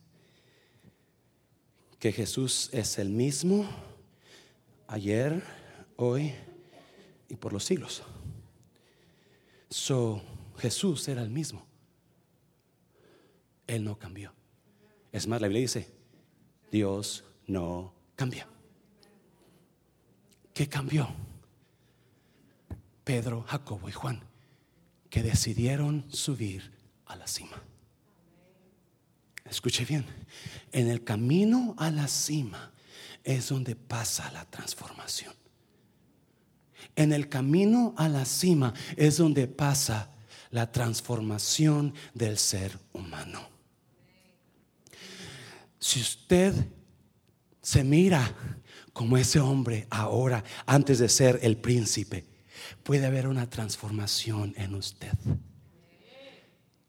que 2.05 2.11
Jesús 2.11 2.69
es 2.71 2.99
el 2.99 3.09
mismo 3.09 3.67
ayer, 4.85 5.41
hoy 5.95 6.35
y 7.29 7.35
por 7.35 7.51
los 7.51 7.65
siglos. 7.65 8.03
So, 9.71 10.21
Jesús 10.59 11.07
era 11.07 11.23
el 11.23 11.31
mismo. 11.31 11.65
Él 13.65 13.83
no 13.83 13.97
cambió. 13.97 14.31
Es 15.11 15.25
más, 15.25 15.41
la 15.41 15.47
Biblia 15.47 15.61
dice, 15.61 15.89
Dios 16.71 17.23
no 17.47 17.95
cambia. 18.15 18.47
¿Qué 20.53 20.69
cambió? 20.69 21.09
Pedro, 23.03 23.41
Jacobo 23.47 23.89
y 23.89 23.93
Juan, 23.93 24.21
que 25.09 25.23
decidieron 25.23 26.05
subir 26.11 26.71
a 27.07 27.15
la 27.15 27.25
cima. 27.25 27.59
Escuche 29.45 29.85
bien, 29.85 30.05
en 30.75 30.89
el 30.89 31.05
camino 31.05 31.73
a 31.77 31.89
la 31.89 32.05
cima 32.09 32.73
es 33.23 33.47
donde 33.47 33.77
pasa 33.77 34.29
la 34.33 34.43
transformación. 34.43 35.33
En 36.97 37.13
el 37.13 37.29
camino 37.29 37.95
a 37.97 38.09
la 38.09 38.25
cima 38.25 38.73
es 38.97 39.15
donde 39.15 39.47
pasa 39.47 40.11
la 40.51 40.69
transformación 40.69 41.93
del 42.13 42.37
ser 42.37 42.77
humano. 42.91 43.47
Si 45.79 46.01
usted 46.01 46.53
se 47.61 47.85
mira 47.85 48.35
como 48.91 49.17
ese 49.17 49.39
hombre 49.39 49.87
ahora, 49.89 50.43
antes 50.65 50.99
de 50.99 51.07
ser 51.07 51.39
el 51.41 51.55
príncipe, 51.55 52.25
puede 52.83 53.05
haber 53.05 53.29
una 53.29 53.49
transformación 53.49 54.53
en 54.57 54.75
usted. 54.75 55.13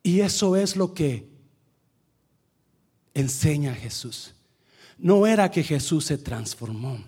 Y 0.02 0.22
eso 0.22 0.56
es 0.56 0.74
lo 0.74 0.92
que 0.92 1.35
enseña 3.16 3.74
Jesús. 3.74 4.34
No 4.98 5.26
era 5.26 5.50
que 5.50 5.62
Jesús 5.62 6.04
se 6.04 6.18
transformó, 6.18 7.02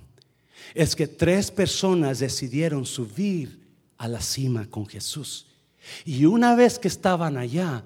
es 0.75 0.97
que 0.97 1.07
tres 1.07 1.51
personas 1.51 2.19
decidieron 2.19 2.85
subir 2.87 3.61
a 3.99 4.09
la 4.09 4.21
cima 4.21 4.69
con 4.69 4.87
Jesús. 4.87 5.47
Y 6.05 6.25
una 6.25 6.55
vez 6.55 6.79
que 6.79 6.89
estaban 6.89 7.37
allá, 7.37 7.85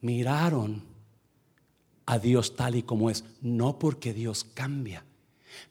miraron 0.00 0.84
a 2.06 2.18
Dios 2.18 2.56
tal 2.56 2.74
y 2.74 2.82
como 2.82 3.10
es, 3.10 3.24
no 3.40 3.78
porque 3.78 4.12
Dios 4.12 4.44
cambia, 4.44 5.04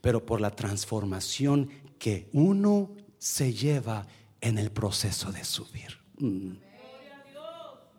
pero 0.02 0.26
por 0.26 0.40
la 0.40 0.52
transformación 0.52 1.70
que 1.98 2.30
uno 2.32 2.92
se 3.18 3.54
lleva 3.54 4.08
en 4.40 4.58
el 4.58 4.72
proceso 4.72 5.32
de 5.32 5.44
subir. 5.44 5.98
Mm. 6.18 6.52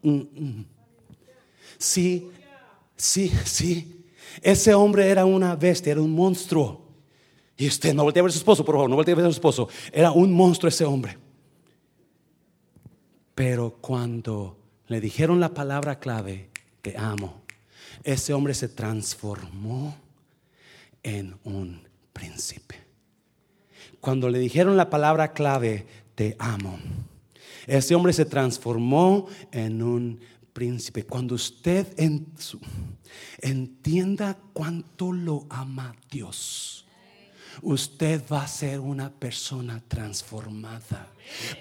Mm, 0.03 0.11
mm. 0.11 0.65
Sí, 1.79 2.31
sí, 3.01 3.33
sí. 3.45 4.07
Ese 4.43 4.75
hombre 4.75 5.09
era 5.09 5.25
una 5.25 5.57
bestia, 5.57 5.93
era 5.93 6.01
un 6.01 6.13
monstruo. 6.13 6.89
Y 7.57 7.67
usted 7.67 7.93
no 7.93 8.05
voltea 8.05 8.21
a 8.21 8.25
ver 8.25 8.31
a 8.31 8.33
su 8.33 8.39
esposo, 8.39 8.65
por 8.65 8.75
favor, 8.75 8.89
no 8.89 8.97
voltea 8.97 9.13
a 9.13 9.17
ver 9.17 9.27
a 9.27 9.29
su 9.29 9.35
esposo. 9.35 9.69
Era 9.93 10.13
un 10.13 10.33
monstruo 10.33 10.69
ese 10.69 10.85
hombre. 10.85 11.19
Pero 13.35 13.77
cuando 13.81 14.57
le 14.87 15.01
dijeron 15.01 15.41
la 15.41 15.53
palabra 15.55 15.99
clave, 15.99 16.51
te 16.83 16.97
amo, 16.97 17.43
ese 18.03 18.33
hombre 18.33 18.55
se 18.55 18.69
transformó 18.69 19.97
en 21.03 21.37
un 21.45 21.83
príncipe. 22.13 22.77
Cuando 24.01 24.29
le 24.31 24.39
dijeron 24.39 24.77
la 24.77 24.89
palabra 24.89 25.33
clave, 25.33 25.87
te 26.15 26.37
amo, 26.39 26.79
ese 27.67 27.95
hombre 27.95 28.13
se 28.13 28.25
transformó 28.25 29.27
en 29.53 29.83
un 29.83 30.21
príncipe. 30.53 31.05
Cuando 31.05 31.35
usted 31.35 31.87
entienda 33.41 34.39
cuánto 34.53 35.13
lo 35.13 35.47
ama 35.49 35.95
Dios, 36.11 36.87
usted 37.63 38.23
va 38.31 38.43
a 38.43 38.49
ser 38.49 38.81
una 38.81 39.11
persona 39.11 39.83
transformada. 39.87 41.09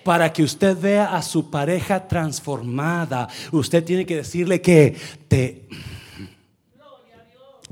Para 0.04 0.32
que 0.32 0.44
usted 0.44 0.78
vea 0.78 1.16
a 1.16 1.22
su 1.22 1.50
pareja 1.50 2.08
transformada, 2.08 3.28
usted 3.52 3.84
tiene 3.84 4.06
que 4.06 4.18
decirle 4.18 4.62
que 4.62 4.96
te... 5.28 5.68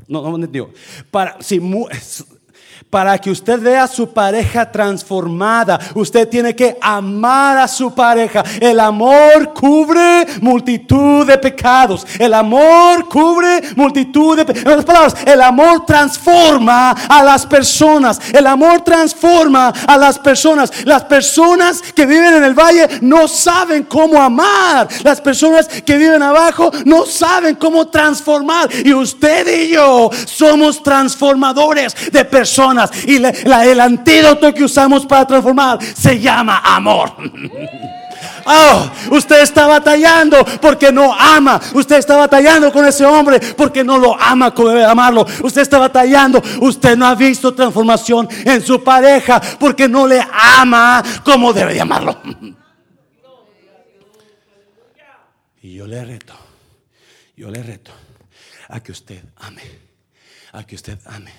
No, 0.07 0.38
no, 0.38 0.47
para, 1.11 1.41
si, 1.41 1.59
para 2.89 3.17
que 3.17 3.32
usted 3.32 3.59
vea 3.59 3.84
a 3.84 3.88
su 3.88 4.13
pareja 4.13 4.71
transformada, 4.71 5.80
usted 5.95 6.28
tiene 6.28 6.55
que 6.55 6.78
amar 6.82 7.57
a 7.57 7.67
su 7.67 7.93
pareja. 7.93 8.43
El 8.59 8.80
amor 8.80 9.53
cubre 9.53 10.25
multitud 10.41 11.25
de 11.25 11.38
pecados. 11.38 12.05
El 12.17 12.34
amor 12.34 13.07
cubre 13.09 13.61
multitud 13.75 14.38
de 14.38 14.45
pecados. 14.45 14.86
palabras, 14.86 15.15
el 15.25 15.41
amor 15.41 15.86
transforma 15.86 16.91
a 16.91 17.23
las 17.23 17.45
personas. 17.45 18.19
El 18.34 18.47
amor 18.47 18.82
transforma 18.82 19.73
a 19.88 19.97
las 19.97 20.17
personas. 20.19 20.71
Las 20.86 21.03
personas 21.03 21.82
que 21.82 22.05
viven 22.05 22.36
en 22.36 22.43
el 22.43 22.53
valle 22.53 22.99
no 23.01 23.28
saben 23.28 23.84
cómo 23.84 24.21
amar. 24.21 24.88
Las 25.03 25.19
personas 25.21 25.67
que 25.67 25.97
viven 25.97 26.21
abajo 26.21 26.71
no 26.86 27.05
saben 27.05 27.55
cómo 27.55 27.88
transformar. 27.88 28.69
Y 28.86 28.93
usted 28.93 29.63
y 29.63 29.69
yo 29.73 30.09
somos 30.25 30.82
transformadores 30.82 31.95
de 32.11 32.25
personas 32.25 32.66
y 33.05 33.15
el 33.18 33.80
antídoto 33.80 34.53
que 34.53 34.63
usamos 34.63 35.05
para 35.05 35.26
transformar 35.26 35.80
se 35.95 36.20
llama 36.20 36.61
amor. 36.63 37.13
Oh, 38.49 38.89
usted 39.11 39.41
está 39.41 39.68
batallando 39.68 40.43
porque 40.61 40.89
no 40.89 41.13
ama. 41.13 41.59
Usted 41.74 41.97
está 41.97 42.15
batallando 42.15 42.72
con 42.72 42.86
ese 42.86 43.05
hombre 43.05 43.39
porque 43.39 43.84
no 43.84 43.97
lo 43.97 44.20
ama 44.20 44.53
como 44.53 44.70
debe 44.70 44.86
amarlo. 44.86 45.26
Usted 45.43 45.61
está 45.61 45.78
batallando. 45.78 46.41
Usted 46.61 46.95
no 46.97 47.05
ha 47.05 47.13
visto 47.13 47.53
transformación 47.53 48.28
en 48.45 48.61
su 48.61 48.82
pareja 48.82 49.41
porque 49.59 49.89
no 49.89 50.07
le 50.07 50.26
ama 50.32 51.03
como 51.26 51.51
debe 51.51 51.74
de 51.74 51.82
amarlo. 51.82 52.22
Y 55.59 55.74
yo 55.74 55.86
le 55.86 56.01
reto, 56.05 56.34
yo 57.36 57.51
le 57.51 57.61
reto 57.61 57.91
a 58.70 58.80
que 58.80 58.93
usted 58.93 59.22
ame, 59.36 59.63
a 60.53 60.63
que 60.63 60.76
usted 60.76 60.97
ame. 61.07 61.34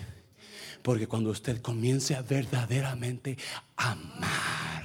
Porque 0.88 1.06
cuando 1.06 1.28
usted 1.28 1.60
comience 1.60 2.14
a 2.14 2.22
verdaderamente 2.22 3.36
amar, 3.76 4.84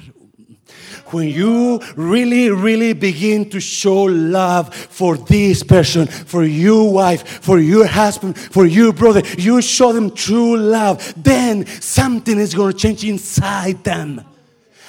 when 1.14 1.30
you 1.30 1.80
really, 1.96 2.52
really 2.52 2.92
begin 2.92 3.50
to 3.50 3.62
show 3.62 4.04
love 4.10 4.76
for 4.76 5.16
this 5.16 5.64
person, 5.64 6.06
for 6.06 6.44
your 6.44 6.92
wife, 6.92 7.24
for 7.42 7.58
your 7.58 7.88
husband, 7.88 8.38
for 8.38 8.66
your 8.66 8.92
brother, 8.92 9.22
you 9.38 9.62
show 9.62 9.94
them 9.94 10.12
true 10.12 10.58
love, 10.58 11.14
then 11.16 11.66
something 11.66 12.38
is 12.38 12.54
going 12.54 12.74
to 12.74 12.78
change 12.78 13.06
inside 13.06 13.82
them. 13.86 14.26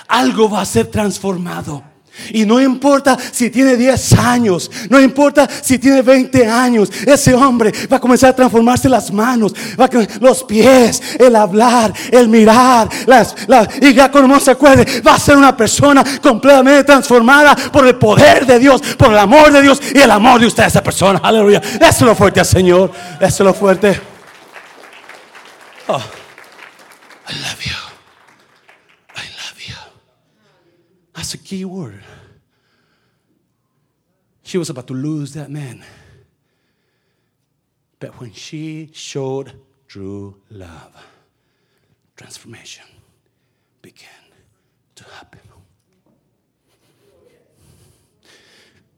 Algo 0.08 0.48
va 0.48 0.62
a 0.62 0.66
ser 0.66 0.90
transformado. 0.90 1.93
Y 2.30 2.46
no 2.46 2.60
importa 2.60 3.16
si 3.32 3.50
tiene 3.50 3.76
10 3.76 4.12
años, 4.14 4.70
no 4.88 5.00
importa 5.00 5.48
si 5.62 5.78
tiene 5.78 6.02
20 6.02 6.46
años, 6.46 6.90
ese 7.06 7.34
hombre 7.34 7.72
va 7.92 7.96
a 7.96 8.00
comenzar 8.00 8.30
a 8.30 8.36
transformarse 8.36 8.88
las 8.88 9.12
manos, 9.12 9.52
va 9.78 9.88
los 10.20 10.44
pies, 10.44 11.02
el 11.18 11.34
hablar, 11.36 11.92
el 12.10 12.28
mirar, 12.28 12.88
y 13.80 13.94
ya 13.94 14.10
cuando 14.10 14.38
se 14.40 14.52
acuerde, 14.52 15.02
va 15.02 15.14
a 15.14 15.18
ser 15.18 15.36
una 15.36 15.56
persona 15.56 16.04
completamente 16.22 16.84
transformada 16.84 17.54
por 17.56 17.86
el 17.86 17.96
poder 17.96 18.46
de 18.46 18.58
Dios, 18.58 18.80
por 18.96 19.10
el 19.10 19.18
amor 19.18 19.52
de 19.52 19.62
Dios 19.62 19.80
y 19.94 19.98
el 19.98 20.10
amor 20.10 20.40
de 20.40 20.46
usted, 20.46 20.64
esa 20.64 20.82
persona. 20.82 21.20
Aleluya. 21.22 21.60
Déselo 21.80 22.14
fuerte 22.14 22.40
al 22.40 22.46
Señor, 22.46 22.92
déselo 23.20 23.52
fuerte. 23.52 24.00
Oh, 25.88 26.02
I 27.28 27.32
love 27.40 27.64
you. 27.64 27.84
A 31.34 31.36
key 31.36 31.64
word. 31.64 32.04
She 34.44 34.56
was 34.56 34.70
about 34.70 34.86
to 34.86 34.94
lose 34.94 35.34
that 35.34 35.50
man. 35.50 35.84
But 37.98 38.20
when 38.20 38.32
she 38.32 38.90
showed 38.92 39.52
true 39.88 40.36
love, 40.48 40.94
transformation 42.16 42.84
began 43.82 44.22
to 44.94 45.04
happen. 45.04 45.40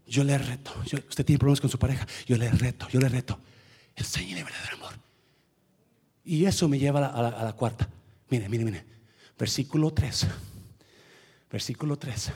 Yo 0.08 0.22
le 0.22 0.38
reto, 0.38 0.72
yo, 0.84 0.98
usted 1.08 1.24
tiene 1.24 1.38
problemas 1.38 1.60
con 1.60 1.70
su 1.70 1.78
pareja, 1.78 2.06
yo 2.26 2.36
le 2.36 2.48
reto, 2.50 2.86
yo 2.88 3.00
le 3.00 3.08
reto, 3.08 3.38
enséñele 3.96 4.44
verdadero 4.44 4.76
amor. 4.76 4.92
Y 6.24 6.44
eso 6.44 6.68
me 6.68 6.78
lleva 6.78 6.98
a 6.98 7.02
la, 7.02 7.08
a 7.08 7.22
la, 7.22 7.28
a 7.40 7.44
la 7.44 7.52
cuarta. 7.54 7.88
Mire, 8.28 8.48
mire, 8.48 8.64
mire. 8.64 8.84
Versículo 9.38 9.92
3. 9.92 10.26
Versículo 11.50 11.96
3. 11.96 12.32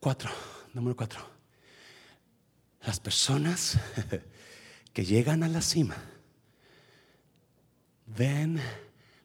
4, 0.00 0.30
número 0.74 0.96
4. 0.96 1.20
Las 2.82 2.98
personas 2.98 3.78
que 4.92 5.04
llegan 5.04 5.42
a 5.42 5.48
la 5.48 5.60
cima 5.60 5.96
ven 8.06 8.60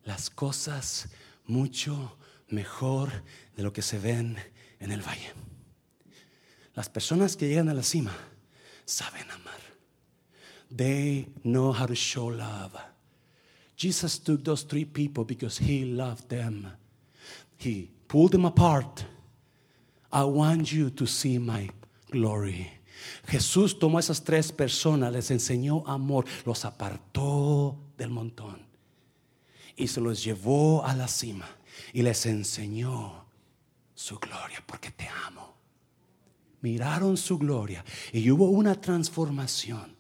las 0.04 0.30
cosas 0.30 1.10
mucho 1.46 2.18
mejor 2.50 3.12
de 3.56 3.64
lo 3.64 3.72
que 3.72 3.82
se 3.82 4.00
ven 4.00 4.38
en 4.80 4.92
el 4.92 5.02
valle. 5.02 5.34
Las 6.74 6.90
personas 6.90 7.38
que 7.38 7.48
llegan 7.48 7.70
a 7.70 7.74
la 7.74 7.84
cima 7.84 8.16
saben 8.84 9.30
amar. 9.32 9.56
They 10.76 11.34
know 11.44 11.72
how 11.72 11.88
to 11.88 11.96
show 11.96 12.30
love. 12.30 12.74
Jesus 13.78 14.20
took 14.20 14.44
those 14.44 14.66
three 14.66 14.86
people 14.86 15.24
because 15.24 15.58
he 15.58 15.86
loved 15.86 16.28
them. 16.30 16.68
He 17.58 17.90
pulled 18.08 18.32
them 18.32 18.46
apart. 18.46 19.06
I 20.12 20.24
want 20.24 20.72
you 20.72 20.90
to 20.92 21.06
see 21.06 21.38
my 21.40 21.70
glory. 22.10 22.72
Jesús 23.28 23.78
tomó 23.78 23.98
a 23.98 24.00
esas 24.00 24.24
tres 24.24 24.52
personas, 24.52 25.12
les 25.12 25.30
enseñó 25.32 25.84
amor, 25.88 26.26
los 26.46 26.64
apartó 26.66 27.78
del 27.98 28.10
montón 28.10 28.66
y 29.76 29.88
se 29.88 30.00
los 30.00 30.24
llevó 30.24 30.86
a 30.86 30.96
la 30.96 31.08
cima 31.08 31.48
y 31.94 32.02
les 32.02 32.26
enseñó 32.26 33.26
su 33.94 34.18
gloria 34.20 34.64
porque 34.66 34.92
te 34.92 35.08
amo. 35.28 35.56
Miraron 36.62 37.18
su 37.18 37.38
gloria 37.38 37.84
y 38.12 38.30
hubo 38.32 38.50
una 38.50 38.80
transformación. 38.80 39.96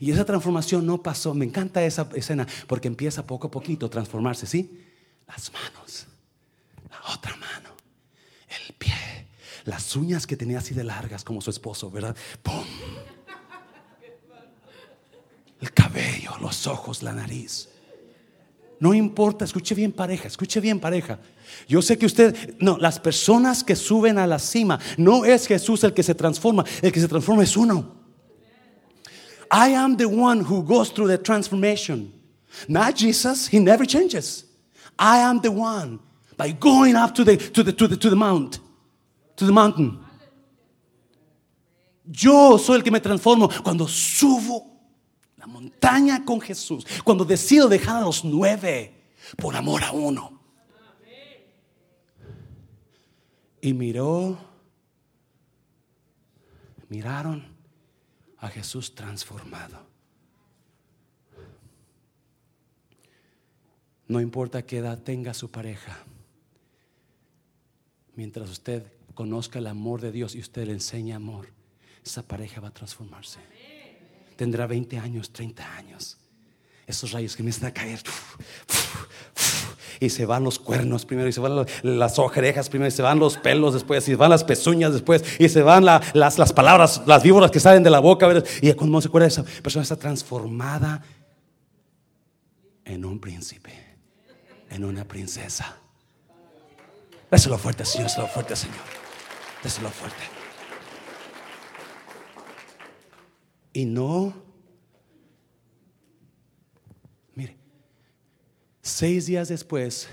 Y 0.00 0.10
esa 0.10 0.24
transformación 0.24 0.84
no 0.86 1.02
pasó. 1.02 1.34
Me 1.34 1.44
encanta 1.44 1.84
esa 1.84 2.08
escena 2.14 2.46
porque 2.66 2.88
empieza 2.88 3.26
poco 3.26 3.46
a 3.46 3.50
poquito 3.50 3.86
a 3.86 3.90
transformarse, 3.90 4.46
¿sí? 4.46 4.80
Las 5.26 5.52
manos 5.52 6.06
otra 7.12 7.36
mano, 7.36 7.70
el 8.48 8.74
pie, 8.74 9.28
las 9.64 9.94
uñas 9.96 10.26
que 10.26 10.36
tenía 10.36 10.58
así 10.58 10.74
de 10.74 10.84
largas 10.84 11.24
como 11.24 11.40
su 11.40 11.50
esposo, 11.50 11.90
¿verdad? 11.90 12.16
¡Pum! 12.42 12.64
El 15.60 15.72
cabello, 15.72 16.32
los 16.40 16.66
ojos, 16.66 17.02
la 17.02 17.12
nariz. 17.12 17.68
No 18.80 18.92
importa, 18.92 19.44
escuche 19.44 19.74
bien 19.74 19.92
pareja, 19.92 20.28
escuche 20.28 20.60
bien 20.60 20.80
pareja. 20.80 21.18
Yo 21.68 21.80
sé 21.80 21.96
que 21.96 22.06
usted, 22.06 22.56
no, 22.58 22.76
las 22.76 22.98
personas 22.98 23.64
que 23.64 23.76
suben 23.76 24.18
a 24.18 24.26
la 24.26 24.38
cima, 24.38 24.78
no 24.98 25.24
es 25.24 25.46
Jesús 25.46 25.84
el 25.84 25.94
que 25.94 26.02
se 26.02 26.14
transforma, 26.14 26.64
el 26.82 26.92
que 26.92 27.00
se 27.00 27.08
transforma 27.08 27.42
es 27.44 27.56
uno. 27.56 27.94
I 29.50 29.74
am 29.74 29.96
the 29.96 30.06
one 30.06 30.42
who 30.42 30.62
goes 30.62 30.92
through 30.92 31.08
the 31.08 31.18
transformation. 31.18 32.12
Not 32.68 32.96
Jesus, 32.96 33.48
he 33.50 33.58
never 33.58 33.86
changes. 33.86 34.44
I 34.98 35.18
am 35.18 35.40
the 35.40 35.50
one 35.50 36.00
by 36.36 36.52
going 36.52 36.96
up 36.96 37.14
to 37.14 37.24
the, 37.24 37.36
to 37.36 37.62
the, 37.62 37.72
to 37.72 37.88
the, 37.88 37.96
to 37.96 38.10
the 38.10 38.16
mount, 38.16 38.60
to 39.36 39.46
the 39.46 39.52
mountain. 39.52 39.98
Yo 42.06 42.58
soy 42.58 42.76
el 42.76 42.82
que 42.82 42.90
me 42.90 43.00
transformo 43.00 43.48
cuando 43.62 43.88
subo 43.88 44.74
la 45.38 45.46
montaña 45.46 46.24
con 46.24 46.40
Jesús, 46.40 46.86
cuando 47.02 47.24
decido 47.24 47.68
dejar 47.68 47.96
a 47.96 48.00
los 48.02 48.24
nueve 48.24 48.92
por 49.36 49.56
amor 49.56 49.82
a 49.82 49.92
uno. 49.92 50.40
Y 53.62 53.72
miró, 53.72 54.36
miraron 56.90 57.42
a 58.38 58.48
Jesús 58.48 58.94
transformado. 58.94 59.78
No 64.06 64.20
importa 64.20 64.66
qué 64.66 64.78
edad 64.78 64.98
tenga 64.98 65.32
su 65.32 65.50
pareja, 65.50 65.96
mientras 68.16 68.50
usted 68.50 68.84
conozca 69.14 69.58
el 69.58 69.66
amor 69.66 70.00
de 70.00 70.12
Dios 70.12 70.34
y 70.34 70.40
usted 70.40 70.66
le 70.66 70.72
enseña 70.72 71.16
amor, 71.16 71.48
esa 72.04 72.22
pareja 72.22 72.60
va 72.60 72.68
a 72.68 72.74
transformarse. 72.74 73.40
Tendrá 74.36 74.66
20 74.66 74.98
años, 74.98 75.30
30 75.30 75.76
años. 75.76 76.18
Esos 76.86 77.12
rayos 77.12 77.34
que 77.34 77.42
empiezan 77.42 77.68
a 77.68 77.72
caer. 77.72 78.00
Y 80.00 80.10
se 80.10 80.26
van 80.26 80.42
los 80.42 80.58
cuernos 80.58 81.06
primero, 81.06 81.28
y 81.28 81.32
se 81.32 81.40
van 81.40 81.64
las 81.82 82.18
orejas 82.18 82.68
primero, 82.68 82.88
y 82.88 82.90
se 82.90 83.00
van 83.00 83.18
los 83.18 83.36
pelos 83.36 83.74
después, 83.74 84.02
y 84.08 84.10
se 84.10 84.16
van 84.16 84.28
las 84.28 84.42
pezuñas 84.42 84.92
después, 84.92 85.22
y 85.38 85.48
se 85.48 85.62
van 85.62 85.84
las, 85.84 86.14
las, 86.14 86.52
palabras, 86.52 87.02
las 87.06 87.22
víboras 87.22 87.50
que 87.52 87.60
salen 87.60 87.84
de 87.84 87.90
la 87.90 88.00
boca. 88.00 88.28
Y 88.60 88.72
cuando 88.74 89.00
se 89.00 89.08
acuerda, 89.08 89.28
esa 89.28 89.44
persona 89.44 89.84
está 89.84 89.96
transformada 89.96 91.02
en 92.84 93.04
un 93.04 93.20
príncipe, 93.20 93.72
en 94.68 94.84
una 94.84 95.04
princesa. 95.04 95.78
Déselo 97.34 97.58
fuerte, 97.58 97.84
Señor, 97.84 98.06
déselo 98.06 98.28
fuerte, 98.28 98.54
Señor. 98.54 98.76
Déselo 99.60 99.90
fuerte. 99.90 100.22
Y 103.72 103.86
no, 103.86 104.32
mire, 107.34 107.56
seis 108.80 109.26
días 109.26 109.48
después, 109.48 110.06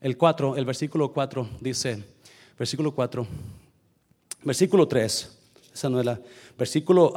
el 0.00 0.16
4, 0.16 0.56
el 0.56 0.64
versículo 0.64 1.12
4 1.12 1.46
dice, 1.60 2.02
versículo 2.58 2.94
4, 2.94 3.26
versículo 4.42 4.88
3, 4.88 5.38
esa 5.74 5.90
no 5.90 6.00
es 6.00 6.06
la, 6.06 6.18
versículo 6.56 7.12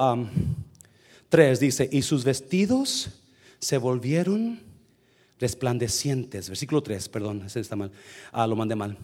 3 1.30 1.58
dice, 1.58 1.88
y 1.90 2.02
sus 2.02 2.26
vestidos 2.26 3.12
se 3.60 3.78
volvieron 3.78 4.71
resplandecientes, 5.42 6.48
versículo 6.48 6.82
3, 6.82 7.10
perdón, 7.10 7.44
ese 7.46 7.60
está 7.60 7.76
mal, 7.76 7.92
ah, 8.32 8.48
lo 8.48 8.56
mandé 8.56 8.76
mal, 8.76 8.98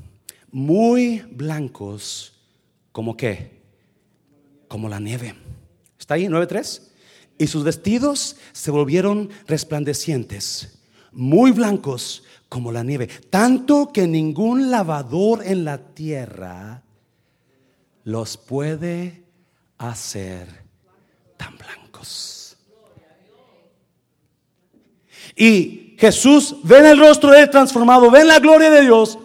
muy 0.52 1.24
blancos, 1.32 2.34
como 2.94 3.18
que 3.18 3.58
como 4.68 4.88
la 4.88 5.00
nieve. 5.00 5.36
¿Está 6.00 6.16
ahí? 6.16 6.26
9.3. 6.26 6.82
Y 7.38 7.48
sus 7.48 7.64
vestidos 7.64 8.38
se 8.52 8.72
volvieron 8.72 9.30
resplandecientes, 9.48 10.80
muy 11.12 11.52
blancos 11.52 12.24
como 12.50 12.72
la 12.72 12.84
nieve, 12.84 13.08
tanto 13.30 13.92
que 13.92 14.08
ningún 14.08 14.72
lavador 14.72 15.46
en 15.46 15.66
la 15.66 15.78
tierra 15.94 16.84
los 18.04 18.38
puede 18.38 19.24
hacer 19.78 20.48
tan 21.36 21.58
blancos. 21.58 22.58
Y 25.36 25.87
Jesús 25.98 26.56
ven 26.64 26.86
el 26.86 27.00
rostro 27.00 27.32
de 27.32 27.41
él 27.41 27.50
transformado, 27.50 28.10
ven 28.10 28.28
la 28.28 28.39
gloria 28.39 28.70
de 28.70 28.82
Dios, 28.82 29.18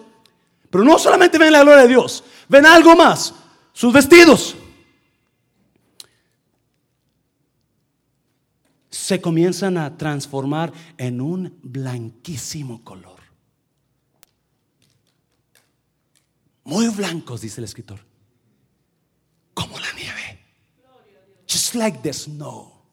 pero 0.70 0.82
no 0.82 0.98
solamente 0.98 1.38
ven 1.38 1.52
la 1.52 1.62
gloria 1.62 1.82
de 1.82 1.88
Dios, 1.88 2.24
ven 2.48 2.66
algo 2.66 2.96
más, 2.96 3.34
sus 3.72 3.92
vestidos. 3.92 4.56
se 9.02 9.20
comienzan 9.20 9.78
a 9.78 9.98
transformar 9.98 10.72
en 10.96 11.20
un 11.20 11.58
blanquísimo 11.62 12.84
color. 12.84 13.20
Muy 16.62 16.88
blancos, 16.88 17.40
dice 17.40 17.60
el 17.60 17.64
escritor. 17.64 17.98
Como 19.54 19.78
la 19.80 19.92
nieve. 19.94 20.38
Just 21.48 21.74
like 21.74 21.98
the 22.02 22.12
snow. 22.12 22.84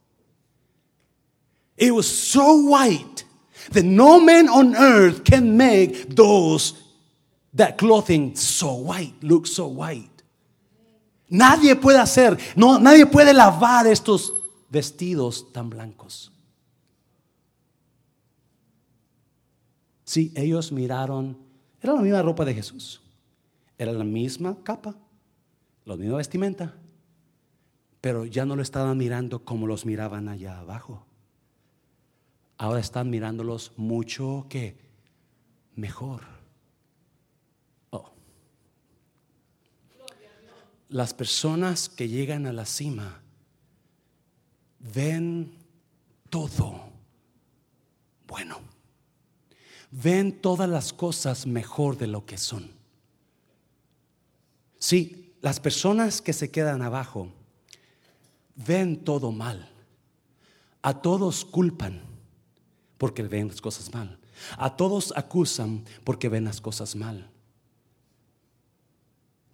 It 1.77 1.93
was 1.93 2.07
so 2.07 2.55
white 2.55 3.23
that 3.71 3.83
no 3.83 4.19
man 4.19 4.49
on 4.49 4.75
earth 4.75 5.23
can 5.23 5.55
make 5.55 6.15
those 6.15 6.75
that 7.53 7.77
clothing 7.77 8.35
so 8.35 8.73
white, 8.73 9.15
look 9.21 9.47
so 9.47 9.67
white. 9.67 10.09
Nadie 11.29 11.75
puede 11.75 11.99
hacer, 11.99 12.37
no, 12.55 12.79
nadie 12.79 13.05
puede 13.05 13.33
lavar 13.33 13.85
estos 13.87 14.33
vestidos 14.69 15.51
tan 15.51 15.69
blancos. 15.69 16.31
Sí, 20.03 20.31
ellos 20.35 20.71
miraron, 20.71 21.37
era 21.81 21.93
la 21.93 22.01
misma 22.01 22.21
ropa 22.23 22.43
de 22.43 22.55
Jesús, 22.55 22.99
era 23.77 23.91
la 23.91 24.03
misma 24.03 24.57
capa, 24.63 24.95
la 25.85 25.95
misma 25.95 26.17
vestimenta, 26.17 26.73
pero 28.01 28.25
ya 28.25 28.43
no 28.45 28.55
lo 28.55 28.63
estaban 28.63 28.97
mirando 28.97 29.45
como 29.45 29.67
los 29.67 29.85
miraban 29.85 30.27
allá 30.29 30.57
abajo. 30.57 31.05
Ahora 32.59 32.81
están 32.81 33.09
mirándolos 33.09 33.71
mucho 33.77 34.45
que 34.49 34.75
mejor. 35.75 36.23
Oh. 37.89 38.11
Las 40.89 41.13
personas 41.13 41.87
que 41.87 42.09
llegan 42.09 42.45
a 42.47 42.51
la 42.51 42.65
cima 42.65 43.21
ven 44.93 45.53
todo 46.29 46.83
bueno. 48.27 48.59
Ven 49.91 50.41
todas 50.41 50.67
las 50.67 50.91
cosas 50.91 51.47
mejor 51.47 51.97
de 51.97 52.07
lo 52.07 52.25
que 52.25 52.37
son. 52.37 52.71
Sí, 54.79 55.33
las 55.39 55.61
personas 55.61 56.21
que 56.21 56.33
se 56.33 56.51
quedan 56.51 56.81
abajo 56.81 57.31
ven 58.55 59.01
todo 59.05 59.31
mal. 59.31 59.71
A 60.81 61.01
todos 61.01 61.45
culpan 61.45 62.08
porque 62.99 63.23
ven 63.23 63.47
las 63.47 63.61
cosas 63.61 63.91
mal. 63.93 64.19
A 64.57 64.75
todos 64.75 65.13
acusan 65.15 65.85
porque 66.03 66.29
ven 66.29 66.43
las 66.43 66.61
cosas 66.61 66.95
mal. 66.95 67.31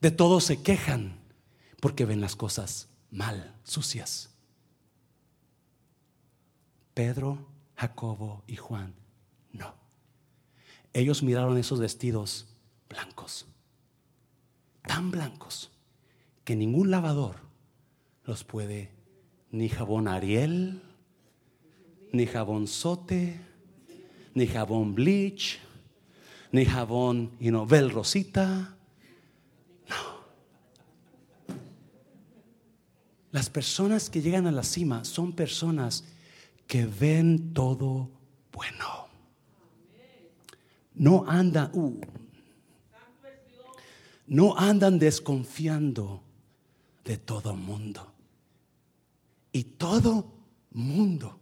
De 0.02 0.12
todos 0.12 0.44
se 0.44 0.62
quejan 0.62 1.20
porque 1.80 2.06
ven 2.06 2.20
las 2.20 2.36
cosas 2.36 2.90
mal, 3.12 3.56
sucias. 3.64 4.32
Pedro, 6.94 7.48
Jacobo 7.76 8.44
y 8.48 8.56
Juan, 8.56 8.96
no. 9.52 9.76
Ellos 10.94 11.24
miraron 11.24 11.58
esos 11.58 11.80
vestidos 11.80 12.48
blancos, 12.90 13.46
tan 14.88 15.12
blancos, 15.12 15.72
que 16.44 16.56
ningún 16.56 16.90
lavador 16.90 17.36
los 18.24 18.44
puede, 18.44 18.92
ni 19.52 19.70
jabón 19.70 20.08
Ariel, 20.08 20.82
ni 22.12 22.26
jabón 22.26 22.68
Sote, 22.68 23.40
ni 24.34 24.48
jabón 24.48 24.96
Bleach, 24.96 25.60
ni 26.52 26.66
jabón 26.66 27.32
y 27.40 27.46
you 27.46 27.66
Rosita. 27.90 28.76
No. 29.90 29.96
Las 33.32 33.50
personas 33.50 34.10
que 34.10 34.22
llegan 34.22 34.48
a 34.48 34.52
la 34.52 34.64
cima 34.64 35.04
son 35.04 35.34
personas 35.34 36.06
que 36.68 36.86
ven 36.86 37.54
todo 37.54 38.10
bueno. 38.52 39.08
No 40.94 41.26
andan, 41.28 41.72
uh, 41.74 42.00
no 44.28 44.58
andan 44.58 44.98
desconfiando 44.98 46.24
de 47.04 47.18
todo 47.18 47.56
mundo. 47.56 48.14
Y 49.52 49.64
todo 49.64 50.32
mundo 50.72 51.40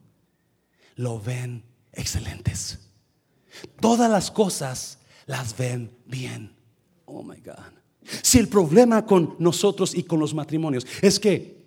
lo 0.95 1.19
ven 1.19 1.63
excelentes. 1.91 2.79
Todas 3.79 4.09
las 4.09 4.31
cosas 4.31 4.99
las 5.25 5.55
ven 5.57 5.95
bien. 6.05 6.55
Oh 7.05 7.23
my 7.23 7.39
God. 7.39 7.73
Si 8.21 8.39
el 8.39 8.49
problema 8.49 9.05
con 9.05 9.35
nosotros 9.39 9.95
y 9.95 10.03
con 10.03 10.19
los 10.19 10.33
matrimonios 10.33 10.85
es 11.01 11.19
que 11.19 11.63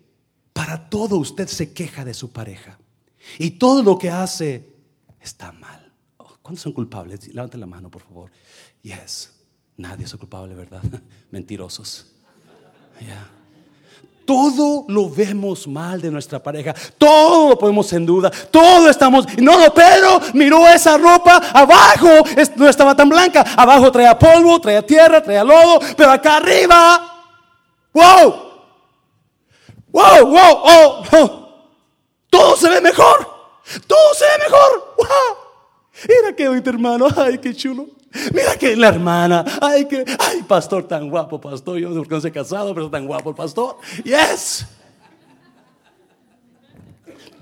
para 0.53 0.89
todo 0.89 1.19
usted 1.19 1.49
se 1.49 1.73
queja 1.73 2.05
de 2.05 2.15
su 2.15 2.33
pareja. 2.33 2.79
Y 3.39 3.53
todo 3.53 3.83
lo 3.83 3.99
que 3.99 4.11
hace 4.11 4.75
está 5.21 5.53
mal. 5.53 5.93
Oh, 6.19 6.37
¿Cuántos 6.43 6.63
son 6.63 6.73
culpables? 6.73 7.27
Levanten 7.29 7.61
la 7.61 7.67
mano, 7.67 7.91
por 7.91 8.03
favor. 8.03 8.31
Yes. 8.83 9.33
Nadie 9.77 10.07
es 10.07 10.15
culpable, 10.15 10.55
¿verdad? 10.55 10.83
Mentirosos. 11.31 12.07
Todo 14.27 14.85
lo 14.89 15.09
vemos 15.09 15.67
mal 15.69 16.01
de 16.01 16.11
nuestra 16.11 16.43
pareja. 16.43 16.75
Todo 16.99 17.51
lo 17.51 17.59
ponemos 17.59 17.91
en 17.93 18.05
duda. 18.05 18.31
Todo 18.51 18.91
estamos. 18.91 19.27
No, 19.39 19.59
no, 19.59 19.73
Pedro 19.73 20.21
miró 20.35 20.67
esa 20.69 20.99
ropa. 20.99 21.37
Abajo 21.55 22.09
no 22.57 22.69
estaba 22.69 22.95
tan 22.95 23.09
blanca. 23.09 23.45
Abajo 23.57 23.91
traía 23.93 24.19
polvo, 24.19 24.61
traía 24.61 24.85
tierra, 24.85 25.23
traía 25.23 25.45
lodo. 25.45 25.79
Pero 25.97 26.11
acá 26.11 26.37
arriba. 26.37 27.25
¡Wow! 27.93 28.35
¡Wow! 29.89 30.27
¡Wow! 30.27 30.63
¡Oh! 30.65 31.03
oh. 31.13 31.49
Todo 32.29 32.57
se 32.57 32.69
ve 32.69 32.81
mejor. 32.81 33.27
Todo 33.87 34.15
se 34.15 34.25
ve 34.25 34.45
mejor. 34.45 34.95
¡Wow! 34.99 35.47
Mira 36.09 36.37
qué 36.37 36.49
bonito 36.49 36.69
hermano. 36.69 37.07
Ay, 37.17 37.39
qué 37.39 37.55
chulo. 37.55 37.87
Mira 38.33 38.57
que 38.57 38.77
la 38.77 38.89
hermana, 38.89 39.45
ay, 39.61 39.87
que, 39.87 40.05
ay, 40.19 40.43
pastor 40.43 40.87
tan 40.87 41.09
guapo, 41.11 41.41
pastor. 41.41 41.79
Yo 41.79 41.91
no 41.91 42.21
sé 42.21 42.33
casado, 42.33 42.75
pero 42.75 42.91
tan 42.91 43.07
guapo 43.07 43.31
el 43.31 43.37
pastor. 43.37 43.77
Yes. 44.05 44.67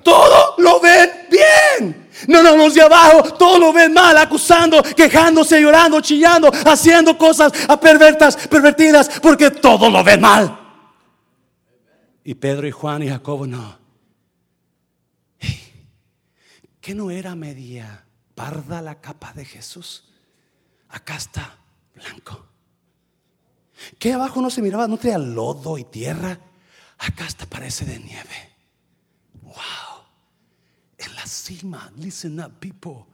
Todo 0.03 0.55
lo 0.59 0.81
ven 0.81 1.11
bien. 1.31 2.09
No, 2.29 2.43
no, 2.43 2.57
los 2.57 2.75
de 2.75 2.83
abajo, 2.83 3.23
todo 3.35 3.59
lo 3.59 3.73
ven 3.73 3.93
mal, 3.93 4.17
acusando, 4.17 4.83
quejándose, 4.83 5.61
llorando, 5.61 6.01
chillando, 6.01 6.51
haciendo 6.67 7.19
cosas 7.19 7.53
a 7.69 7.79
pervertidas, 7.81 9.09
porque 9.21 9.51
todo 9.51 9.91
lo 9.91 10.05
ven 10.05 10.21
mal. 10.21 10.61
Y 12.23 12.35
Pedro 12.35 12.67
y 12.67 12.71
Juan 12.71 13.03
y 13.03 13.09
Jacobo 13.09 13.47
no. 13.47 13.79
¿Qué 16.81 16.95
no 16.95 17.11
era 17.11 17.35
media 17.35 18.05
parda 18.35 18.83
la 18.83 19.01
capa 19.01 19.33
de 19.33 19.45
Jesús? 19.45 20.05
Acá 20.95 21.17
está 21.17 21.59
blanco. 21.95 22.47
Que 23.99 24.13
abajo 24.13 24.41
no 24.41 24.49
se 24.49 24.63
miraba, 24.63 24.87
no 24.87 24.97
traía 24.97 25.19
lodo 25.19 25.77
y 25.77 25.85
tierra. 25.85 26.39
Acá 26.99 27.27
está 27.27 27.47
parece 27.47 27.85
de 27.85 27.99
nieve. 27.99 28.53
Wow. 29.43 30.07
En 30.97 31.15
la 31.17 31.27
cima, 31.27 31.93
listen 31.97 32.41
up, 32.41 32.53
people. 32.61 33.07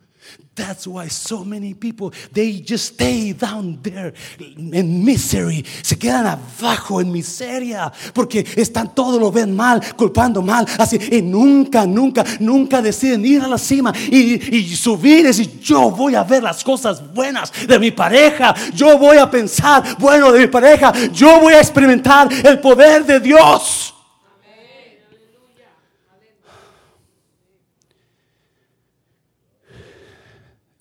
That's 0.54 0.86
why 0.86 1.08
so 1.08 1.44
many 1.44 1.72
people 1.74 2.12
they 2.32 2.60
just 2.60 2.94
stay 2.94 3.32
down 3.32 3.80
there 3.82 4.12
in 4.38 5.04
misery. 5.04 5.64
Se 5.82 5.96
quedan 5.96 6.26
abajo 6.26 7.00
en 7.00 7.10
miseria 7.10 7.90
porque 8.12 8.44
están 8.56 8.94
todo 8.94 9.18
lo 9.18 9.30
ven 9.30 9.56
mal, 9.56 9.80
culpando 9.96 10.42
mal, 10.42 10.66
así 10.78 10.98
y 11.10 11.22
nunca, 11.22 11.86
nunca, 11.86 12.24
nunca 12.40 12.82
deciden 12.82 13.24
ir 13.24 13.40
a 13.40 13.48
la 13.48 13.58
cima 13.58 13.92
y, 14.10 14.56
y 14.56 14.76
subir 14.76 15.20
y 15.20 15.22
decir 15.22 15.60
yo 15.60 15.90
voy 15.90 16.14
a 16.14 16.24
ver 16.24 16.42
las 16.42 16.62
cosas 16.62 17.02
buenas 17.14 17.52
de 17.66 17.78
mi 17.78 17.90
pareja, 17.90 18.54
yo 18.74 18.98
voy 18.98 19.16
a 19.16 19.30
pensar 19.30 19.96
bueno 19.98 20.30
de 20.30 20.40
mi 20.40 20.46
pareja, 20.48 20.92
yo 21.12 21.40
voy 21.40 21.54
a 21.54 21.60
experimentar 21.60 22.28
el 22.44 22.60
poder 22.60 23.06
de 23.06 23.20
Dios. 23.20 23.94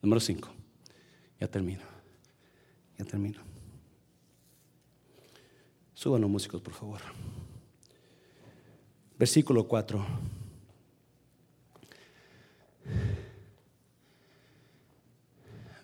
Número 0.01 0.19
5. 0.19 0.49
Ya 1.39 1.47
termino. 1.47 1.81
Ya 2.97 3.05
termino. 3.05 3.41
Suban 5.93 6.21
los 6.21 6.29
músicos, 6.29 6.61
por 6.61 6.73
favor. 6.73 7.01
Versículo 9.17 9.67
4. 9.67 10.05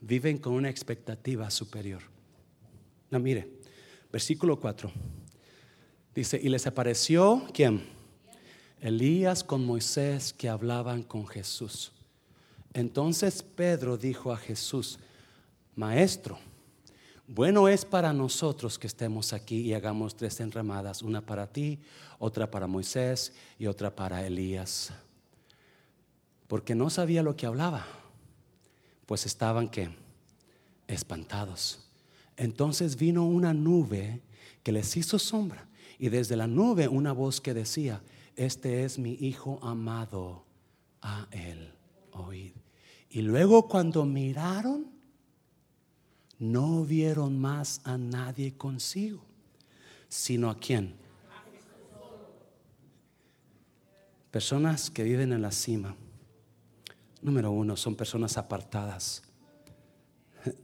Viven 0.02 0.38
con 0.38 0.54
una 0.54 0.70
expectativa 0.70 1.50
superior. 1.50 2.02
No, 3.10 3.20
mire, 3.20 3.50
versículo 4.12 4.60
4. 4.60 4.92
Dice, 6.14 6.40
y 6.42 6.48
les 6.48 6.66
apareció, 6.68 7.46
¿quién? 7.54 7.84
Elías 8.80 9.44
con 9.44 9.66
Moisés 9.66 10.32
que 10.32 10.48
hablaban 10.48 11.04
con 11.04 11.28
Jesús. 11.28 11.92
Entonces 12.76 13.42
Pedro 13.42 13.96
dijo 13.96 14.34
a 14.34 14.38
Jesús, 14.38 15.00
Maestro, 15.76 16.38
bueno 17.26 17.70
es 17.70 17.86
para 17.86 18.12
nosotros 18.12 18.78
que 18.78 18.88
estemos 18.88 19.32
aquí 19.32 19.62
y 19.62 19.74
hagamos 19.74 20.18
tres 20.18 20.42
enramadas, 20.42 21.02
una 21.02 21.26
para 21.26 21.48
ti, 21.48 21.80
otra 22.20 22.52
para 22.52 22.68
Moisés 22.68 23.32
y 23.58 23.68
otra 23.68 23.96
para 23.96 24.28
Elías. 24.28 24.92
Porque 26.50 26.76
no 26.76 26.90
sabía 26.90 27.24
lo 27.24 27.38
que 27.38 27.46
hablaba, 27.46 27.88
pues 29.06 29.26
estaban 29.26 29.70
que 29.70 29.90
espantados. 30.86 31.80
Entonces 32.36 32.98
vino 32.98 33.26
una 33.26 33.54
nube 33.54 34.22
que 34.64 34.74
les 34.74 34.98
hizo 34.98 35.18
sombra 35.18 35.66
y 35.98 36.10
desde 36.10 36.36
la 36.36 36.46
nube 36.46 36.90
una 36.90 37.14
voz 37.14 37.40
que 37.40 37.54
decía, 37.54 38.02
este 38.36 38.84
es 38.84 39.00
mi 39.00 39.14
hijo 39.14 39.60
amado, 39.64 40.44
a 41.02 41.30
él 41.32 41.72
oíd. 42.16 42.65
Y 43.10 43.22
luego 43.22 43.68
cuando 43.68 44.06
miraron, 44.06 44.88
no 46.40 46.84
vieron 46.84 47.40
más 47.40 47.82
a 47.86 47.98
nadie 47.98 48.58
consigo, 48.58 49.24
sino 50.10 50.50
a 50.50 50.60
quién. 50.60 50.96
Personas 54.32 54.90
que 54.90 55.04
viven 55.04 55.32
en 55.32 55.42
la 55.42 55.52
cima. 55.52 55.96
Número 57.22 57.52
uno, 57.52 57.78
son 57.78 57.96
personas 57.96 58.38
apartadas. 58.38 59.24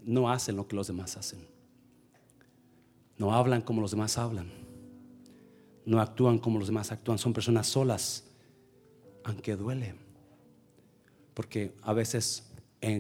No 0.03 0.29
hacen 0.29 0.57
lo 0.57 0.67
que 0.67 0.75
los 0.75 0.87
demás 0.87 1.15
hacen. 1.15 1.47
No 3.17 3.33
hablan 3.33 3.61
como 3.61 3.81
los 3.81 3.91
demás 3.91 4.17
hablan. 4.17 4.51
No 5.85 6.01
actúan 6.01 6.37
como 6.37 6.59
los 6.59 6.67
demás 6.67 6.91
actúan. 6.91 7.17
Son 7.17 7.33
personas 7.33 7.67
solas, 7.67 8.25
aunque 9.23 9.55
duele. 9.55 9.95
Porque 11.33 11.73
a 11.81 11.93
veces 11.93 12.51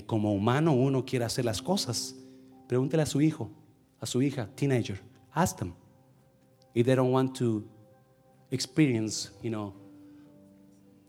como 0.05 0.33
humano 0.33 0.73
uno 0.73 1.05
quiere 1.05 1.25
hacer 1.25 1.45
las 1.45 1.61
cosas. 1.61 2.15
Pregúntele 2.67 3.03
a 3.03 3.05
su 3.05 3.21
hijo, 3.21 3.49
a 3.99 4.05
su 4.05 4.21
hija, 4.21 4.49
teenager. 4.55 5.01
Ask 5.31 5.57
them. 5.57 5.73
If 6.73 6.85
they 6.85 6.95
don't 6.95 7.11
want 7.11 7.37
to 7.39 7.63
experience, 8.49 9.31
you 9.41 9.49
know, 9.49 9.73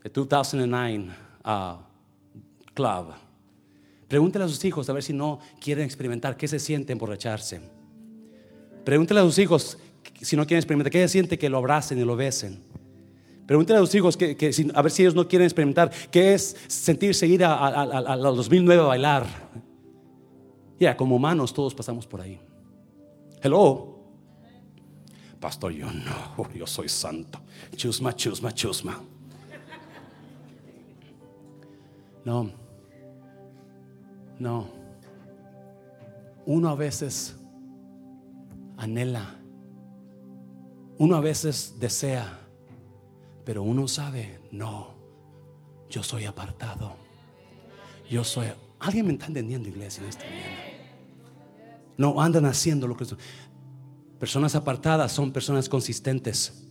the 0.01 0.09
2009 0.09 1.11
uh, 1.45 1.77
club. 2.73 3.13
Pregúntele 4.07 4.45
a 4.45 4.47
sus 4.47 4.63
hijos 4.65 4.89
a 4.89 4.93
ver 4.93 5.03
si 5.03 5.13
no 5.13 5.39
quieren 5.59 5.85
experimentar 5.85 6.35
qué 6.37 6.47
se 6.47 6.59
siente 6.59 6.91
emborracharse. 6.93 7.61
Pregúntele 8.83 9.21
a 9.21 9.23
sus 9.23 9.39
hijos 9.39 9.77
si 10.21 10.35
no 10.35 10.45
quieren 10.45 10.59
experimentar 10.59 10.91
qué 10.91 10.99
se 10.99 11.07
siente 11.07 11.37
que 11.37 11.49
lo 11.49 11.57
abracen 11.57 11.97
y 11.97 12.03
lo 12.03 12.15
besen. 12.15 12.61
Pregúntale 13.45 13.77
a 13.77 13.81
los 13.81 13.93
hijos 13.93 14.15
que, 14.15 14.37
a 14.73 14.81
ver 14.81 14.91
si 14.91 15.01
ellos 15.01 15.15
no 15.15 15.27
quieren 15.27 15.45
experimentar 15.45 15.91
qué 16.09 16.33
es 16.33 16.55
sentirse 16.67 17.27
ir 17.27 17.43
a, 17.43 17.81
a, 17.81 18.15
2009 18.17 18.81
a 18.81 18.85
bailar. 18.85 19.25
Ya, 20.79 20.95
como 20.95 21.15
humanos 21.15 21.53
todos 21.53 21.75
pasamos 21.75 22.07
por 22.07 22.21
ahí. 22.21 22.39
Hello. 23.41 23.99
Pastor, 25.39 25.73
yo 25.73 25.91
no, 25.91 26.53
yo 26.55 26.65
soy 26.65 26.87
santo. 26.87 27.39
Chusma, 27.75 28.15
chusma, 28.15 28.53
chusma. 28.53 29.01
No, 32.23 32.49
no. 34.39 34.69
Uno 36.45 36.69
a 36.69 36.75
veces 36.75 37.35
anhela, 38.77 39.35
uno 40.97 41.17
a 41.17 41.21
veces 41.21 41.75
desea 41.79 42.42
pero 43.45 43.63
uno 43.63 43.87
sabe, 43.87 44.39
no, 44.51 44.93
yo 45.89 46.03
soy 46.03 46.25
apartado. 46.25 46.95
Yo 48.09 48.23
soy... 48.23 48.47
¿Alguien 48.79 49.07
me 49.07 49.13
está 49.13 49.27
entendiendo, 49.27 49.69
iglesia, 49.69 50.03
en 50.03 50.09
esta 50.09 50.25
mañana? 50.25 50.57
No 51.97 52.21
andan 52.21 52.45
haciendo 52.45 52.87
lo 52.87 52.97
que 52.97 53.05
son. 53.05 53.17
Personas 54.19 54.55
apartadas 54.55 55.11
son 55.11 55.31
personas 55.31 55.67
consistentes. 55.67 56.67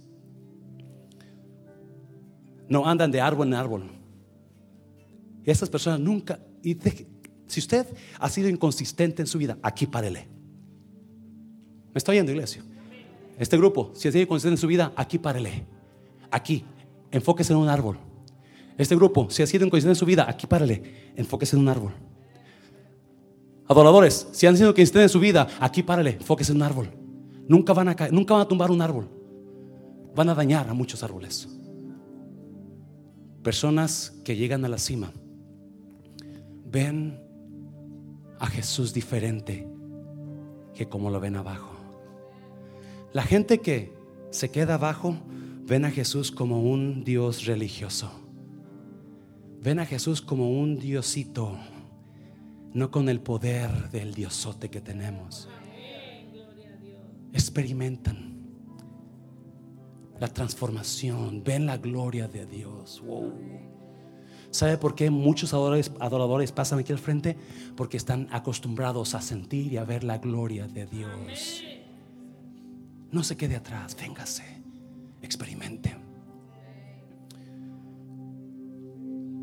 No 2.68 2.86
andan 2.86 3.10
de 3.10 3.20
árbol 3.20 3.48
en 3.48 3.54
árbol. 3.54 3.90
Y 5.44 5.50
esas 5.50 5.68
personas 5.68 6.00
nunca... 6.00 6.40
Y 6.62 6.78
si 7.46 7.60
usted 7.60 7.86
ha 8.18 8.28
sido 8.28 8.48
inconsistente 8.48 9.20
en 9.20 9.26
su 9.26 9.38
vida, 9.38 9.58
aquí 9.62 9.86
párele. 9.86 10.26
¿Me 11.92 11.98
está 11.98 12.12
oyendo, 12.12 12.32
iglesia? 12.32 12.62
Este 13.38 13.56
grupo, 13.58 13.92
si 13.94 14.08
ha 14.08 14.12
sido 14.12 14.22
inconsistente 14.22 14.54
en 14.54 14.60
su 14.60 14.66
vida, 14.66 14.92
aquí 14.96 15.18
párele 15.18 15.66
aquí, 16.32 16.64
enfóquese 17.10 17.52
en 17.52 17.58
un 17.58 17.68
árbol. 17.68 17.98
Este 18.76 18.96
grupo, 18.96 19.28
si 19.30 19.42
ha 19.42 19.46
sido 19.46 19.64
inconsistente 19.64 19.92
en 19.92 20.00
su 20.00 20.06
vida, 20.06 20.26
aquí 20.28 20.46
párale, 20.46 21.12
enfóquese 21.14 21.56
en 21.56 21.62
un 21.62 21.68
árbol. 21.68 21.92
Adoradores, 23.68 24.28
si 24.32 24.46
han 24.46 24.56
sido 24.56 24.70
inconsistentes 24.70 25.10
en 25.10 25.12
su 25.12 25.20
vida, 25.20 25.46
aquí 25.60 25.82
párale, 25.82 26.12
enfóquese 26.12 26.52
en 26.52 26.56
un 26.56 26.62
árbol. 26.62 26.90
Nunca 27.46 27.72
van 27.72 27.88
a 27.88 27.96
caer, 27.96 28.12
nunca 28.12 28.34
van 28.34 28.42
a 28.42 28.48
tumbar 28.48 28.70
un 28.70 28.82
árbol. 28.82 29.08
Van 30.14 30.28
a 30.28 30.34
dañar 30.34 30.68
a 30.68 30.74
muchos 30.74 31.02
árboles. 31.02 31.48
Personas 33.42 34.12
que 34.24 34.36
llegan 34.36 34.64
a 34.64 34.68
la 34.68 34.78
cima 34.78 35.12
ven 36.64 37.20
a 38.38 38.46
Jesús 38.46 38.94
diferente 38.94 39.68
que 40.74 40.88
como 40.88 41.10
lo 41.10 41.20
ven 41.20 41.36
abajo. 41.36 41.70
La 43.12 43.22
gente 43.22 43.58
que 43.58 43.92
se 44.30 44.50
queda 44.50 44.74
abajo 44.74 45.16
ven 45.66 45.84
a 45.84 45.90
Jesús 45.90 46.30
como 46.30 46.62
un 46.62 47.04
Dios 47.04 47.46
religioso. 47.46 48.10
Ven 49.60 49.78
a 49.78 49.86
Jesús 49.86 50.20
como 50.20 50.50
un 50.50 50.76
Diosito, 50.76 51.56
no 52.74 52.90
con 52.90 53.08
el 53.08 53.20
poder 53.20 53.90
del 53.90 54.14
Diosote 54.14 54.70
que 54.70 54.80
tenemos. 54.80 55.48
Experimentan 57.32 58.32
la 60.18 60.28
transformación, 60.28 61.42
ven 61.44 61.66
la 61.66 61.78
gloria 61.78 62.28
de 62.28 62.46
Dios. 62.46 63.02
¿Sabe 64.50 64.76
por 64.76 64.94
qué 64.94 65.10
muchos 65.10 65.54
adoradores, 65.54 65.92
adoradores, 65.98 66.52
pasan 66.52 66.78
aquí 66.78 66.92
al 66.92 66.98
frente? 66.98 67.36
Porque 67.74 67.96
están 67.96 68.28
acostumbrados 68.30 69.14
a 69.14 69.22
sentir 69.22 69.72
y 69.72 69.78
a 69.78 69.84
ver 69.84 70.04
la 70.04 70.18
gloria 70.18 70.68
de 70.68 70.86
Dios. 70.86 71.64
No 73.10 73.24
se 73.24 73.36
quede 73.36 73.56
atrás, 73.56 73.96
véngase, 73.96 74.61
experimente. 75.22 75.96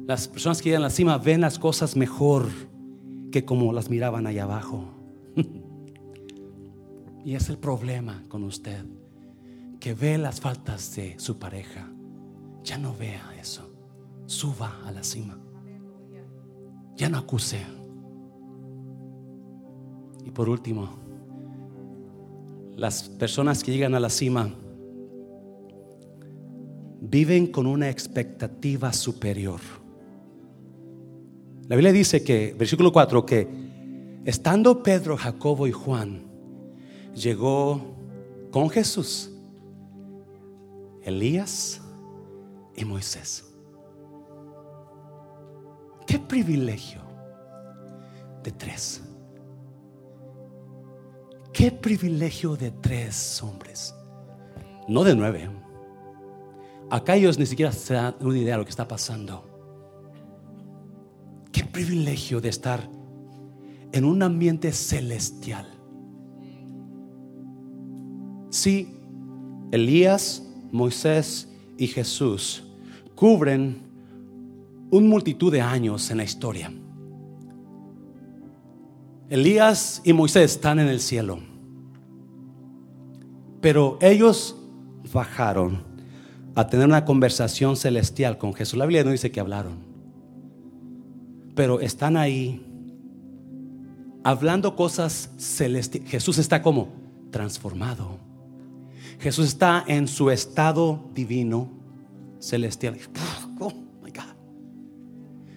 Las 0.05 0.27
personas 0.27 0.61
que 0.61 0.69
llegan 0.69 0.83
a 0.83 0.87
la 0.87 0.91
cima 0.91 1.17
ven 1.17 1.41
las 1.41 1.59
cosas 1.59 1.95
mejor 1.95 2.47
que 3.31 3.45
como 3.45 3.73
las 3.73 3.89
miraban 3.89 4.27
allá 4.27 4.43
abajo. 4.43 4.85
y 7.25 7.35
es 7.35 7.49
el 7.49 7.57
problema 7.57 8.23
con 8.27 8.43
usted, 8.43 8.85
que 9.79 9.93
ve 9.93 10.17
las 10.17 10.41
faltas 10.41 10.95
de 10.95 11.19
su 11.19 11.37
pareja. 11.37 11.87
Ya 12.63 12.77
no 12.77 12.95
vea 12.95 13.33
eso 13.39 13.69
suba 14.29 14.79
a 14.85 14.91
la 14.91 15.03
cima. 15.03 15.37
Ya 16.95 17.09
no 17.09 17.17
acuse. 17.17 17.65
Y 20.23 20.31
por 20.31 20.49
último, 20.49 20.89
las 22.75 23.09
personas 23.09 23.63
que 23.63 23.71
llegan 23.71 23.95
a 23.95 23.99
la 23.99 24.09
cima 24.09 24.53
viven 27.01 27.47
con 27.47 27.65
una 27.65 27.89
expectativa 27.89 28.91
superior. 28.93 29.59
La 31.67 31.75
Biblia 31.75 31.91
dice 31.91 32.23
que, 32.23 32.55
versículo 32.57 32.91
4, 32.91 33.25
que 33.25 33.47
estando 34.25 34.81
Pedro, 34.83 35.17
Jacobo 35.17 35.67
y 35.67 35.71
Juan, 35.71 36.23
llegó 37.15 37.81
con 38.51 38.69
Jesús, 38.69 39.31
Elías 41.03 41.81
y 42.75 42.85
Moisés. 42.85 43.45
Qué 46.05 46.17
privilegio 46.17 47.01
de 48.43 48.51
tres. 48.51 49.01
Qué 51.53 51.71
privilegio 51.71 52.55
de 52.55 52.71
tres 52.71 53.43
hombres. 53.43 53.93
No 54.87 55.03
de 55.03 55.15
nueve. 55.15 55.49
Acá 56.89 57.15
ellos 57.15 57.37
ni 57.37 57.45
siquiera 57.45 57.71
se 57.71 57.93
dan 57.93 58.15
una 58.19 58.37
idea 58.37 58.53
de 58.53 58.59
lo 58.59 58.65
que 58.65 58.71
está 58.71 58.87
pasando. 58.87 59.43
Qué 61.51 61.63
privilegio 61.63 62.41
de 62.41 62.49
estar 62.49 62.89
en 63.91 64.05
un 64.05 64.23
ambiente 64.23 64.71
celestial. 64.71 65.67
Sí, 68.49 68.95
Elías, 69.71 70.43
Moisés 70.71 71.47
y 71.77 71.87
Jesús 71.87 72.63
cubren 73.15 73.81
un 74.89 75.07
multitud 75.07 75.51
de 75.51 75.61
años 75.61 76.09
en 76.09 76.17
la 76.17 76.23
historia. 76.23 76.71
Elías 79.29 80.01
y 80.03 80.13
Moisés 80.13 80.53
están 80.53 80.79
en 80.79 80.87
el 80.87 80.99
cielo, 80.99 81.39
pero 83.61 83.99
ellos 84.01 84.55
bajaron 85.13 85.88
a 86.59 86.67
tener 86.67 86.85
una 86.85 87.05
conversación 87.05 87.75
celestial 87.75 88.37
con 88.37 88.53
Jesús. 88.53 88.77
La 88.77 88.85
Biblia 88.85 89.03
no 89.03 89.11
dice 89.11 89.31
que 89.31 89.39
hablaron, 89.39 89.77
pero 91.55 91.79
están 91.79 92.17
ahí 92.17 92.65
hablando 94.23 94.75
cosas 94.75 95.31
celestiales. 95.37 96.09
Jesús 96.09 96.37
está 96.37 96.61
como 96.61 96.89
transformado. 97.31 98.19
Jesús 99.19 99.47
está 99.47 99.83
en 99.87 100.07
su 100.07 100.29
estado 100.29 101.09
divino 101.13 101.69
celestial. 102.39 102.97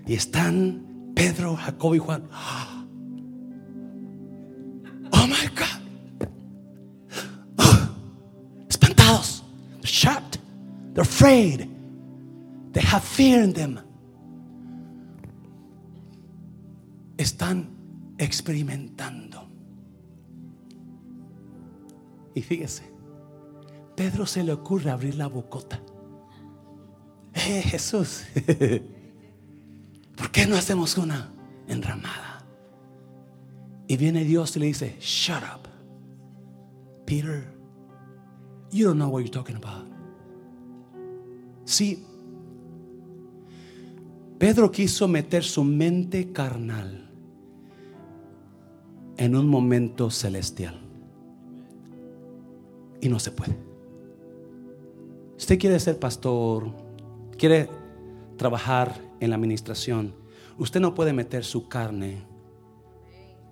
Y 0.06 0.14
están 0.14 1.12
Pedro, 1.14 1.56
Jacob 1.56 1.94
y 1.94 1.98
Juan. 1.98 2.28
Oh 5.14 5.26
my 5.26 5.46
God. 5.54 6.28
Oh, 7.58 7.88
espantados. 8.68 9.44
They're 10.92 11.02
afraid. 11.02 11.68
They 12.72 12.82
have 12.82 13.02
fear 13.04 13.42
in 13.42 13.52
them. 13.52 13.80
Están 17.16 17.68
experimentando. 18.18 19.48
Y 22.34 22.42
fíjese, 22.42 22.82
Pedro 23.94 24.26
se 24.26 24.42
le 24.42 24.52
ocurre 24.52 24.90
abrir 24.90 25.16
la 25.16 25.28
bocota. 25.28 25.80
Eh, 27.34 27.62
Jesús. 27.62 28.24
¿Por 30.16 30.30
qué 30.30 30.46
no 30.46 30.56
hacemos 30.56 30.96
una 30.96 31.30
enramada? 31.68 32.44
Y 33.86 33.96
viene 33.96 34.24
Dios 34.24 34.56
y 34.56 34.60
le 34.60 34.66
dice, 34.66 34.96
shut 35.00 35.42
up. 35.42 35.68
Peter, 37.06 37.44
you 38.70 38.86
don't 38.86 38.96
know 38.96 39.08
what 39.08 39.20
you're 39.20 39.30
talking 39.30 39.56
about. 39.56 39.91
Sí, 41.64 42.04
Pedro 44.38 44.72
quiso 44.72 45.06
meter 45.06 45.44
su 45.44 45.62
mente 45.62 46.32
carnal 46.32 47.08
en 49.16 49.36
un 49.36 49.48
momento 49.48 50.10
celestial. 50.10 50.80
Y 53.00 53.08
no 53.08 53.20
se 53.20 53.30
puede. 53.30 53.56
Usted 55.38 55.58
quiere 55.58 55.78
ser 55.78 55.98
pastor, 55.98 56.74
quiere 57.38 57.68
trabajar 58.36 59.00
en 59.20 59.30
la 59.30 59.36
administración, 59.36 60.14
usted 60.58 60.80
no 60.80 60.94
puede 60.94 61.12
meter 61.12 61.44
su 61.44 61.68
carne 61.68 62.24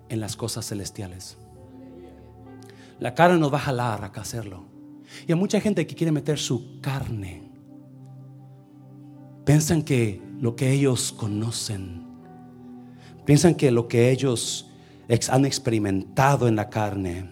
en 0.09 0.19
las 0.19 0.35
cosas 0.35 0.67
celestiales. 0.67 1.37
La 2.99 3.15
carne 3.15 3.39
nos 3.39 3.51
va 3.51 3.57
a 3.57 3.61
jalar 3.61 4.03
a 4.03 4.07
hacerlo. 4.07 4.65
Y 5.25 5.31
hay 5.31 5.37
mucha 5.37 5.61
gente 5.61 5.87
que 5.87 5.95
quiere 5.95 6.11
meter 6.11 6.37
su 6.37 6.81
carne. 6.81 7.40
Piensan 9.45 9.81
que 9.81 10.21
lo 10.39 10.55
que 10.55 10.71
ellos 10.71 11.11
conocen, 11.11 12.03
piensan 13.25 13.55
que 13.55 13.71
lo 13.71 13.87
que 13.87 14.11
ellos 14.11 14.69
han 15.29 15.45
experimentado 15.45 16.47
en 16.47 16.55
la 16.55 16.69
carne, 16.69 17.29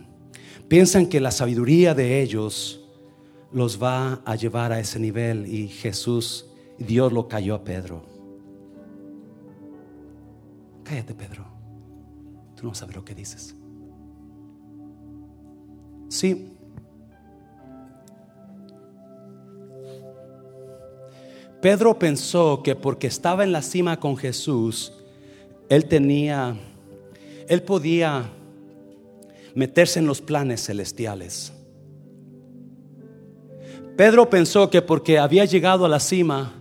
piensan 0.68 1.08
que 1.08 1.20
la 1.20 1.32
sabiduría 1.32 1.94
de 1.94 2.22
ellos 2.22 2.80
los 3.52 3.82
va 3.82 4.22
a 4.26 4.36
llevar 4.36 4.72
a 4.72 4.80
ese 4.80 5.00
nivel 5.00 5.48
y 5.48 5.68
Jesús, 5.68 6.48
Dios 6.78 7.12
lo 7.12 7.28
cayó 7.28 7.56
a 7.56 7.64
Pedro. 7.64 8.04
Cállate, 10.84 11.14
Pedro. 11.14 11.46
Tú 12.56 12.68
no 12.68 12.74
sabes 12.74 12.96
lo 12.96 13.06
que 13.06 13.16
dices. 13.16 13.56
Sí. 16.10 16.59
Pedro 21.62 22.00
pensó 22.00 22.64
que 22.64 22.76
porque 22.76 23.08
estaba 23.08 23.44
en 23.44 23.52
la 23.52 23.62
cima 23.62 24.00
con 24.00 24.16
Jesús, 24.16 24.94
él 25.68 25.86
tenía, 25.86 26.56
él 27.48 27.62
podía 27.64 28.30
meterse 29.56 30.00
en 30.00 30.08
los 30.08 30.22
planes 30.22 30.66
celestiales. 30.66 31.52
Pedro 33.98 34.30
pensó 34.30 34.70
que 34.70 34.82
porque 34.82 35.20
había 35.20 35.44
llegado 35.44 35.84
a 35.84 35.90
la 35.90 36.00
cima, 36.00 36.54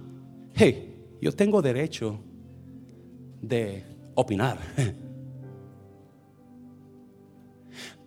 hey, 0.55 0.97
yo 1.21 1.33
tengo 1.33 1.63
derecho 1.63 2.19
de 3.41 3.85
opinar. 4.15 4.59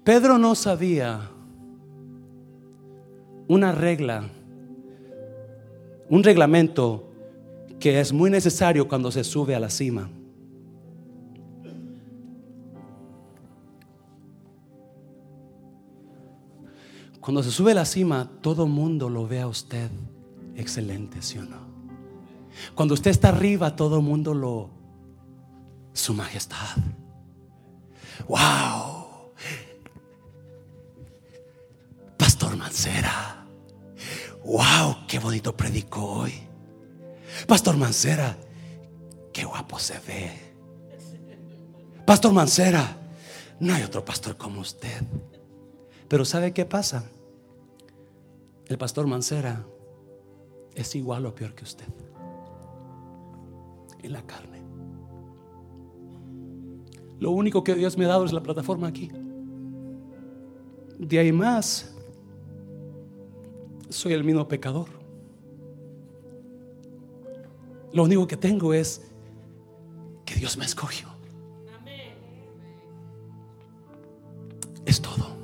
Pedro 0.03 0.37
no 0.37 0.55
sabía 0.55 1.29
una 3.47 3.71
regla, 3.71 4.29
un 6.11 6.23
reglamento 6.23 7.09
que 7.79 8.01
es 8.01 8.11
muy 8.11 8.29
necesario 8.29 8.85
cuando 8.89 9.11
se 9.11 9.23
sube 9.23 9.55
a 9.55 9.61
la 9.61 9.69
cima. 9.69 10.09
Cuando 17.21 17.41
se 17.41 17.49
sube 17.49 17.71
a 17.71 17.75
la 17.75 17.85
cima, 17.85 18.29
todo 18.41 18.67
mundo 18.67 19.07
lo 19.07 19.25
ve 19.25 19.39
a 19.39 19.47
usted 19.47 19.89
excelente, 20.57 21.21
¿sí 21.21 21.37
o 21.37 21.43
no? 21.43 21.61
Cuando 22.75 22.93
usted 22.93 23.09
está 23.09 23.29
arriba, 23.29 23.77
todo 23.77 23.99
el 23.99 24.03
mundo 24.03 24.33
lo 24.33 24.69
su 25.93 26.13
majestad. 26.13 26.75
Wow. 28.27 29.31
Pastor 32.17 32.57
Mancera. 32.57 33.40
Wow, 34.43 35.05
qué 35.07 35.19
bonito 35.19 35.55
predicó 35.55 36.05
hoy. 36.05 36.33
Pastor 37.47 37.77
Mancera, 37.77 38.37
qué 39.33 39.45
guapo 39.45 39.79
se 39.79 39.99
ve. 39.99 40.31
Pastor 42.05 42.33
Mancera, 42.33 42.97
no 43.59 43.73
hay 43.73 43.83
otro 43.83 44.03
pastor 44.03 44.37
como 44.37 44.61
usted. 44.61 45.03
Pero 46.07 46.25
¿sabe 46.25 46.53
qué 46.53 46.65
pasa? 46.65 47.05
El 48.67 48.77
pastor 48.77 49.07
Mancera 49.07 49.65
es 50.75 50.95
igual 50.95 51.25
o 51.25 51.35
peor 51.35 51.53
que 51.53 51.63
usted. 51.63 51.87
En 54.01 54.13
la 54.13 54.21
carne. 54.25 54.61
Lo 57.19 57.31
único 57.31 57.63
que 57.63 57.75
Dios 57.75 57.97
me 57.97 58.05
ha 58.05 58.09
dado 58.09 58.25
es 58.25 58.33
la 58.33 58.41
plataforma 58.41 58.87
aquí. 58.87 59.11
De 60.97 61.19
ahí 61.19 61.31
más, 61.31 61.95
soy 63.91 64.13
el 64.13 64.23
mismo 64.23 64.47
pecador. 64.47 64.87
Lo 67.93 68.03
único 68.03 68.25
que 68.25 68.37
tengo 68.37 68.73
es 68.73 69.01
que 70.25 70.35
Dios 70.35 70.57
me 70.57 70.65
escogió. 70.65 71.09
Es 74.85 75.01
todo. 75.01 75.35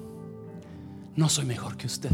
No 1.16 1.30
soy 1.30 1.45
mejor 1.45 1.78
que 1.78 1.88
usted. 1.88 2.12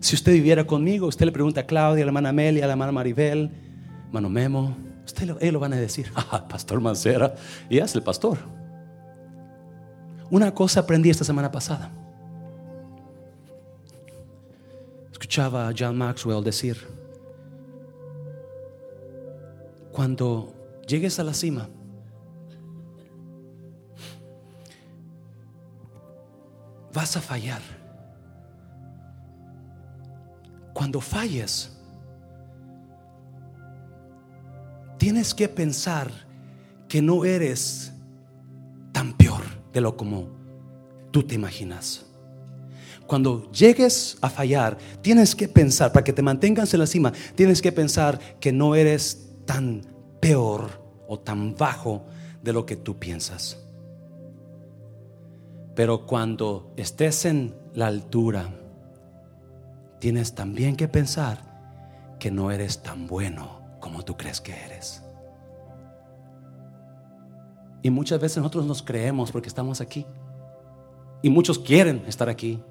Si 0.00 0.16
usted 0.16 0.32
viviera 0.32 0.66
conmigo, 0.66 1.06
usted 1.06 1.26
le 1.26 1.32
pregunta 1.32 1.60
a 1.60 1.66
Claudia, 1.66 2.02
a 2.02 2.06
la 2.06 2.10
hermana 2.10 2.30
Amelia, 2.30 2.64
a 2.64 2.66
la 2.66 2.72
hermana 2.72 2.92
Maribel, 2.92 3.50
hermano 4.06 4.28
Memo, 4.28 4.76
usted 5.04 5.26
lo, 5.26 5.38
ellos 5.40 5.52
lo 5.52 5.60
van 5.60 5.74
a 5.74 5.76
decir, 5.76 6.10
ah, 6.16 6.48
pastor 6.48 6.80
Mancera, 6.80 7.34
y 7.70 7.78
es 7.78 7.94
el 7.94 8.02
pastor. 8.02 8.38
Una 10.30 10.52
cosa 10.52 10.80
aprendí 10.80 11.10
esta 11.10 11.24
semana 11.24 11.52
pasada. 11.52 11.92
Escuchaba 15.32 15.66
a 15.66 15.72
John 15.72 15.96
Maxwell 15.96 16.44
decir, 16.44 16.76
cuando 19.90 20.52
llegues 20.86 21.18
a 21.18 21.24
la 21.24 21.32
cima, 21.32 21.70
vas 26.92 27.16
a 27.16 27.22
fallar. 27.22 27.62
Cuando 30.74 31.00
falles, 31.00 31.78
tienes 34.98 35.32
que 35.32 35.48
pensar 35.48 36.10
que 36.90 37.00
no 37.00 37.24
eres 37.24 37.90
tan 38.92 39.16
peor 39.16 39.40
de 39.72 39.80
lo 39.80 39.96
como 39.96 40.28
tú 41.10 41.22
te 41.22 41.36
imaginas. 41.36 42.11
Cuando 43.06 43.50
llegues 43.50 44.16
a 44.20 44.30
fallar, 44.30 44.78
tienes 45.00 45.34
que 45.34 45.48
pensar, 45.48 45.92
para 45.92 46.04
que 46.04 46.12
te 46.12 46.22
mantengas 46.22 46.72
en 46.72 46.80
la 46.80 46.86
cima, 46.86 47.12
tienes 47.34 47.60
que 47.60 47.72
pensar 47.72 48.18
que 48.40 48.52
no 48.52 48.74
eres 48.74 49.30
tan 49.44 49.82
peor 50.20 50.82
o 51.08 51.18
tan 51.18 51.54
bajo 51.56 52.06
de 52.42 52.52
lo 52.52 52.64
que 52.64 52.76
tú 52.76 52.98
piensas. 52.98 53.58
Pero 55.74 56.06
cuando 56.06 56.72
estés 56.76 57.24
en 57.24 57.54
la 57.74 57.86
altura, 57.86 58.48
tienes 59.98 60.34
también 60.34 60.76
que 60.76 60.88
pensar 60.88 62.16
que 62.18 62.30
no 62.30 62.50
eres 62.50 62.82
tan 62.82 63.06
bueno 63.06 63.60
como 63.80 64.04
tú 64.04 64.16
crees 64.16 64.40
que 64.40 64.52
eres. 64.52 65.02
Y 67.82 67.90
muchas 67.90 68.20
veces 68.20 68.38
nosotros 68.38 68.64
nos 68.64 68.82
creemos 68.82 69.32
porque 69.32 69.48
estamos 69.48 69.80
aquí. 69.80 70.06
Y 71.20 71.30
muchos 71.30 71.58
quieren 71.58 72.04
estar 72.06 72.28
aquí 72.28 72.62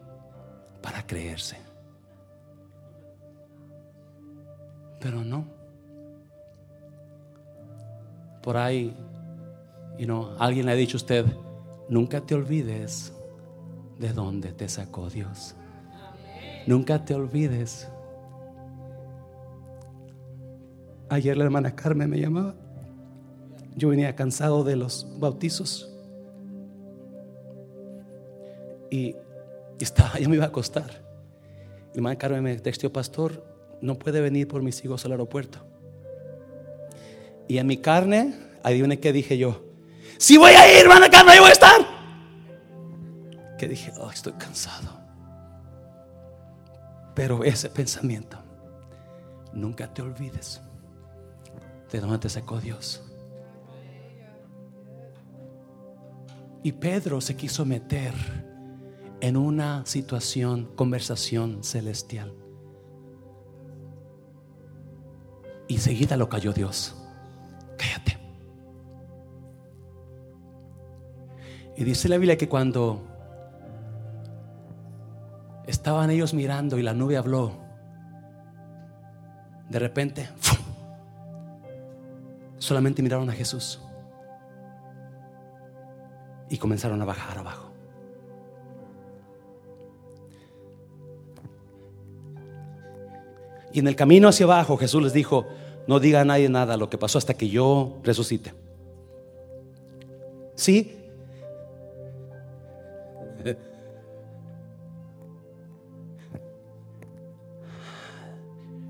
para 0.82 1.06
creerse. 1.06 1.58
Pero 5.00 5.24
no. 5.24 5.46
Por 8.42 8.58
ahí, 8.58 8.96
you 9.98 10.06
know, 10.06 10.36
alguien 10.40 10.66
le 10.66 10.72
ha 10.72 10.76
dicho 10.76 10.98
a 10.98 11.00
usted, 11.00 11.26
nunca 11.90 12.22
te 12.22 12.36
olvides 12.36 13.14
de 14.00 14.14
dónde 14.14 14.52
te 14.52 14.68
sacó 14.68 15.10
Dios. 15.10 15.56
Nunca 16.66 17.06
te 17.06 17.16
olvides. 17.16 17.88
Ayer 21.10 21.38
la 21.38 21.44
hermana 21.44 21.76
Carmen 21.76 22.10
me 22.10 22.20
llamaba. 22.20 22.56
Yo 23.76 23.90
venía 23.90 24.16
cansado 24.16 24.64
de 24.64 24.76
los 24.76 25.08
bautizos. 25.20 25.92
Y 28.90 29.16
estaba, 29.84 30.14
ya 30.20 30.28
me 30.28 30.36
iba 30.36 30.46
a 30.46 30.50
acostar. 30.50 31.02
Y 31.94 31.98
hermana 31.98 32.18
Carmen 32.18 32.44
me 32.44 32.56
textió, 32.58 32.92
pastor, 32.92 33.44
no 33.82 33.96
puede 33.96 34.22
venir 34.22 34.48
por 34.48 34.62
mis 34.62 34.84
hijos 34.84 35.04
al 35.06 35.12
aeropuerto. 35.12 35.60
Y 37.48 37.58
en 37.58 37.68
mi 37.68 37.78
carne, 37.78 38.34
adivine 38.64 39.00
qué 39.00 39.12
dije 39.12 39.38
yo. 39.38 39.64
Si 40.18 40.38
voy 40.38 40.52
a 40.52 40.72
ir, 40.72 40.82
hermana 40.82 41.10
Carmen, 41.10 41.34
ahí 41.34 41.40
voy 41.40 41.50
a 41.50 41.54
estar. 41.54 41.82
Que 43.58 43.68
dije, 43.68 43.92
oh, 44.00 44.10
estoy 44.10 44.34
cansado. 44.34 44.90
Pero 47.14 47.44
ese 47.44 47.70
pensamiento, 47.70 48.38
nunca 49.52 49.94
te 49.94 50.02
olvides 50.02 50.62
de 51.92 52.00
dónde 52.00 52.20
te 52.20 52.30
sacó 52.30 52.60
Dios. 52.62 53.04
Y 56.64 56.72
Pedro 56.74 57.20
se 57.20 57.36
quiso 57.36 57.66
meter 57.66 58.14
en 59.22 59.38
una 59.38 59.86
situación, 59.86 60.70
conversación 60.76 61.64
celestial. 61.64 62.34
Y 65.68 65.78
seguida 65.78 66.18
lo 66.18 66.28
cayó 66.28 66.52
Dios. 66.52 66.96
Cállate. 67.78 68.18
Y 71.78 71.84
dice 71.84 72.10
la 72.10 72.18
Biblia 72.18 72.38
que 72.38 72.50
cuando 72.50 73.08
estaban 75.68 76.10
ellos 76.10 76.34
mirando 76.34 76.78
y 76.78 76.84
la 76.84 76.94
nube 76.94 77.16
habló, 77.16 77.54
de 79.70 79.80
repente, 79.80 80.28
solamente 82.58 83.02
miraron 83.02 83.30
a 83.30 83.34
Jesús 83.34 83.80
y 86.50 86.58
comenzaron 86.58 87.02
a 87.02 87.06
bajar 87.06 87.38
abajo. 87.38 87.71
Y 93.74 93.80
en 93.80 93.88
el 93.88 93.96
camino 93.96 94.28
hacia 94.28 94.46
abajo 94.46 94.78
Jesús 94.78 95.02
les 95.04 95.14
dijo, 95.14 95.48
no 95.88 96.00
diga 96.00 96.22
a 96.22 96.26
nadie 96.26 96.50
nada 96.50 96.78
lo 96.78 96.90
que 96.90 96.98
pasó 96.98 97.18
hasta 97.18 97.34
que 97.34 97.50
yo 97.50 97.98
resucite. 98.04 98.54
¿Sí? 100.56 100.98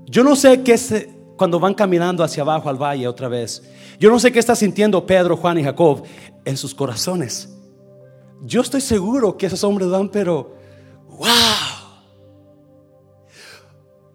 Yo 0.06 0.22
no 0.22 0.36
sé 0.36 0.62
qué 0.62 0.74
es 0.74 1.08
cuando 1.38 1.58
van 1.58 1.72
caminando 1.72 2.22
hacia 2.22 2.42
abajo 2.42 2.68
al 2.68 2.76
valle 2.76 3.08
otra 3.08 3.28
vez. 3.28 3.62
Yo 3.98 4.10
no 4.10 4.18
sé 4.18 4.30
qué 4.30 4.38
está 4.38 4.54
sintiendo 4.54 5.06
Pedro, 5.06 5.38
Juan 5.38 5.58
y 5.58 5.64
Jacob 5.64 6.02
en 6.44 6.56
sus 6.58 6.74
corazones. 6.74 7.48
Yo 8.42 8.60
estoy 8.60 8.82
seguro 8.82 9.38
que 9.38 9.46
esos 9.46 9.64
hombres 9.64 9.88
van, 9.88 10.10
pero, 10.10 10.54
wow. 11.08 11.71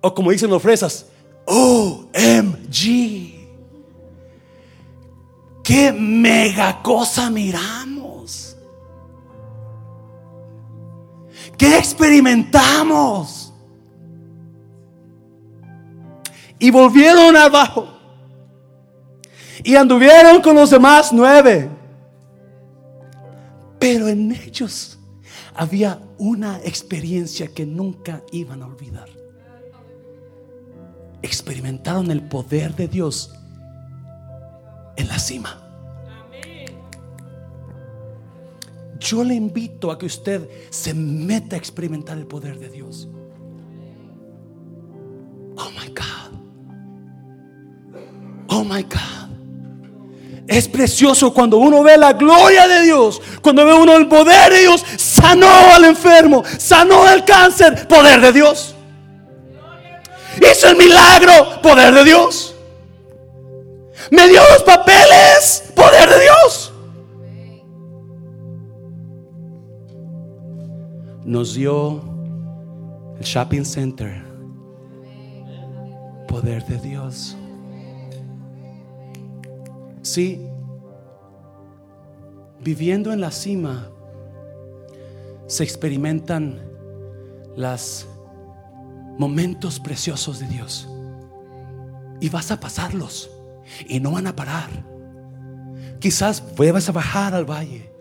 O 0.08 0.14
como 0.14 0.32
dicen 0.32 0.50
los 0.50 0.62
fresas, 0.62 1.08
OMG. 1.46 2.72
Qué 5.62 5.92
mega 5.92 6.82
cosa 6.82 7.30
miramos. 7.30 8.56
¿Qué 11.58 11.78
experimentamos? 11.78 13.52
Y 16.58 16.72
volvieron 16.72 17.36
abajo. 17.36 17.90
Y 19.62 19.76
anduvieron 19.76 20.42
con 20.42 20.56
los 20.56 20.70
demás 20.70 21.12
nueve. 21.12 21.70
Pero 23.78 24.08
en 24.08 24.32
ellos 24.32 24.98
había 25.54 26.00
una 26.18 26.62
experiencia 26.64 27.50
que 27.50 27.66
nunca 27.66 28.24
iban 28.32 28.64
a 28.64 28.68
olvidar. 28.68 29.27
Experimentaron 31.28 32.10
el 32.10 32.22
poder 32.22 32.74
de 32.74 32.88
Dios 32.88 33.34
en 34.96 35.10
la 35.10 35.20
cima. 35.20 35.62
Yo 38.98 39.26
le 39.26 39.36
invito 39.36 39.92
a 39.92 40.00
que 40.00 40.06
usted 40.06 40.50
se 40.70 40.94
meta 40.94 41.58
a 41.58 41.60
experimentar 41.60 42.18
el 42.18 42.26
poder 42.26 42.58
de 42.58 42.70
Dios. 42.70 43.10
Oh 45.58 45.70
my 45.72 45.90
God. 45.90 46.40
Oh 48.48 48.64
my 48.64 48.84
God. 48.84 49.28
Es 50.48 50.66
precioso 50.70 51.34
cuando 51.34 51.58
uno 51.58 51.84
ve 51.84 51.98
la 51.98 52.14
gloria 52.14 52.70
de 52.70 52.84
Dios, 52.84 53.22
cuando 53.42 53.66
ve 53.66 53.74
uno 53.74 53.98
el 53.98 54.08
poder 54.08 54.54
de 54.54 54.62
Dios, 54.62 54.86
sanó 54.96 55.74
al 55.74 55.84
enfermo, 55.84 56.42
sanó 56.58 57.06
el 57.10 57.26
cáncer, 57.26 57.86
poder 57.86 58.22
de 58.22 58.32
Dios. 58.32 58.77
Hizo 60.40 60.70
el 60.70 60.78
milagro, 60.78 61.62
poder 61.62 61.94
de 61.94 62.04
Dios. 62.04 62.56
Me 64.12 64.28
dio 64.28 64.42
los 64.54 64.64
papeles, 64.64 65.72
poder 65.76 66.10
de 66.10 66.22
Dios. 66.22 66.74
Nos 71.26 71.56
dio 71.56 72.02
el 73.20 73.24
shopping 73.24 73.64
center, 73.66 74.24
poder 76.28 76.66
de 76.66 76.78
Dios. 76.78 77.36
Sí, 80.02 80.48
viviendo 82.62 83.12
en 83.12 83.20
la 83.20 83.32
cima 83.32 83.90
se 85.48 85.64
experimentan 85.64 86.62
los 87.56 88.08
momentos 89.18 89.80
preciosos 89.80 90.40
de 90.40 90.48
Dios. 90.48 90.88
Y 92.20 92.30
vas 92.30 92.52
a 92.52 92.60
pasarlos 92.60 93.30
y 93.88 94.00
no 94.00 94.12
van 94.12 94.28
a 94.28 94.36
parar. 94.36 94.70
Quizás 96.00 96.44
vas 96.56 96.90
a 96.90 96.92
bajar 96.92 97.34
al 97.34 97.46
valle. 97.46 97.92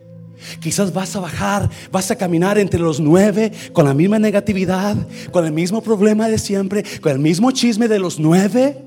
Quizás 0.60 0.92
vas 0.92 1.16
a 1.16 1.20
bajar, 1.20 1.70
vas 1.90 2.10
a 2.10 2.16
caminar 2.16 2.58
entre 2.58 2.78
los 2.78 3.00
nueve 3.00 3.52
con 3.72 3.86
la 3.86 3.94
misma 3.94 4.18
negatividad, 4.18 4.96
con 5.30 5.46
el 5.46 5.52
mismo 5.52 5.82
problema 5.82 6.28
de 6.28 6.38
siempre, 6.38 6.84
con 7.00 7.12
el 7.12 7.18
mismo 7.18 7.50
chisme 7.52 7.88
de 7.88 7.98
los 7.98 8.18
nueve. 8.18 8.84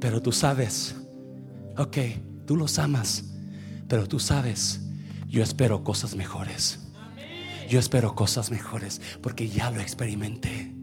Pero 0.00 0.20
tú 0.20 0.32
sabes, 0.32 0.96
ok, 1.76 1.96
tú 2.46 2.56
los 2.56 2.78
amas, 2.78 3.24
pero 3.86 4.06
tú 4.06 4.18
sabes, 4.18 4.80
yo 5.28 5.42
espero 5.42 5.84
cosas 5.84 6.16
mejores. 6.16 6.87
Yo 7.68 7.78
espero 7.78 8.14
cosas 8.14 8.50
mejores 8.50 9.00
porque 9.20 9.48
ya 9.48 9.70
lo 9.70 9.80
experimenté. 9.80 10.74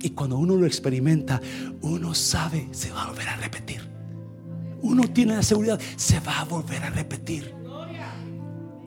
Y 0.00 0.10
cuando 0.10 0.38
uno 0.38 0.54
lo 0.54 0.66
experimenta, 0.66 1.40
uno 1.80 2.14
sabe, 2.14 2.68
se 2.70 2.90
va 2.92 3.02
a 3.02 3.06
volver 3.08 3.28
a 3.28 3.36
repetir. 3.36 3.82
Uno 4.80 5.02
tiene 5.08 5.34
la 5.34 5.42
seguridad, 5.42 5.80
se 5.96 6.20
va 6.20 6.40
a 6.40 6.44
volver 6.44 6.84
a 6.84 6.90
repetir. 6.90 7.52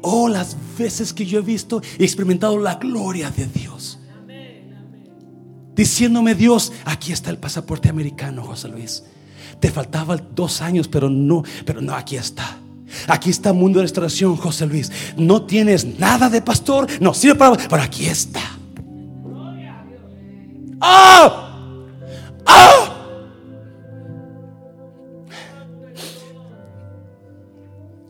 Oh, 0.03 0.29
las 0.29 0.55
veces 0.77 1.13
que 1.13 1.25
yo 1.25 1.39
he 1.39 1.43
visto 1.43 1.81
y 1.99 2.03
experimentado 2.03 2.57
la 2.57 2.75
gloria 2.75 3.29
de 3.29 3.45
Dios. 3.47 3.99
Diciéndome 5.75 6.33
Dios, 6.33 6.71
aquí 6.85 7.11
está 7.11 7.29
el 7.29 7.37
pasaporte 7.37 7.89
americano, 7.89 8.43
José 8.43 8.69
Luis. 8.69 9.03
Te 9.59 9.69
faltaba 9.69 10.15
dos 10.15 10.61
años, 10.61 10.87
pero 10.87 11.09
no, 11.09 11.43
pero 11.65 11.81
no, 11.81 11.93
aquí 11.93 12.15
está. 12.15 12.60
Aquí 13.07 13.29
está 13.29 13.53
Mundo 13.53 13.79
de 13.79 13.83
Restauración, 13.83 14.35
José 14.35 14.65
Luis. 14.65 14.91
No 15.17 15.43
tienes 15.43 15.99
nada 15.99 16.29
de 16.29 16.41
pastor, 16.41 16.87
no 16.99 17.13
sirve 17.13 17.35
para, 17.35 17.55
pero 17.55 17.81
aquí 17.81 18.05
está. 18.07 18.41
¡Ah! 20.79 21.47
¡Ah! 22.45 22.97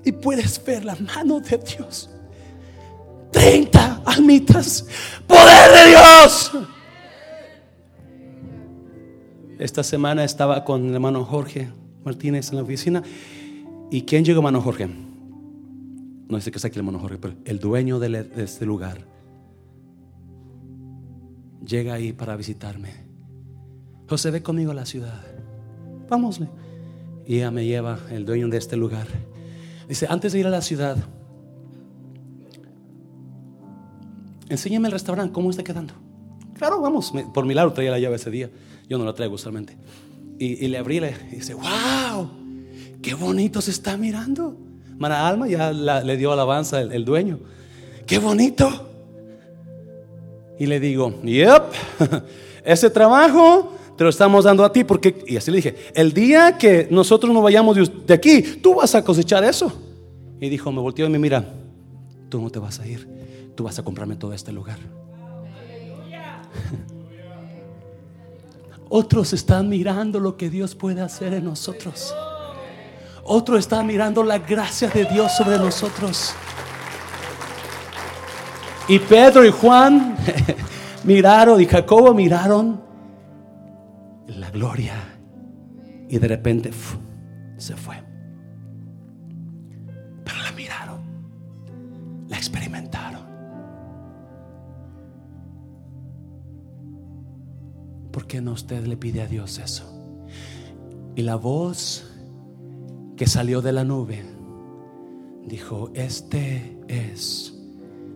Y 0.04 0.12
puedes 0.12 0.64
ver 0.64 0.86
la 0.86 0.96
mano 0.96 1.40
de 1.40 1.58
Dios. 1.58 2.10
30 3.32 4.02
almitas. 4.06 4.86
Poder 5.28 5.72
de 5.72 5.90
Dios. 5.90 6.52
Esta 9.60 9.84
semana 9.84 10.24
estaba 10.24 10.66
con 10.66 10.88
el 10.88 10.94
hermano 10.94 11.24
Jorge 11.24 11.70
Martínez 12.04 12.50
en 12.50 12.56
la 12.56 12.64
oficina. 12.64 13.04
¿Y 13.92 14.04
quién 14.04 14.24
llegó, 14.24 14.40
hermano 14.40 14.62
Jorge? 14.62 14.88
No 14.88 16.40
sé 16.40 16.50
qué 16.50 16.58
es 16.58 16.64
aquí 16.66 16.76
el 16.76 16.80
hermano 16.80 17.00
Jorge, 17.00 17.18
pero 17.18 17.36
el 17.44 17.60
dueño 17.60 18.00
de, 18.00 18.26
este 18.38 18.66
lugar 18.66 19.06
llega 21.68 21.94
ahí 21.94 22.14
para 22.14 22.38
visitarme. 22.38 22.90
José, 24.08 24.32
ve 24.32 24.42
conmigo 24.42 24.72
a 24.72 24.76
la 24.76 24.86
ciudad. 24.86 25.22
Vámosle. 26.10 26.48
Y 27.28 27.36
ella 27.36 27.52
me 27.52 27.66
lleva, 27.66 28.00
el 28.10 28.26
dueño 28.26 28.48
de 28.48 28.58
este 28.58 28.78
lugar. 28.78 29.08
Dice, 29.90 30.08
antes 30.10 30.32
de 30.32 30.40
ir 30.40 30.48
a 30.48 30.52
la 30.52 30.62
ciudad, 30.62 30.96
enséñame 34.48 34.88
el 34.88 34.94
restaurante, 34.94 35.34
¿cómo 35.34 35.50
está 35.50 35.66
quedando? 35.66 35.94
Claro, 36.54 36.80
vamos. 36.80 37.12
Por 37.34 37.46
milagro 37.46 37.74
traía 37.74 37.92
la 37.92 38.00
llave 38.00 38.16
ese 38.16 38.32
día. 38.32 38.50
Yo 38.88 38.98
no 38.98 39.04
la 39.04 39.14
traigo 39.14 39.36
usualmente. 39.36 39.78
Y, 40.40 40.66
le 40.70 40.78
abrí 40.78 40.98
y 40.98 41.36
dice, 41.36 41.54
wow, 41.54 42.41
qué 43.02 43.14
bonito 43.14 43.62
se 43.62 43.72
está 43.72 43.98
mirando. 43.98 44.56
Mana 44.98 45.28
Alma 45.28 45.48
ya 45.48 45.72
le 45.72 46.18
dio 46.18 46.32
alabanza 46.32 46.82
el, 46.82 47.04
dueño. 47.04 47.40
Qué 48.06 48.20
bonito. 48.20 48.88
Y 50.60 50.68
le 50.68 50.80
digo, 50.80 51.20
yep, 51.24 51.64
ese 52.64 52.92
trabajo 52.92 53.74
te 53.98 54.04
lo 54.04 54.12
estamos 54.12 54.46
dando 54.46 54.64
a 54.64 54.72
ti 54.72 54.84
porque, 54.84 55.24
y 55.28 55.38
así 55.38 55.50
le 55.50 55.58
dije, 55.58 55.76
el 55.96 56.14
día 56.14 56.56
que 56.58 56.88
nosotros 56.92 57.34
nos 57.34 57.42
vayamos 57.42 58.06
de 58.06 58.14
aquí, 58.14 58.44
tú 58.62 58.76
vas 58.76 58.94
a 58.94 59.04
cosechar 59.04 59.44
eso. 59.44 59.74
Y 60.40 60.50
dijo, 60.50 60.72
me 60.72 60.82
volteó 60.82 61.08
y 61.08 61.10
me 61.10 61.18
mira, 61.18 61.52
tú 62.30 62.40
no 62.40 62.52
te 62.52 62.60
vas 62.60 62.80
a 62.80 62.88
ir, 62.88 63.08
tú 63.56 63.64
vas 63.64 63.80
a 63.80 63.84
comprarme 63.84 64.16
todo 64.16 64.34
este 64.34 64.52
lugar. 64.52 64.78
Otros 68.90 69.34
están 69.34 69.70
mirando 69.70 70.20
lo 70.20 70.38
que 70.38 70.50
Dios 70.50 70.76
puede 70.76 71.02
hacer 71.02 71.34
en 71.34 71.46
nosotros. 71.46 72.14
Otros 73.34 73.60
están 73.60 73.88
mirando 73.88 74.26
la 74.26 74.40
gracia 74.40 74.90
de 74.90 75.06
Dios 75.06 75.32
sobre 75.32 75.58
nosotros. 75.58 76.36
Y 78.90 79.00
Pedro 79.00 79.46
y 79.46 79.52
Juan 79.52 80.18
miraron 81.06 81.62
y 81.62 81.66
Jacobo 81.66 82.14
miraron 82.14 82.82
la 84.28 84.50
gloria. 84.52 84.96
Y 86.10 86.20
de 86.20 86.28
repente 86.28 86.72
se 87.56 87.78
fue. 87.78 88.04
Pero 90.26 90.38
la 90.44 90.52
miraron, 90.52 91.00
la 92.28 92.36
experimentaron. 92.36 93.22
¿Por 98.12 98.28
qué 98.28 98.42
no 98.42 98.52
usted 98.52 98.86
le 98.86 98.98
pide 98.98 99.22
a 99.22 99.26
Dios 99.26 99.58
eso? 99.58 99.86
Y 101.16 101.22
la 101.22 101.36
voz 101.36 102.11
que 103.22 103.28
salió 103.28 103.62
de 103.62 103.72
la 103.72 103.84
nube 103.84 104.26
dijo, 105.46 105.92
este 105.94 106.80
es 106.88 107.54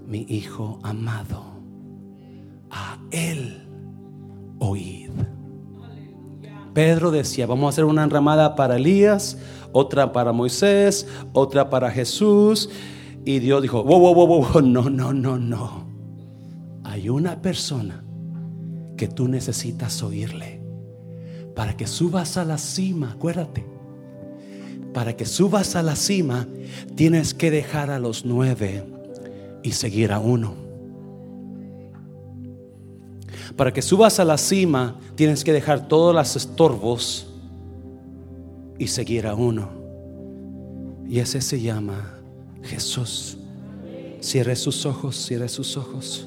mi 0.08 0.26
Hijo 0.28 0.80
amado. 0.82 1.44
A 2.72 2.98
Él 3.12 3.70
oíd. 4.58 5.12
Pedro 6.74 7.12
decía, 7.12 7.46
vamos 7.46 7.68
a 7.68 7.70
hacer 7.70 7.86
una 7.86 8.04
enramada 8.04 8.56
para 8.56 8.78
Elías, 8.78 9.38
otra 9.74 10.12
para 10.12 10.32
Moisés, 10.32 11.08
otra 11.34 11.70
para 11.70 11.92
Jesús. 11.92 12.72
Y 13.26 13.38
Dios 13.38 13.62
dijo, 13.62 13.84
wow, 13.84 14.00
wow, 14.00 14.16
wow, 14.16 14.28
wow, 14.28 14.62
no, 14.64 14.90
no, 14.90 15.14
no, 15.14 15.38
no. 15.38 15.88
Hay 16.84 17.10
una 17.10 17.44
persona 17.44 18.04
que 18.98 19.08
tú 19.08 19.28
necesitas 19.28 20.02
oírle. 20.02 20.64
Para 21.56 21.78
que 21.78 21.86
subas 21.86 22.38
a 22.38 22.44
la 22.44 22.58
cima, 22.58 23.12
acuérdate. 23.12 23.75
Para 24.96 25.18
que 25.18 25.26
subas 25.26 25.76
a 25.76 25.84
la 25.84 25.98
cima, 25.98 26.48
tienes 26.96 27.34
que 27.34 27.52
dejar 27.52 27.92
a 27.92 28.00
los 28.00 28.24
nueve 28.24 28.86
y 29.62 29.74
seguir 29.74 30.14
a 30.14 30.20
uno. 30.20 30.54
Para 33.58 33.74
que 33.74 33.82
subas 33.82 34.22
a 34.22 34.24
la 34.24 34.38
cima, 34.38 34.98
tienes 35.16 35.44
que 35.44 35.52
dejar 35.52 35.90
todos 35.90 36.16
los 36.16 36.38
estorbos 36.38 37.28
y 38.80 38.88
seguir 38.88 39.28
a 39.28 39.36
uno. 39.36 39.68
Y 41.10 41.20
ese 41.20 41.42
se 41.42 41.60
llama 41.60 42.18
Jesús. 42.64 43.36
Cierre 44.22 44.56
sus 44.56 44.86
ojos, 44.86 45.18
cierre 45.18 45.50
sus 45.50 45.76
ojos. 45.76 46.24